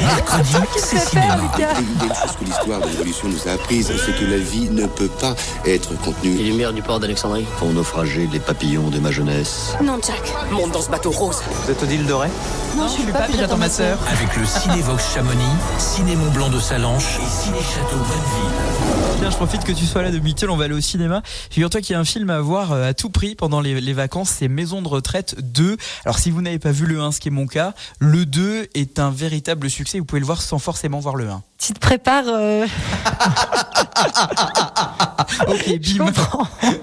Mercredi, 0.00 0.56
c'est 0.76 0.98
cinéma. 0.98 1.38
Il 1.56 1.60
y 1.60 1.64
a 1.64 1.70
une 1.78 2.14
chose 2.14 2.36
que 2.38 2.44
l'histoire 2.44 2.80
de 2.80 2.88
l'évolution 2.88 3.28
nous 3.28 3.45
a 3.48 3.52
apprise, 3.52 3.92
c'est 4.04 4.12
que 4.18 4.24
la 4.30 4.38
vie 4.38 4.68
ne 4.70 4.86
peut 4.86 5.08
pas 5.08 5.34
être 5.64 5.96
contenue. 6.00 6.34
Les 6.36 6.44
lumières 6.44 6.72
du 6.72 6.82
port 6.82 7.00
d'Alexandrie 7.00 7.46
Pour 7.58 7.72
naufrager 7.72 8.28
les 8.32 8.40
papillons 8.40 8.90
de 8.90 8.98
ma 8.98 9.10
jeunesse. 9.10 9.74
Non, 9.82 9.98
Jack. 10.04 10.32
Monte 10.50 10.72
dans 10.72 10.82
ce 10.82 10.90
bateau 10.90 11.10
rose. 11.10 11.42
Vous 11.64 11.70
êtes 11.70 11.82
Odile 11.82 12.06
Doré 12.06 12.28
Non, 12.76 12.86
je 12.88 12.92
suis 12.92 13.02
le 13.04 13.12
pape 13.12 13.30
et 13.32 13.38
j'attends 13.38 13.56
ma 13.56 13.68
sœur. 13.68 13.98
Avec 14.10 14.36
le 14.36 14.44
Cinévox 14.46 15.14
Chamonix, 15.14 15.44
Ciné 15.78 16.16
Mont 16.16 16.30
Blanc 16.30 16.48
de 16.50 16.58
Salanches 16.60 17.18
et 17.22 17.28
Ciné 17.44 17.58
Château 17.58 17.96
Bonneville. 17.96 19.16
Tiens, 19.18 19.30
je 19.30 19.36
profite 19.36 19.64
que 19.64 19.72
tu 19.72 19.86
sois 19.86 20.02
là 20.02 20.10
Domitil, 20.10 20.50
on 20.50 20.56
va 20.56 20.64
aller 20.66 20.74
au 20.74 20.80
cinéma. 20.80 21.22
Figure-toi 21.50 21.80
qu'il 21.80 21.94
y 21.94 21.96
a 21.96 22.00
un 22.00 22.04
film 22.04 22.28
à 22.30 22.40
voir 22.40 22.72
euh, 22.72 22.90
à 22.90 22.94
tout 22.94 23.08
prix 23.08 23.34
pendant 23.34 23.60
les, 23.60 23.80
les 23.80 23.92
vacances, 23.94 24.28
c'est 24.30 24.48
Maison 24.48 24.82
de 24.82 24.88
retraite 24.88 25.36
2. 25.40 25.76
Alors 26.04 26.18
si 26.18 26.30
vous 26.30 26.42
n'avez 26.42 26.58
pas 26.58 26.70
vu 26.70 26.84
le 26.86 27.00
1, 27.00 27.12
ce 27.12 27.20
qui 27.20 27.28
est 27.28 27.30
mon 27.30 27.46
cas, 27.46 27.72
le 27.98 28.26
2 28.26 28.68
est 28.74 28.98
un 28.98 29.10
véritable 29.10 29.70
succès, 29.70 29.98
vous 29.98 30.04
pouvez 30.04 30.20
le 30.20 30.26
voir 30.26 30.42
sans 30.42 30.58
forcément 30.58 31.00
voir 31.00 31.16
le 31.16 31.28
1. 31.30 31.42
Tu 31.58 31.72
te 31.72 31.80
prépares. 31.80 32.24
euh, 32.28 32.66
Ok, 35.48 35.78
bim. 35.80 36.06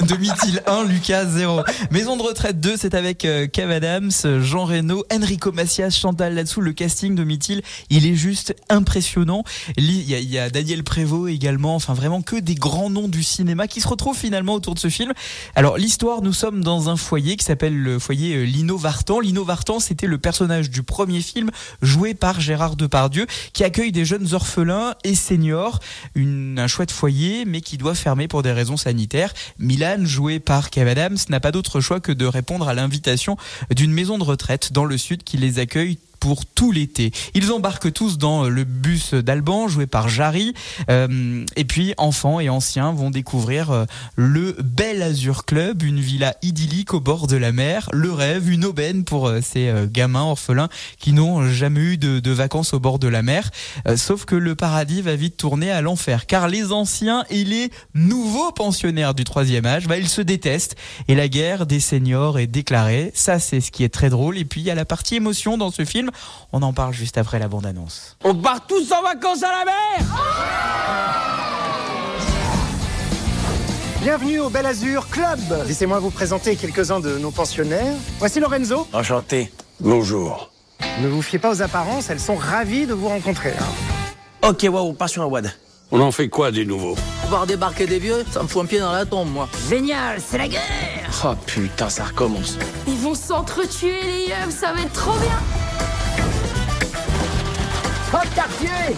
Domitil 0.07 0.61
1, 0.67 0.83
Lucas 0.85 1.25
0. 1.25 1.61
Maison 1.91 2.17
de 2.17 2.21
retraite 2.21 2.59
2, 2.59 2.75
c'est 2.77 2.93
avec 2.93 3.25
euh, 3.25 3.47
Kev 3.47 3.71
Adams, 3.71 4.11
Jean 4.41 4.65
Reno, 4.65 5.03
Enrico 5.11 5.51
Macias, 5.51 5.91
Chantal 5.91 6.35
là-dessous. 6.35 6.61
Le 6.61 6.73
casting 6.73 7.15
Domitil, 7.15 7.61
il 7.89 8.05
est 8.05 8.15
juste 8.15 8.55
impressionnant. 8.69 9.43
Il 9.77 9.91
y, 9.91 10.15
a, 10.15 10.19
il 10.19 10.29
y 10.29 10.37
a 10.37 10.49
Daniel 10.49 10.83
Prévost 10.83 11.33
également. 11.33 11.75
Enfin, 11.75 11.93
vraiment 11.93 12.21
que 12.21 12.35
des 12.35 12.55
grands 12.55 12.89
noms 12.89 13.07
du 13.07 13.23
cinéma 13.23 13.67
qui 13.67 13.81
se 13.81 13.87
retrouvent 13.87 14.17
finalement 14.17 14.53
autour 14.53 14.75
de 14.75 14.79
ce 14.79 14.89
film. 14.89 15.13
Alors, 15.55 15.77
l'histoire, 15.77 16.21
nous 16.21 16.33
sommes 16.33 16.63
dans 16.63 16.89
un 16.89 16.95
foyer 16.95 17.37
qui 17.37 17.45
s'appelle 17.45 17.77
le 17.77 17.99
foyer 17.99 18.35
euh, 18.35 18.43
Lino 18.43 18.77
Vartan. 18.77 19.19
Lino 19.19 19.43
Vartan, 19.43 19.79
c'était 19.79 20.07
le 20.07 20.17
personnage 20.17 20.69
du 20.69 20.83
premier 20.83 21.21
film 21.21 21.49
joué 21.81 22.13
par 22.13 22.39
Gérard 22.39 22.75
Depardieu 22.75 23.25
qui 23.53 23.63
accueille 23.63 23.91
des 23.91 24.05
jeunes 24.05 24.33
orphelins 24.33 24.95
et 25.03 25.15
seniors. 25.15 25.79
Une, 26.15 26.42
un 26.57 26.67
chouette 26.67 26.91
foyer, 26.91 27.45
mais 27.45 27.61
qui 27.61 27.77
doit 27.77 27.95
fermer 27.95 28.27
pour 28.27 28.43
des 28.43 28.51
raisons 28.51 28.77
sanitaires. 28.77 29.33
Milan, 29.59 30.05
joué 30.05 30.39
par 30.39 30.69
Kev 30.69 30.89
Adams, 30.89 31.17
n'a 31.29 31.39
pas 31.39 31.51
d'autre 31.51 31.81
choix 31.81 31.99
que 31.99 32.11
de 32.11 32.25
répondre 32.25 32.67
à 32.67 32.73
l'invitation 32.73 33.37
d'une 33.75 33.91
maison 33.91 34.17
de 34.17 34.23
retraite 34.23 34.73
dans 34.73 34.85
le 34.85 34.97
sud 34.97 35.23
qui 35.23 35.37
les 35.37 35.59
accueille 35.59 35.99
pour 36.23 36.45
tout 36.45 36.71
l'été. 36.71 37.11
Ils 37.33 37.51
embarquent 37.51 37.91
tous 37.91 38.17
dans 38.17 38.47
le 38.47 38.63
bus 38.63 39.13
d'Alban, 39.13 39.67
joué 39.67 39.87
par 39.87 40.07
Jarry. 40.07 40.53
Euh, 40.89 41.43
et 41.57 41.65
puis, 41.65 41.93
enfants 41.97 42.39
et 42.39 42.47
anciens 42.47 42.93
vont 42.93 43.11
découvrir 43.11 43.71
euh, 43.71 43.83
le 44.15 44.55
Bel 44.63 45.03
Azur 45.03 45.43
Club, 45.43 45.83
une 45.83 45.99
villa 45.99 46.33
idyllique 46.41 46.93
au 46.93 47.01
bord 47.01 47.27
de 47.27 47.35
la 47.35 47.51
mer. 47.51 47.89
Le 47.91 48.13
rêve, 48.13 48.49
une 48.49 48.63
aubaine 48.63 49.03
pour 49.03 49.27
euh, 49.27 49.41
ces 49.41 49.67
euh, 49.67 49.85
gamins 49.85 50.23
orphelins 50.23 50.69
qui 50.97 51.11
n'ont 51.11 51.49
jamais 51.49 51.81
eu 51.81 51.97
de, 51.97 52.31
vacances 52.31 52.73
au 52.73 52.79
bord 52.79 52.99
de 52.99 53.09
la 53.09 53.21
mer. 53.21 53.51
Sauf 53.97 54.23
que 54.23 54.35
le 54.35 54.55
paradis 54.55 55.01
va 55.01 55.17
vite 55.17 55.35
tourner 55.35 55.71
à 55.71 55.81
l'enfer, 55.81 56.25
car 56.25 56.47
les 56.47 56.71
anciens 56.71 57.25
et 57.29 57.43
les 57.43 57.69
nouveaux 57.93 58.53
pensionnaires 58.53 59.13
du 59.13 59.25
troisième 59.25 59.65
âge, 59.65 59.87
bah, 59.87 59.97
ils 59.97 60.07
se 60.07 60.21
détestent. 60.21 60.77
Et 61.09 61.15
la 61.15 61.27
guerre 61.27 61.65
des 61.65 61.81
seniors 61.81 62.39
est 62.39 62.47
déclarée. 62.47 63.11
Ça, 63.13 63.39
c'est 63.39 63.59
ce 63.59 63.71
qui 63.71 63.83
est 63.83 63.89
très 63.89 64.09
drôle. 64.09 64.37
Et 64.37 64.45
puis, 64.45 64.61
il 64.61 64.63
y 64.63 64.71
a 64.71 64.75
la 64.75 64.85
partie 64.85 65.15
émotion 65.15 65.57
dans 65.57 65.69
ce 65.69 65.85
film. 65.85 66.11
On 66.51 66.61
en 66.61 66.73
parle 66.73 66.93
juste 66.93 67.17
après 67.17 67.39
la 67.39 67.47
bande-annonce. 67.47 68.17
On 68.23 68.35
part 68.35 68.65
tous 68.67 68.91
en 68.91 69.01
vacances 69.01 69.43
à 69.43 69.51
la 69.51 69.65
mer 69.65 71.13
Bienvenue 74.01 74.39
au 74.41 74.49
Bel 74.49 74.65
Azur 74.65 75.07
Club. 75.09 75.39
Laissez-moi 75.65 75.99
vous 75.99 76.11
présenter 76.11 76.55
quelques-uns 76.57 76.99
de 76.99 77.17
nos 77.17 77.31
pensionnaires. 77.31 77.95
Voici 78.19 78.39
Lorenzo. 78.41 78.85
Enchanté. 78.91 79.51
Bonjour. 79.79 80.49
Ne 81.01 81.07
vous 81.07 81.21
fiez 81.21 81.39
pas 81.39 81.49
aux 81.51 81.61
apparences, 81.61 82.09
elles 82.09 82.19
sont 82.19 82.35
ravies 82.35 82.85
de 82.85 82.93
vous 82.93 83.07
rencontrer. 83.07 83.53
hein. 83.57 84.49
Ok, 84.49 84.67
waouh, 84.69 84.93
part 84.93 85.07
sur 85.09 85.23
un 85.23 85.27
WAD. 85.27 85.51
On 85.91 86.01
en 86.01 86.11
fait 86.11 86.27
quoi 86.27 86.51
des 86.51 86.65
nouveaux? 86.65 86.95
Voir 87.29 87.47
débarquer 87.47 87.85
des 87.87 87.99
vieux, 87.99 88.25
ça 88.31 88.43
me 88.43 88.47
fout 88.47 88.63
un 88.63 88.65
pied 88.65 88.79
dans 88.79 88.91
la 88.91 89.05
tombe, 89.05 89.31
moi. 89.31 89.47
Génial, 89.69 90.19
c'est 90.19 90.37
la 90.37 90.47
guerre 90.49 90.61
Oh 91.23 91.33
putain, 91.45 91.89
ça 91.89 92.03
recommence. 92.05 92.57
Ils 92.87 92.97
vont 92.97 93.15
s'entretuer, 93.15 94.01
les 94.03 94.25
yeux, 94.27 94.51
ça 94.51 94.73
va 94.73 94.81
être 94.81 94.91
trop 94.93 95.17
bien 95.19 95.39
Hop, 98.13 98.21
quartier 98.35 98.95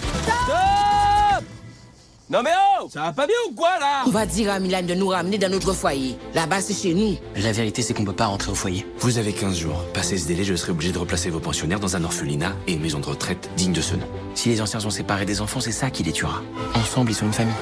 Non 2.30 2.42
mais 2.42 2.50
oh 2.80 2.86
Ça 2.92 3.00
va 3.00 3.12
pas 3.12 3.26
bien 3.26 3.36
ou 3.48 3.54
quoi 3.54 3.78
là? 3.80 4.02
On 4.06 4.10
va 4.10 4.26
dire 4.26 4.50
à 4.52 4.58
Milan 4.58 4.82
de 4.82 4.92
nous 4.92 5.08
ramener 5.08 5.38
dans 5.38 5.50
notre 5.50 5.72
foyer. 5.72 6.18
Là-bas, 6.34 6.60
c'est 6.60 6.74
chez 6.74 6.92
nous. 6.92 7.16
La 7.36 7.52
vérité, 7.52 7.80
c'est 7.80 7.94
qu'on 7.94 8.04
peut 8.04 8.12
pas 8.12 8.26
rentrer 8.26 8.50
au 8.50 8.54
foyer. 8.54 8.86
Vous 8.98 9.16
avez 9.16 9.32
15 9.32 9.56
jours. 9.56 9.82
Passé 9.94 10.18
ce 10.18 10.26
délai, 10.26 10.44
je 10.44 10.54
serai 10.54 10.72
obligé 10.72 10.92
de 10.92 10.98
replacer 10.98 11.30
vos 11.30 11.40
pensionnaires 11.40 11.80
dans 11.80 11.96
un 11.96 12.04
orphelinat 12.04 12.52
et 12.66 12.74
une 12.74 12.82
maison 12.82 12.98
de 12.98 13.06
retraite 13.06 13.48
digne 13.56 13.72
de 13.72 13.80
ce 13.80 13.94
nom. 13.94 14.06
Si 14.34 14.50
les 14.50 14.60
anciens 14.60 14.80
sont 14.80 14.90
séparés 14.90 15.24
des 15.24 15.40
enfants, 15.40 15.60
c'est 15.60 15.72
ça 15.72 15.88
qui 15.90 16.02
les 16.02 16.12
tuera. 16.12 16.42
Ensemble, 16.74 17.10
ils 17.10 17.14
sont 17.14 17.26
une 17.26 17.32
famille. 17.32 17.54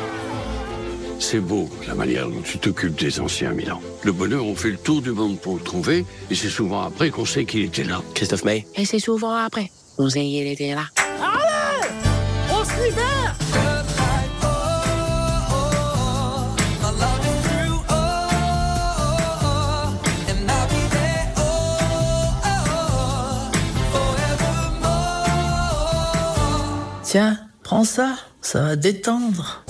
C'est 1.20 1.38
beau, 1.38 1.68
la 1.86 1.94
manière 1.94 2.28
dont 2.28 2.42
tu 2.42 2.58
t'occupes 2.58 2.98
des 2.98 3.20
anciens, 3.20 3.52
Milan. 3.52 3.80
Le 4.02 4.10
bonheur, 4.10 4.44
on 4.44 4.56
fait 4.56 4.70
le 4.70 4.76
tour 4.76 5.02
du 5.02 5.12
monde 5.12 5.38
pour 5.38 5.54
le 5.54 5.62
trouver, 5.62 6.04
et 6.30 6.34
c'est 6.34 6.48
souvent 6.48 6.82
après 6.82 7.10
qu'on 7.10 7.24
sait 7.24 7.44
qu'il 7.44 7.62
était 7.62 7.84
là. 7.84 8.02
Christophe 8.14 8.44
May 8.44 8.66
Et 8.74 8.84
c'est 8.84 8.98
souvent 8.98 9.34
après. 9.36 9.70
Sait 9.96 10.20
qu'il 10.20 10.46
était 10.46 10.74
là. 10.74 10.82
Allez 10.98 11.88
On 12.50 12.64
se 12.64 12.84
libère 12.84 13.34
Tiens, 27.04 27.38
prends 27.62 27.84
ça, 27.84 28.16
ça 28.40 28.60
va 28.60 28.76
détendre. 28.76 29.62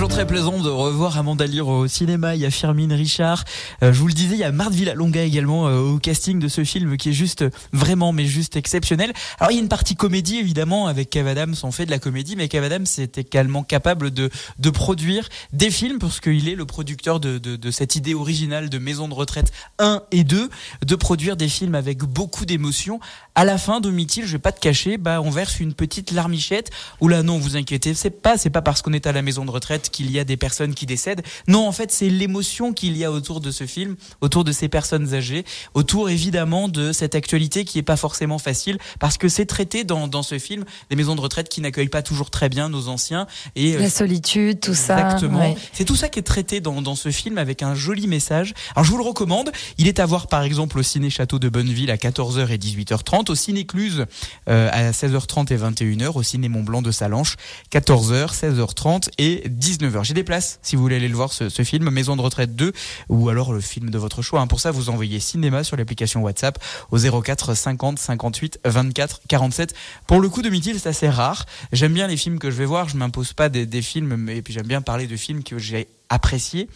Toujours 0.00 0.16
très 0.16 0.26
plaisant 0.26 0.58
de 0.58 0.70
revoir 0.70 1.18
Amanda 1.18 1.46
Lear 1.46 1.68
au 1.68 1.86
cinéma. 1.86 2.34
Il 2.34 2.40
y 2.40 2.46
a 2.46 2.50
Firmine 2.50 2.94
Richard. 2.94 3.44
Euh, 3.82 3.92
je 3.92 3.98
vous 4.00 4.06
le 4.06 4.14
disais, 4.14 4.34
il 4.34 4.38
y 4.38 4.44
a 4.44 4.50
Marthe 4.50 4.72
Villalonga 4.72 5.22
également 5.22 5.68
euh, 5.68 5.78
au 5.78 5.98
casting 5.98 6.38
de 6.38 6.48
ce 6.48 6.64
film 6.64 6.96
qui 6.96 7.10
est 7.10 7.12
juste 7.12 7.44
vraiment, 7.74 8.10
mais 8.10 8.24
juste 8.24 8.56
exceptionnel. 8.56 9.12
Alors 9.38 9.52
il 9.52 9.56
y 9.56 9.58
a 9.58 9.60
une 9.60 9.68
partie 9.68 9.96
comédie 9.96 10.38
évidemment 10.38 10.86
avec 10.86 11.10
Kev 11.10 11.28
Adams. 11.28 11.54
On 11.64 11.70
fait 11.70 11.84
de 11.84 11.90
la 11.90 11.98
comédie, 11.98 12.34
mais 12.34 12.48
Kev 12.48 12.64
Adams 12.64 12.86
est 12.96 13.18
également 13.18 13.62
capable 13.62 14.10
de 14.10 14.30
de 14.58 14.70
produire 14.70 15.28
des 15.52 15.70
films 15.70 15.98
parce 15.98 16.18
qu'il 16.18 16.48
est 16.48 16.54
le 16.54 16.64
producteur 16.64 17.20
de, 17.20 17.36
de 17.36 17.56
de 17.56 17.70
cette 17.70 17.94
idée 17.94 18.14
originale 18.14 18.70
de 18.70 18.78
Maison 18.78 19.06
de 19.06 19.12
retraite 19.12 19.52
1 19.80 20.00
et 20.12 20.24
2, 20.24 20.48
de 20.86 20.94
produire 20.94 21.36
des 21.36 21.50
films 21.50 21.74
avec 21.74 21.98
beaucoup 21.98 22.46
d'émotions. 22.46 23.00
À 23.40 23.46
la 23.46 23.56
fin, 23.56 23.80
Domitil, 23.80 24.26
je 24.26 24.32
vais 24.32 24.38
pas 24.38 24.52
te 24.52 24.60
cacher, 24.60 24.98
bah 24.98 25.22
on 25.22 25.30
verse 25.30 25.60
une 25.60 25.72
petite 25.72 26.10
larmichette. 26.10 26.70
Ou 27.00 27.08
là 27.08 27.22
non, 27.22 27.38
vous 27.38 27.56
inquiétez, 27.56 27.94
c'est 27.94 28.10
pas 28.10 28.36
c'est 28.36 28.50
pas 28.50 28.60
parce 28.60 28.82
qu'on 28.82 28.92
est 28.92 29.06
à 29.06 29.12
la 29.12 29.22
maison 29.22 29.46
de 29.46 29.50
retraite 29.50 29.88
qu'il 29.88 30.10
y 30.10 30.18
a 30.18 30.24
des 30.24 30.36
personnes 30.36 30.74
qui 30.74 30.84
décèdent. 30.84 31.22
Non, 31.48 31.66
en 31.66 31.72
fait, 31.72 31.90
c'est 31.90 32.10
l'émotion 32.10 32.74
qu'il 32.74 32.98
y 32.98 33.04
a 33.06 33.10
autour 33.10 33.40
de 33.40 33.50
ce 33.50 33.64
film, 33.64 33.96
autour 34.20 34.44
de 34.44 34.52
ces 34.52 34.68
personnes 34.68 35.14
âgées, 35.14 35.46
autour 35.72 36.10
évidemment 36.10 36.68
de 36.68 36.92
cette 36.92 37.14
actualité 37.14 37.64
qui 37.64 37.78
est 37.78 37.82
pas 37.82 37.96
forcément 37.96 38.36
facile 38.36 38.76
parce 38.98 39.16
que 39.16 39.30
c'est 39.30 39.46
traité 39.46 39.84
dans, 39.84 40.06
dans 40.06 40.22
ce 40.22 40.38
film 40.38 40.66
des 40.90 40.96
maisons 40.96 41.16
de 41.16 41.22
retraite 41.22 41.48
qui 41.48 41.62
n'accueillent 41.62 41.88
pas 41.88 42.02
toujours 42.02 42.28
très 42.28 42.50
bien 42.50 42.68
nos 42.68 42.88
anciens 42.88 43.26
et 43.56 43.78
La 43.78 43.88
solitude, 43.88 44.60
tout 44.60 44.74
ça. 44.74 45.00
Exactement. 45.00 45.40
ouais. 45.40 45.56
C'est 45.72 45.86
tout 45.86 45.96
ça 45.96 46.10
qui 46.10 46.18
est 46.18 46.24
traité 46.24 46.60
dans, 46.60 46.82
dans 46.82 46.94
ce 46.94 47.10
film 47.10 47.38
avec 47.38 47.62
un 47.62 47.74
joli 47.74 48.06
message. 48.06 48.52
Alors 48.76 48.84
je 48.84 48.90
vous 48.90 48.98
le 48.98 49.04
recommande. 49.04 49.50
Il 49.78 49.88
est 49.88 49.98
à 49.98 50.04
voir 50.04 50.26
par 50.26 50.42
exemple 50.42 50.78
au 50.78 50.82
Ciné 50.82 51.08
Château 51.08 51.38
de 51.38 51.48
Bonneville 51.48 51.90
à 51.90 51.96
14h 51.96 52.50
et 52.50 52.58
18h30, 52.58 53.29
au 53.30 53.34
Ciné 53.34 53.64
Cluse 53.64 54.06
euh, 54.48 54.68
à 54.72 54.90
16h30 54.90 55.52
et 55.52 55.56
21h, 55.56 56.12
au 56.16 56.22
Ciné 56.22 56.48
Mont 56.48 56.62
Blanc 56.62 56.82
de 56.82 56.90
Salanches 56.90 57.36
14h, 57.72 58.34
16h30 58.38 59.08
et 59.18 59.48
19h. 59.48 60.04
J'ai 60.04 60.14
des 60.14 60.24
places 60.24 60.58
si 60.62 60.76
vous 60.76 60.82
voulez 60.82 60.96
aller 60.96 61.08
le 61.08 61.14
voir 61.14 61.32
ce, 61.32 61.48
film 61.62 61.90
Maison 61.90 62.16
de 62.16 62.22
retraite 62.22 62.56
2 62.56 62.72
ou 63.08 63.28
alors 63.28 63.52
le 63.52 63.60
film 63.60 63.90
de 63.90 63.98
votre 63.98 64.22
choix. 64.22 64.40
hein. 64.40 64.46
Pour 64.46 64.60
ça, 64.60 64.70
vous 64.70 64.90
envoyez 64.90 65.20
cinéma 65.20 65.64
sur 65.64 65.76
l'application 65.76 66.22
WhatsApp 66.22 66.58
au 66.90 66.98
04 66.98 67.54
50 67.54 67.98
58 67.98 68.60
24 68.64 69.20
47. 69.28 69.74
Pour 70.06 70.20
le 70.20 70.28
coup, 70.28 70.42
demi-til, 70.42 70.78
c'est 70.78 70.88
assez 70.88 71.08
rare. 71.08 71.46
J'aime 71.72 71.92
bien 71.92 72.06
les 72.06 72.16
films 72.16 72.38
que 72.38 72.50
je 72.50 72.56
vais 72.56 72.64
voir. 72.64 72.88
Je 72.88 72.96
m'impose 72.96 73.32
pas 73.32 73.48
des, 73.48 73.82
films, 73.82 74.16
mais 74.16 74.42
puis 74.42 74.52
j'aime 74.52 74.66
bien 74.66 74.82
parler 74.82 75.06
de 75.06 75.16
films 75.16 75.42
que 75.42 75.58
j'ai 75.58 75.88
appréciés. 76.08 76.68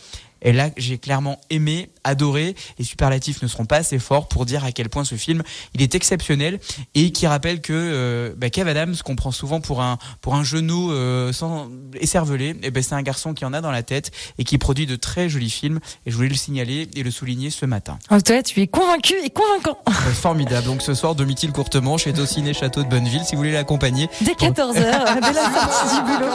Et 0.44 0.52
là, 0.52 0.70
j'ai 0.76 0.98
clairement 0.98 1.40
aimé, 1.50 1.90
adoré. 2.04 2.54
Les 2.78 2.84
superlatifs 2.84 3.42
ne 3.42 3.48
seront 3.48 3.64
pas 3.64 3.78
assez 3.78 3.98
forts 3.98 4.28
pour 4.28 4.46
dire 4.46 4.64
à 4.64 4.72
quel 4.72 4.88
point 4.88 5.04
ce 5.04 5.14
film 5.14 5.42
il 5.74 5.82
est 5.82 5.94
exceptionnel 5.94 6.60
et 6.94 7.10
qui 7.10 7.26
rappelle 7.26 7.60
que 7.60 7.72
euh, 7.72 8.34
bah, 8.36 8.50
Kev 8.50 8.68
Adams, 8.68 8.94
qu'on 9.04 9.16
prend 9.16 9.32
souvent 9.32 9.60
pour 9.60 9.82
un 9.82 9.98
pour 10.20 10.34
un 10.34 10.44
genou 10.44 10.92
euh, 10.92 11.32
sans 11.32 11.68
écervelé, 11.98 12.56
et 12.62 12.70
ben 12.70 12.82
c'est 12.82 12.94
un 12.94 13.02
garçon 13.02 13.34
qui 13.34 13.44
en 13.44 13.52
a 13.52 13.60
dans 13.60 13.70
la 13.70 13.82
tête 13.82 14.10
et 14.38 14.44
qui 14.44 14.58
produit 14.58 14.86
de 14.86 14.96
très 14.96 15.28
jolis 15.28 15.50
films. 15.50 15.80
Et 16.06 16.10
je 16.10 16.16
voulais 16.16 16.28
le 16.28 16.34
signaler 16.34 16.88
et 16.94 17.02
le 17.02 17.10
souligner 17.10 17.50
ce 17.50 17.66
matin. 17.66 17.98
En 18.10 18.18
tout 18.18 18.32
cas, 18.32 18.42
tu 18.42 18.60
es 18.60 18.66
convaincu 18.66 19.14
et 19.24 19.30
convaincant. 19.30 19.78
Euh, 19.88 19.92
Formidable. 19.92 20.66
Donc 20.66 20.82
ce 20.82 20.94
soir, 20.94 21.14
Domitil 21.14 21.52
Courtemanche 21.52 22.06
est 22.06 22.18
au 22.18 22.26
ciné 22.26 22.52
Château 22.52 22.82
de 22.82 22.88
Bonneville. 22.88 23.24
Si 23.24 23.34
vous 23.34 23.38
voulez 23.38 23.52
l'accompagner. 23.52 24.08
Dès 24.20 24.32
14h, 24.32 24.74
dès 24.74 25.32
la 25.32 25.52
sortie 25.52 25.94
du 25.96 26.02
boulot. 26.02 26.32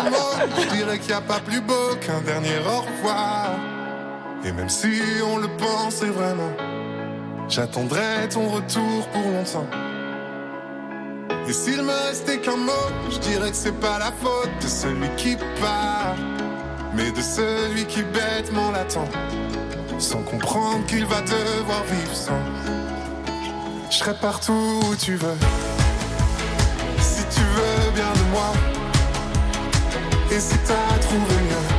Je 0.58 0.76
dirais 0.76 1.00
qu'il 1.00 1.08
n'y 1.08 1.14
a 1.14 1.22
pas 1.22 1.40
plus 1.40 1.62
beau 1.62 1.96
qu'un 2.02 2.22
dernier 2.22 2.58
au 2.66 2.82
revoir. 2.82 3.79
Et 4.46 4.52
même 4.54 4.70
si 4.70 5.02
on 5.26 5.38
le 5.38 5.50
pensait 5.58 6.06
vraiment, 6.06 6.52
j'attendrai 7.50 8.30
ton 8.30 8.48
retour 8.48 9.08
pour 9.12 9.22
longtemps. 9.22 9.68
Et 11.48 11.54
s'il 11.54 11.82
me 11.82 12.08
restait 12.08 12.38
qu'un 12.38 12.56
mot, 12.56 12.88
je 13.12 13.18
dirais 13.18 13.50
que 13.50 13.56
c'est 13.56 13.80
pas 13.80 14.00
la 14.00 14.12
faute 14.12 14.52
de 14.62 14.68
celui 14.68 15.10
qui 15.18 15.36
part, 15.60 16.16
mais 16.94 17.12
de 17.12 17.22
celui 17.22 17.86
qui 17.86 18.04
bêtement 18.04 18.72
l'attend, 18.72 19.10
sans 19.98 20.22
comprendre 20.22 20.86
qu'il 20.86 21.06
va 21.06 21.22
devoir 21.22 21.84
vivre 21.84 22.16
sans. 22.16 22.40
Je 23.90 23.98
serai 23.98 24.14
partout 24.14 24.80
où 24.90 24.96
tu 24.96 25.16
veux, 25.16 25.38
si 27.00 27.24
tu 27.36 27.42
veux 27.42 27.92
bien 27.94 28.14
de 28.14 28.32
moi, 28.32 28.54
et 30.32 30.40
si 30.40 30.56
t'as 30.60 30.98
trouvé 31.00 31.36
mieux. 31.36 31.79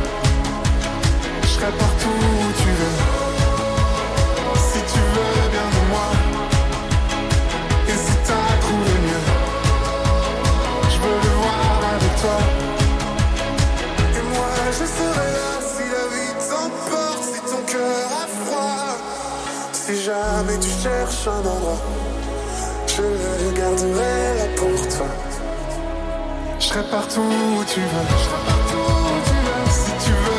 Si 19.91 20.03
jamais 20.03 20.57
tu 20.59 20.69
cherches 20.69 21.27
un 21.27 21.39
endroit, 21.39 21.81
je 22.87 23.01
le 23.01 23.51
garderai 23.51 24.37
là 24.37 24.47
pour 24.55 24.87
toi. 24.87 25.07
Je 26.59 26.65
serai 26.65 26.83
partout 26.83 27.19
où 27.19 27.63
tu 27.65 27.81
veux. 27.81 28.07
Partout 28.47 28.77
où 28.77 29.19
tu 29.25 29.33
veux. 29.45 29.69
Si 29.69 29.91
tu 30.05 30.11
veux 30.11 30.30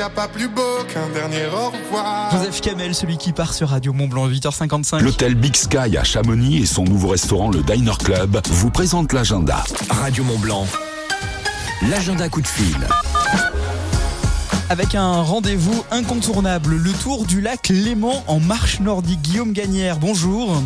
je 0.00 0.04
dirais 0.04 0.06
qu'il 0.06 0.06
n'y 0.06 0.06
a 0.06 0.10
pas 0.10 0.28
plus 0.28 0.48
beau 0.48 0.84
qu'un 0.92 1.08
dernier 1.10 1.46
au 1.46 1.70
revoir. 1.70 2.30
Joseph 2.30 2.60
Kamel, 2.60 2.94
celui 2.94 3.18
qui 3.18 3.32
part 3.32 3.52
sur 3.52 3.68
Radio 3.68 3.92
Mont 3.92 4.08
Blanc, 4.08 4.28
8h55. 4.28 5.00
L'hôtel 5.00 5.34
Big 5.34 5.54
Sky 5.54 5.96
à 5.96 6.04
Chamonix 6.04 6.62
et 6.62 6.66
son 6.66 6.84
nouveau 6.84 7.08
restaurant 7.08 7.50
le 7.50 7.62
Diner 7.62 7.92
Club 8.02 8.40
vous 8.48 8.70
présentent 8.70 9.12
l'agenda. 9.12 9.62
Radio 9.90 10.24
Mont 10.24 10.38
Blanc. 10.38 10.66
L'agenda 11.90 12.28
coup 12.28 12.40
de 12.40 12.46
fil. 12.46 12.76
Avec 14.70 14.94
un 14.94 15.20
rendez-vous 15.22 15.84
incontournable, 15.90 16.76
le 16.76 16.92
tour 16.92 17.26
du 17.26 17.40
lac 17.40 17.68
Léman 17.68 18.24
en 18.26 18.40
marche 18.40 18.80
nordique. 18.80 19.20
Guillaume 19.20 19.52
Gagnère, 19.52 19.98
bonjour. 19.98 20.62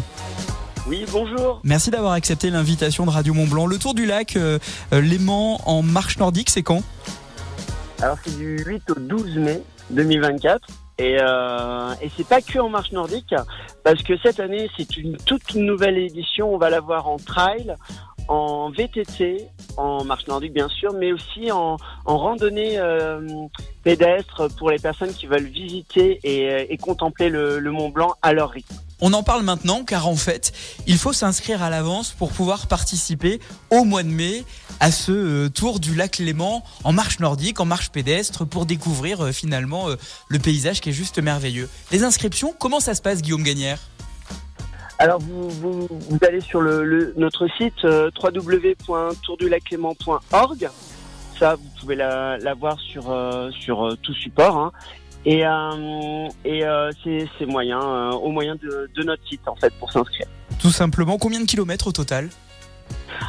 Oui, 0.87 1.07
bonjour. 1.11 1.61
Merci 1.65 1.91
d'avoir 1.91 2.13
accepté 2.13 2.51
l'invitation 2.51 3.07
de 3.07 3.11
Radio 3.11 3.33
Mont 3.33 3.47
Blanc. 3.47 3.67
Le 3.67 3.79
tour 3.79 3.95
du 3.95 4.05
lac 4.05 4.37
euh, 4.37 4.59
euh, 4.93 5.01
Léman 5.01 5.61
en 5.65 5.83
marche 5.83 6.19
nordique, 6.19 6.51
c'est 6.51 6.63
quand? 6.63 6.83
Alors 8.03 8.19
c'est 8.23 8.37
du 8.37 8.59
8 8.59 8.91
au 8.91 8.95
12 8.95 9.37
mai 9.39 9.63
2024. 9.91 10.69
Et, 10.97 11.17
euh, 11.21 11.93
et 12.01 12.11
c'est 12.17 12.27
pas 12.27 12.41
que 12.41 12.59
en 12.61 12.69
marche 12.69 12.93
nordique, 12.93 13.35
parce 13.83 14.01
que 14.05 14.17
cette 14.19 14.39
année 14.39 14.71
c'est 14.77 14.97
une 14.97 15.17
toute 15.17 15.55
nouvelle 15.57 15.99
édition. 15.99 16.55
On 16.55 16.59
va 16.59 16.71
la 16.71 16.81
voir 16.81 17.09
en 17.09 17.17
trail, 17.17 17.75
en 18.29 18.71
VTT, 18.71 19.49
en 19.77 20.05
marche 20.05 20.27
nordique 20.27 20.53
bien 20.53 20.69
sûr, 20.69 20.93
mais 20.95 21.13
aussi 21.13 21.51
en, 21.51 21.77
randonnée 22.05 22.79
euh, 22.79 23.21
pédestre 23.83 24.49
pour 24.57 24.71
les 24.71 24.79
personnes 24.79 25.13
qui 25.13 25.27
veulent 25.27 25.47
visiter 25.47 26.21
et, 26.23 26.51
euh, 26.51 26.67
et 26.69 26.77
contempler 26.77 27.29
le, 27.29 27.59
le 27.59 27.71
Mont 27.71 27.91
Blanc 27.91 28.15
à 28.23 28.33
leur 28.33 28.51
rythme. 28.51 28.75
On 29.01 29.13
en 29.13 29.23
parle 29.23 29.43
maintenant 29.43 29.85
car 29.85 30.09
en 30.09 30.17
fait, 30.17 30.53
il 30.87 30.97
faut 30.97 31.13
s'inscrire 31.13 31.63
à 31.63 31.69
l'avance 31.69 32.13
pour 32.13 32.33
pouvoir 32.33 32.67
participer 32.69 33.41
au 33.71 33.85
mois 33.85 34.03
de 34.03 34.09
mai 34.09 34.45
à 34.81 34.91
ce 34.91 35.13
euh, 35.13 35.49
tour 35.49 35.81
du 35.81 35.95
lac 35.95 36.19
Léman 36.19 36.65
en 36.85 36.93
marche 36.93 37.21
nordique, 37.21 37.61
en 37.61 37.65
marche 37.65 37.91
pédestre 37.91 38.47
pour 38.47 38.67
découvrir 38.67 39.29
finalement 39.33 39.89
le 40.29 40.39
paysage 40.39 40.81
qui 40.81 40.91
est 40.91 40.93
juste 40.93 41.19
merveilleux. 41.19 41.69
Les 41.91 42.05
inscriptions, 42.05 42.55
comment 42.59 42.81
ça 42.81 42.95
se 42.95 43.03
passe 43.03 43.21
Guillaume 43.21 43.43
Gagnère? 43.43 43.79
Alors 44.99 45.21
vous, 45.21 45.49
vous, 45.51 45.89
allez 46.27 46.41
sur 46.41 46.61
le, 46.61 47.15
notre 47.17 47.47
site 47.59 47.85
euh, 47.85 48.11
www.tourdulaclément.org. 48.23 50.69
Ça, 51.39 51.55
vous 51.57 51.69
pouvez 51.81 51.97
la, 51.97 52.39
la 52.39 52.55
voir 52.55 52.79
sur 52.79 53.11
euh, 53.11 53.51
sur 53.51 53.87
euh, 53.87 53.97
tout 54.03 54.15
support. 54.15 54.57
hein. 54.57 54.73
Et 55.27 55.45
euh, 55.47 56.29
et 56.45 56.63
c'est 57.39 57.47
moyen 57.47 58.11
au 58.13 58.31
moyen 58.31 58.57
de, 58.57 58.91
de 58.95 59.03
notre 59.03 59.27
site 59.27 59.41
en 59.47 59.57
fait 59.57 59.73
pour 59.81 59.91
s'inscrire. 59.91 60.27
Tout 60.61 60.71
simplement, 60.71 61.17
combien 61.19 61.41
de 61.41 61.47
kilomètres 61.47 61.87
au 61.89 61.93
total? 61.93 62.29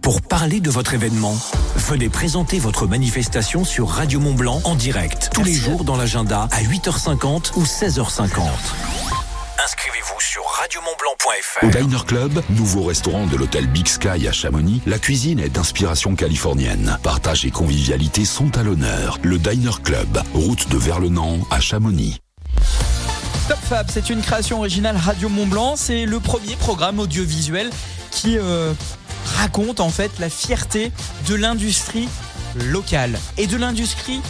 pour 0.00 0.22
parler 0.22 0.60
de 0.60 0.70
votre 0.70 0.94
événement? 0.94 1.36
Venez 1.76 2.08
présenter 2.08 2.58
votre 2.58 2.86
manifestation 2.86 3.64
sur 3.64 3.88
Radio 3.88 4.18
Mont 4.20 4.34
Blanc 4.34 4.60
en 4.64 4.74
direct 4.74 5.30
tous 5.32 5.44
les 5.44 5.54
jours 5.54 5.84
dans 5.84 5.96
l'agenda 5.96 6.31
à 6.32 6.62
8h50 6.62 7.52
ou 7.56 7.64
16h50. 7.64 8.40
Inscrivez-vous 9.62 10.20
sur 10.20 10.42
radiomontblanc.fr. 10.60 11.64
Au 11.64 11.68
Diner 11.68 12.04
Club, 12.06 12.42
nouveau 12.50 12.84
restaurant 12.84 13.26
de 13.26 13.36
l'hôtel 13.36 13.66
Big 13.66 13.86
Sky 13.86 14.26
à 14.26 14.32
Chamonix, 14.32 14.80
la 14.86 14.98
cuisine 14.98 15.38
est 15.38 15.50
d'inspiration 15.50 16.14
californienne. 16.14 16.98
Partage 17.02 17.44
et 17.44 17.50
convivialité 17.50 18.24
sont 18.24 18.56
à 18.56 18.62
l'honneur. 18.62 19.18
Le 19.22 19.38
Diner 19.38 19.82
Club, 19.84 20.22
route 20.32 20.68
de 20.68 20.78
Verlenan 20.78 21.38
à 21.50 21.60
Chamonix. 21.60 22.18
Top 23.48 23.58
Fab, 23.68 23.86
c'est 23.90 24.08
une 24.08 24.22
création 24.22 24.58
originale 24.58 24.96
Radio 24.96 25.28
Mont 25.28 25.46
Blanc. 25.46 25.74
C'est 25.76 26.06
le 26.06 26.18
premier 26.18 26.56
programme 26.56 26.98
audiovisuel 26.98 27.70
qui 28.10 28.38
euh, 28.38 28.72
raconte 29.36 29.80
en 29.80 29.90
fait 29.90 30.18
la 30.18 30.30
fierté 30.30 30.92
de 31.28 31.34
l'industrie 31.34 32.08
locale 32.54 33.18
et 33.36 33.46
de 33.46 33.56
l'industrie 33.56 34.20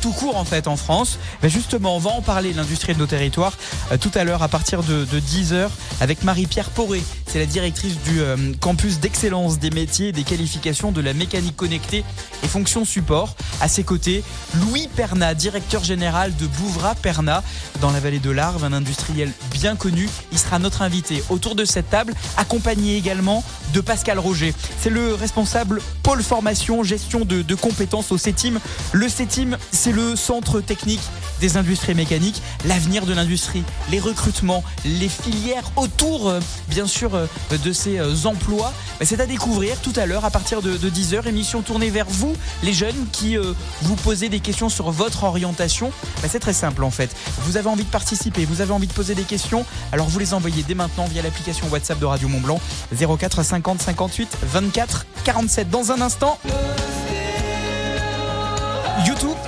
tout 0.00 0.12
court 0.12 0.36
en 0.36 0.44
fait 0.44 0.68
en 0.68 0.76
France. 0.76 1.18
Ben 1.42 1.50
justement, 1.50 1.96
on 1.96 1.98
va 1.98 2.10
en 2.10 2.22
parler, 2.22 2.52
l'industrie 2.52 2.94
de 2.94 2.98
nos 2.98 3.06
territoires, 3.06 3.54
euh, 3.92 3.96
tout 3.96 4.10
à 4.14 4.24
l'heure 4.24 4.42
à 4.42 4.48
partir 4.48 4.82
de, 4.82 5.04
de 5.04 5.20
10h 5.20 5.68
avec 6.00 6.22
Marie-Pierre 6.24 6.70
Poré. 6.70 7.02
C'est 7.26 7.38
la 7.38 7.46
directrice 7.46 7.98
du 8.02 8.20
euh, 8.20 8.36
campus 8.60 9.00
d'excellence 9.00 9.58
des 9.58 9.70
métiers 9.70 10.08
et 10.08 10.12
des 10.12 10.22
qualifications 10.22 10.92
de 10.92 11.00
la 11.00 11.14
mécanique 11.14 11.56
connectée 11.56 12.04
et 12.42 12.48
fonction 12.48 12.84
support. 12.84 13.34
À 13.60 13.68
ses 13.68 13.82
côtés, 13.82 14.22
Louis 14.60 14.88
Perna, 14.94 15.34
directeur 15.34 15.82
général 15.82 16.34
de 16.36 16.46
Bouvra 16.46 16.94
Perna 16.94 17.42
dans 17.80 17.90
la 17.90 18.00
vallée 18.00 18.18
de 18.18 18.30
l'Arve, 18.30 18.64
un 18.64 18.72
industriel 18.72 19.32
bien 19.50 19.76
connu. 19.76 20.08
Il 20.32 20.38
sera 20.38 20.58
notre 20.58 20.82
invité 20.82 21.22
autour 21.30 21.54
de 21.54 21.64
cette 21.64 21.90
table, 21.90 22.14
accompagné 22.36 22.96
également 22.96 23.42
de 23.72 23.80
Pascal 23.80 24.18
Roger. 24.18 24.54
C'est 24.80 24.90
le 24.90 25.14
responsable 25.14 25.80
pôle 26.02 26.22
formation, 26.22 26.82
gestion 26.82 27.24
de 27.24 27.54
compétences 27.54 28.12
au 28.12 28.18
CETIM. 28.18 28.60
Le 28.92 29.08
CETIM, 29.08 29.53
c'est 29.70 29.92
le 29.92 30.16
centre 30.16 30.60
technique 30.60 31.00
des 31.40 31.56
industries 31.56 31.94
mécaniques, 31.94 32.42
l'avenir 32.64 33.06
de 33.06 33.12
l'industrie, 33.12 33.64
les 33.90 33.98
recrutements, 33.98 34.62
les 34.84 35.08
filières 35.08 35.70
autour, 35.76 36.28
euh, 36.28 36.40
bien 36.68 36.86
sûr, 36.86 37.14
euh, 37.14 37.26
de 37.62 37.72
ces 37.72 37.98
euh, 37.98 38.14
emplois. 38.24 38.72
C'est 39.02 39.20
à 39.20 39.26
découvrir 39.26 39.80
tout 39.80 39.92
à 39.96 40.06
l'heure 40.06 40.24
à 40.24 40.30
partir 40.30 40.62
de, 40.62 40.76
de 40.76 40.90
10h. 40.90 41.28
Émission 41.28 41.62
tournée 41.62 41.90
vers 41.90 42.06
vous, 42.08 42.34
les 42.62 42.72
jeunes 42.72 43.06
qui 43.12 43.36
vous 43.82 43.96
posez 43.96 44.28
des 44.28 44.40
questions 44.40 44.68
sur 44.68 44.90
votre 44.90 45.24
orientation. 45.24 45.92
Ben, 46.22 46.28
C'est 46.30 46.38
très 46.38 46.52
simple 46.52 46.84
en 46.84 46.90
fait. 46.90 47.14
Vous 47.42 47.56
avez 47.56 47.68
envie 47.68 47.84
de 47.84 47.90
participer, 47.90 48.44
vous 48.44 48.60
avez 48.60 48.72
envie 48.72 48.86
de 48.86 48.92
poser 48.92 49.14
des 49.14 49.24
questions, 49.24 49.64
alors 49.92 50.08
vous 50.08 50.18
les 50.18 50.32
envoyez 50.32 50.62
dès 50.62 50.74
maintenant 50.74 51.06
via 51.06 51.22
l'application 51.22 51.68
WhatsApp 51.68 51.98
de 51.98 52.06
Radio 52.06 52.28
Mont 52.28 52.40
Blanc 52.40 52.60
04 52.94 53.42
50 53.42 53.82
58 53.82 54.36
24 54.42 55.06
47. 55.24 55.70
Dans 55.70 55.92
un 55.92 56.00
instant. 56.00 56.38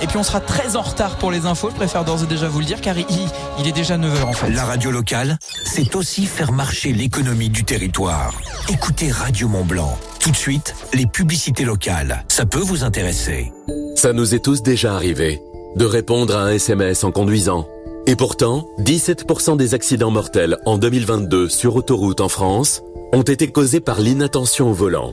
Et 0.01 0.07
puis 0.07 0.17
on 0.17 0.23
sera 0.23 0.39
très 0.39 0.75
en 0.75 0.81
retard 0.81 1.17
pour 1.17 1.31
les 1.31 1.45
infos, 1.45 1.69
je 1.69 1.75
préfère 1.75 2.05
d'ores 2.05 2.23
et 2.23 2.27
déjà 2.27 2.47
vous 2.47 2.59
le 2.59 2.65
dire 2.65 2.81
car 2.81 2.97
il, 2.97 3.05
il 3.59 3.67
est 3.67 3.71
déjà 3.71 3.97
9h 3.97 4.23
en 4.23 4.33
fait. 4.33 4.49
La 4.49 4.65
radio 4.65 4.91
locale, 4.91 5.37
c'est 5.65 5.95
aussi 5.95 6.25
faire 6.25 6.51
marcher 6.51 6.93
l'économie 6.93 7.49
du 7.49 7.63
territoire. 7.63 8.33
Écoutez 8.69 9.11
Radio 9.11 9.47
Mont 9.47 9.65
Blanc. 9.65 9.97
Tout 10.19 10.31
de 10.31 10.35
suite, 10.35 10.75
les 10.93 11.05
publicités 11.05 11.65
locales. 11.65 12.23
Ça 12.27 12.45
peut 12.45 12.59
vous 12.59 12.83
intéresser. 12.83 13.51
Ça 13.95 14.13
nous 14.13 14.35
est 14.35 14.39
tous 14.39 14.61
déjà 14.61 14.93
arrivé 14.95 15.41
de 15.75 15.85
répondre 15.85 16.35
à 16.35 16.43
un 16.43 16.49
SMS 16.49 17.03
en 17.03 17.11
conduisant. 17.11 17.67
Et 18.07 18.15
pourtant, 18.15 18.67
17% 18.79 19.57
des 19.57 19.73
accidents 19.73 20.11
mortels 20.11 20.57
en 20.65 20.77
2022 20.77 21.49
sur 21.49 21.75
autoroute 21.75 22.21
en 22.21 22.29
France 22.29 22.81
ont 23.13 23.21
été 23.21 23.51
causés 23.51 23.79
par 23.79 23.99
l'inattention 23.99 24.69
au 24.69 24.73
volant. 24.73 25.05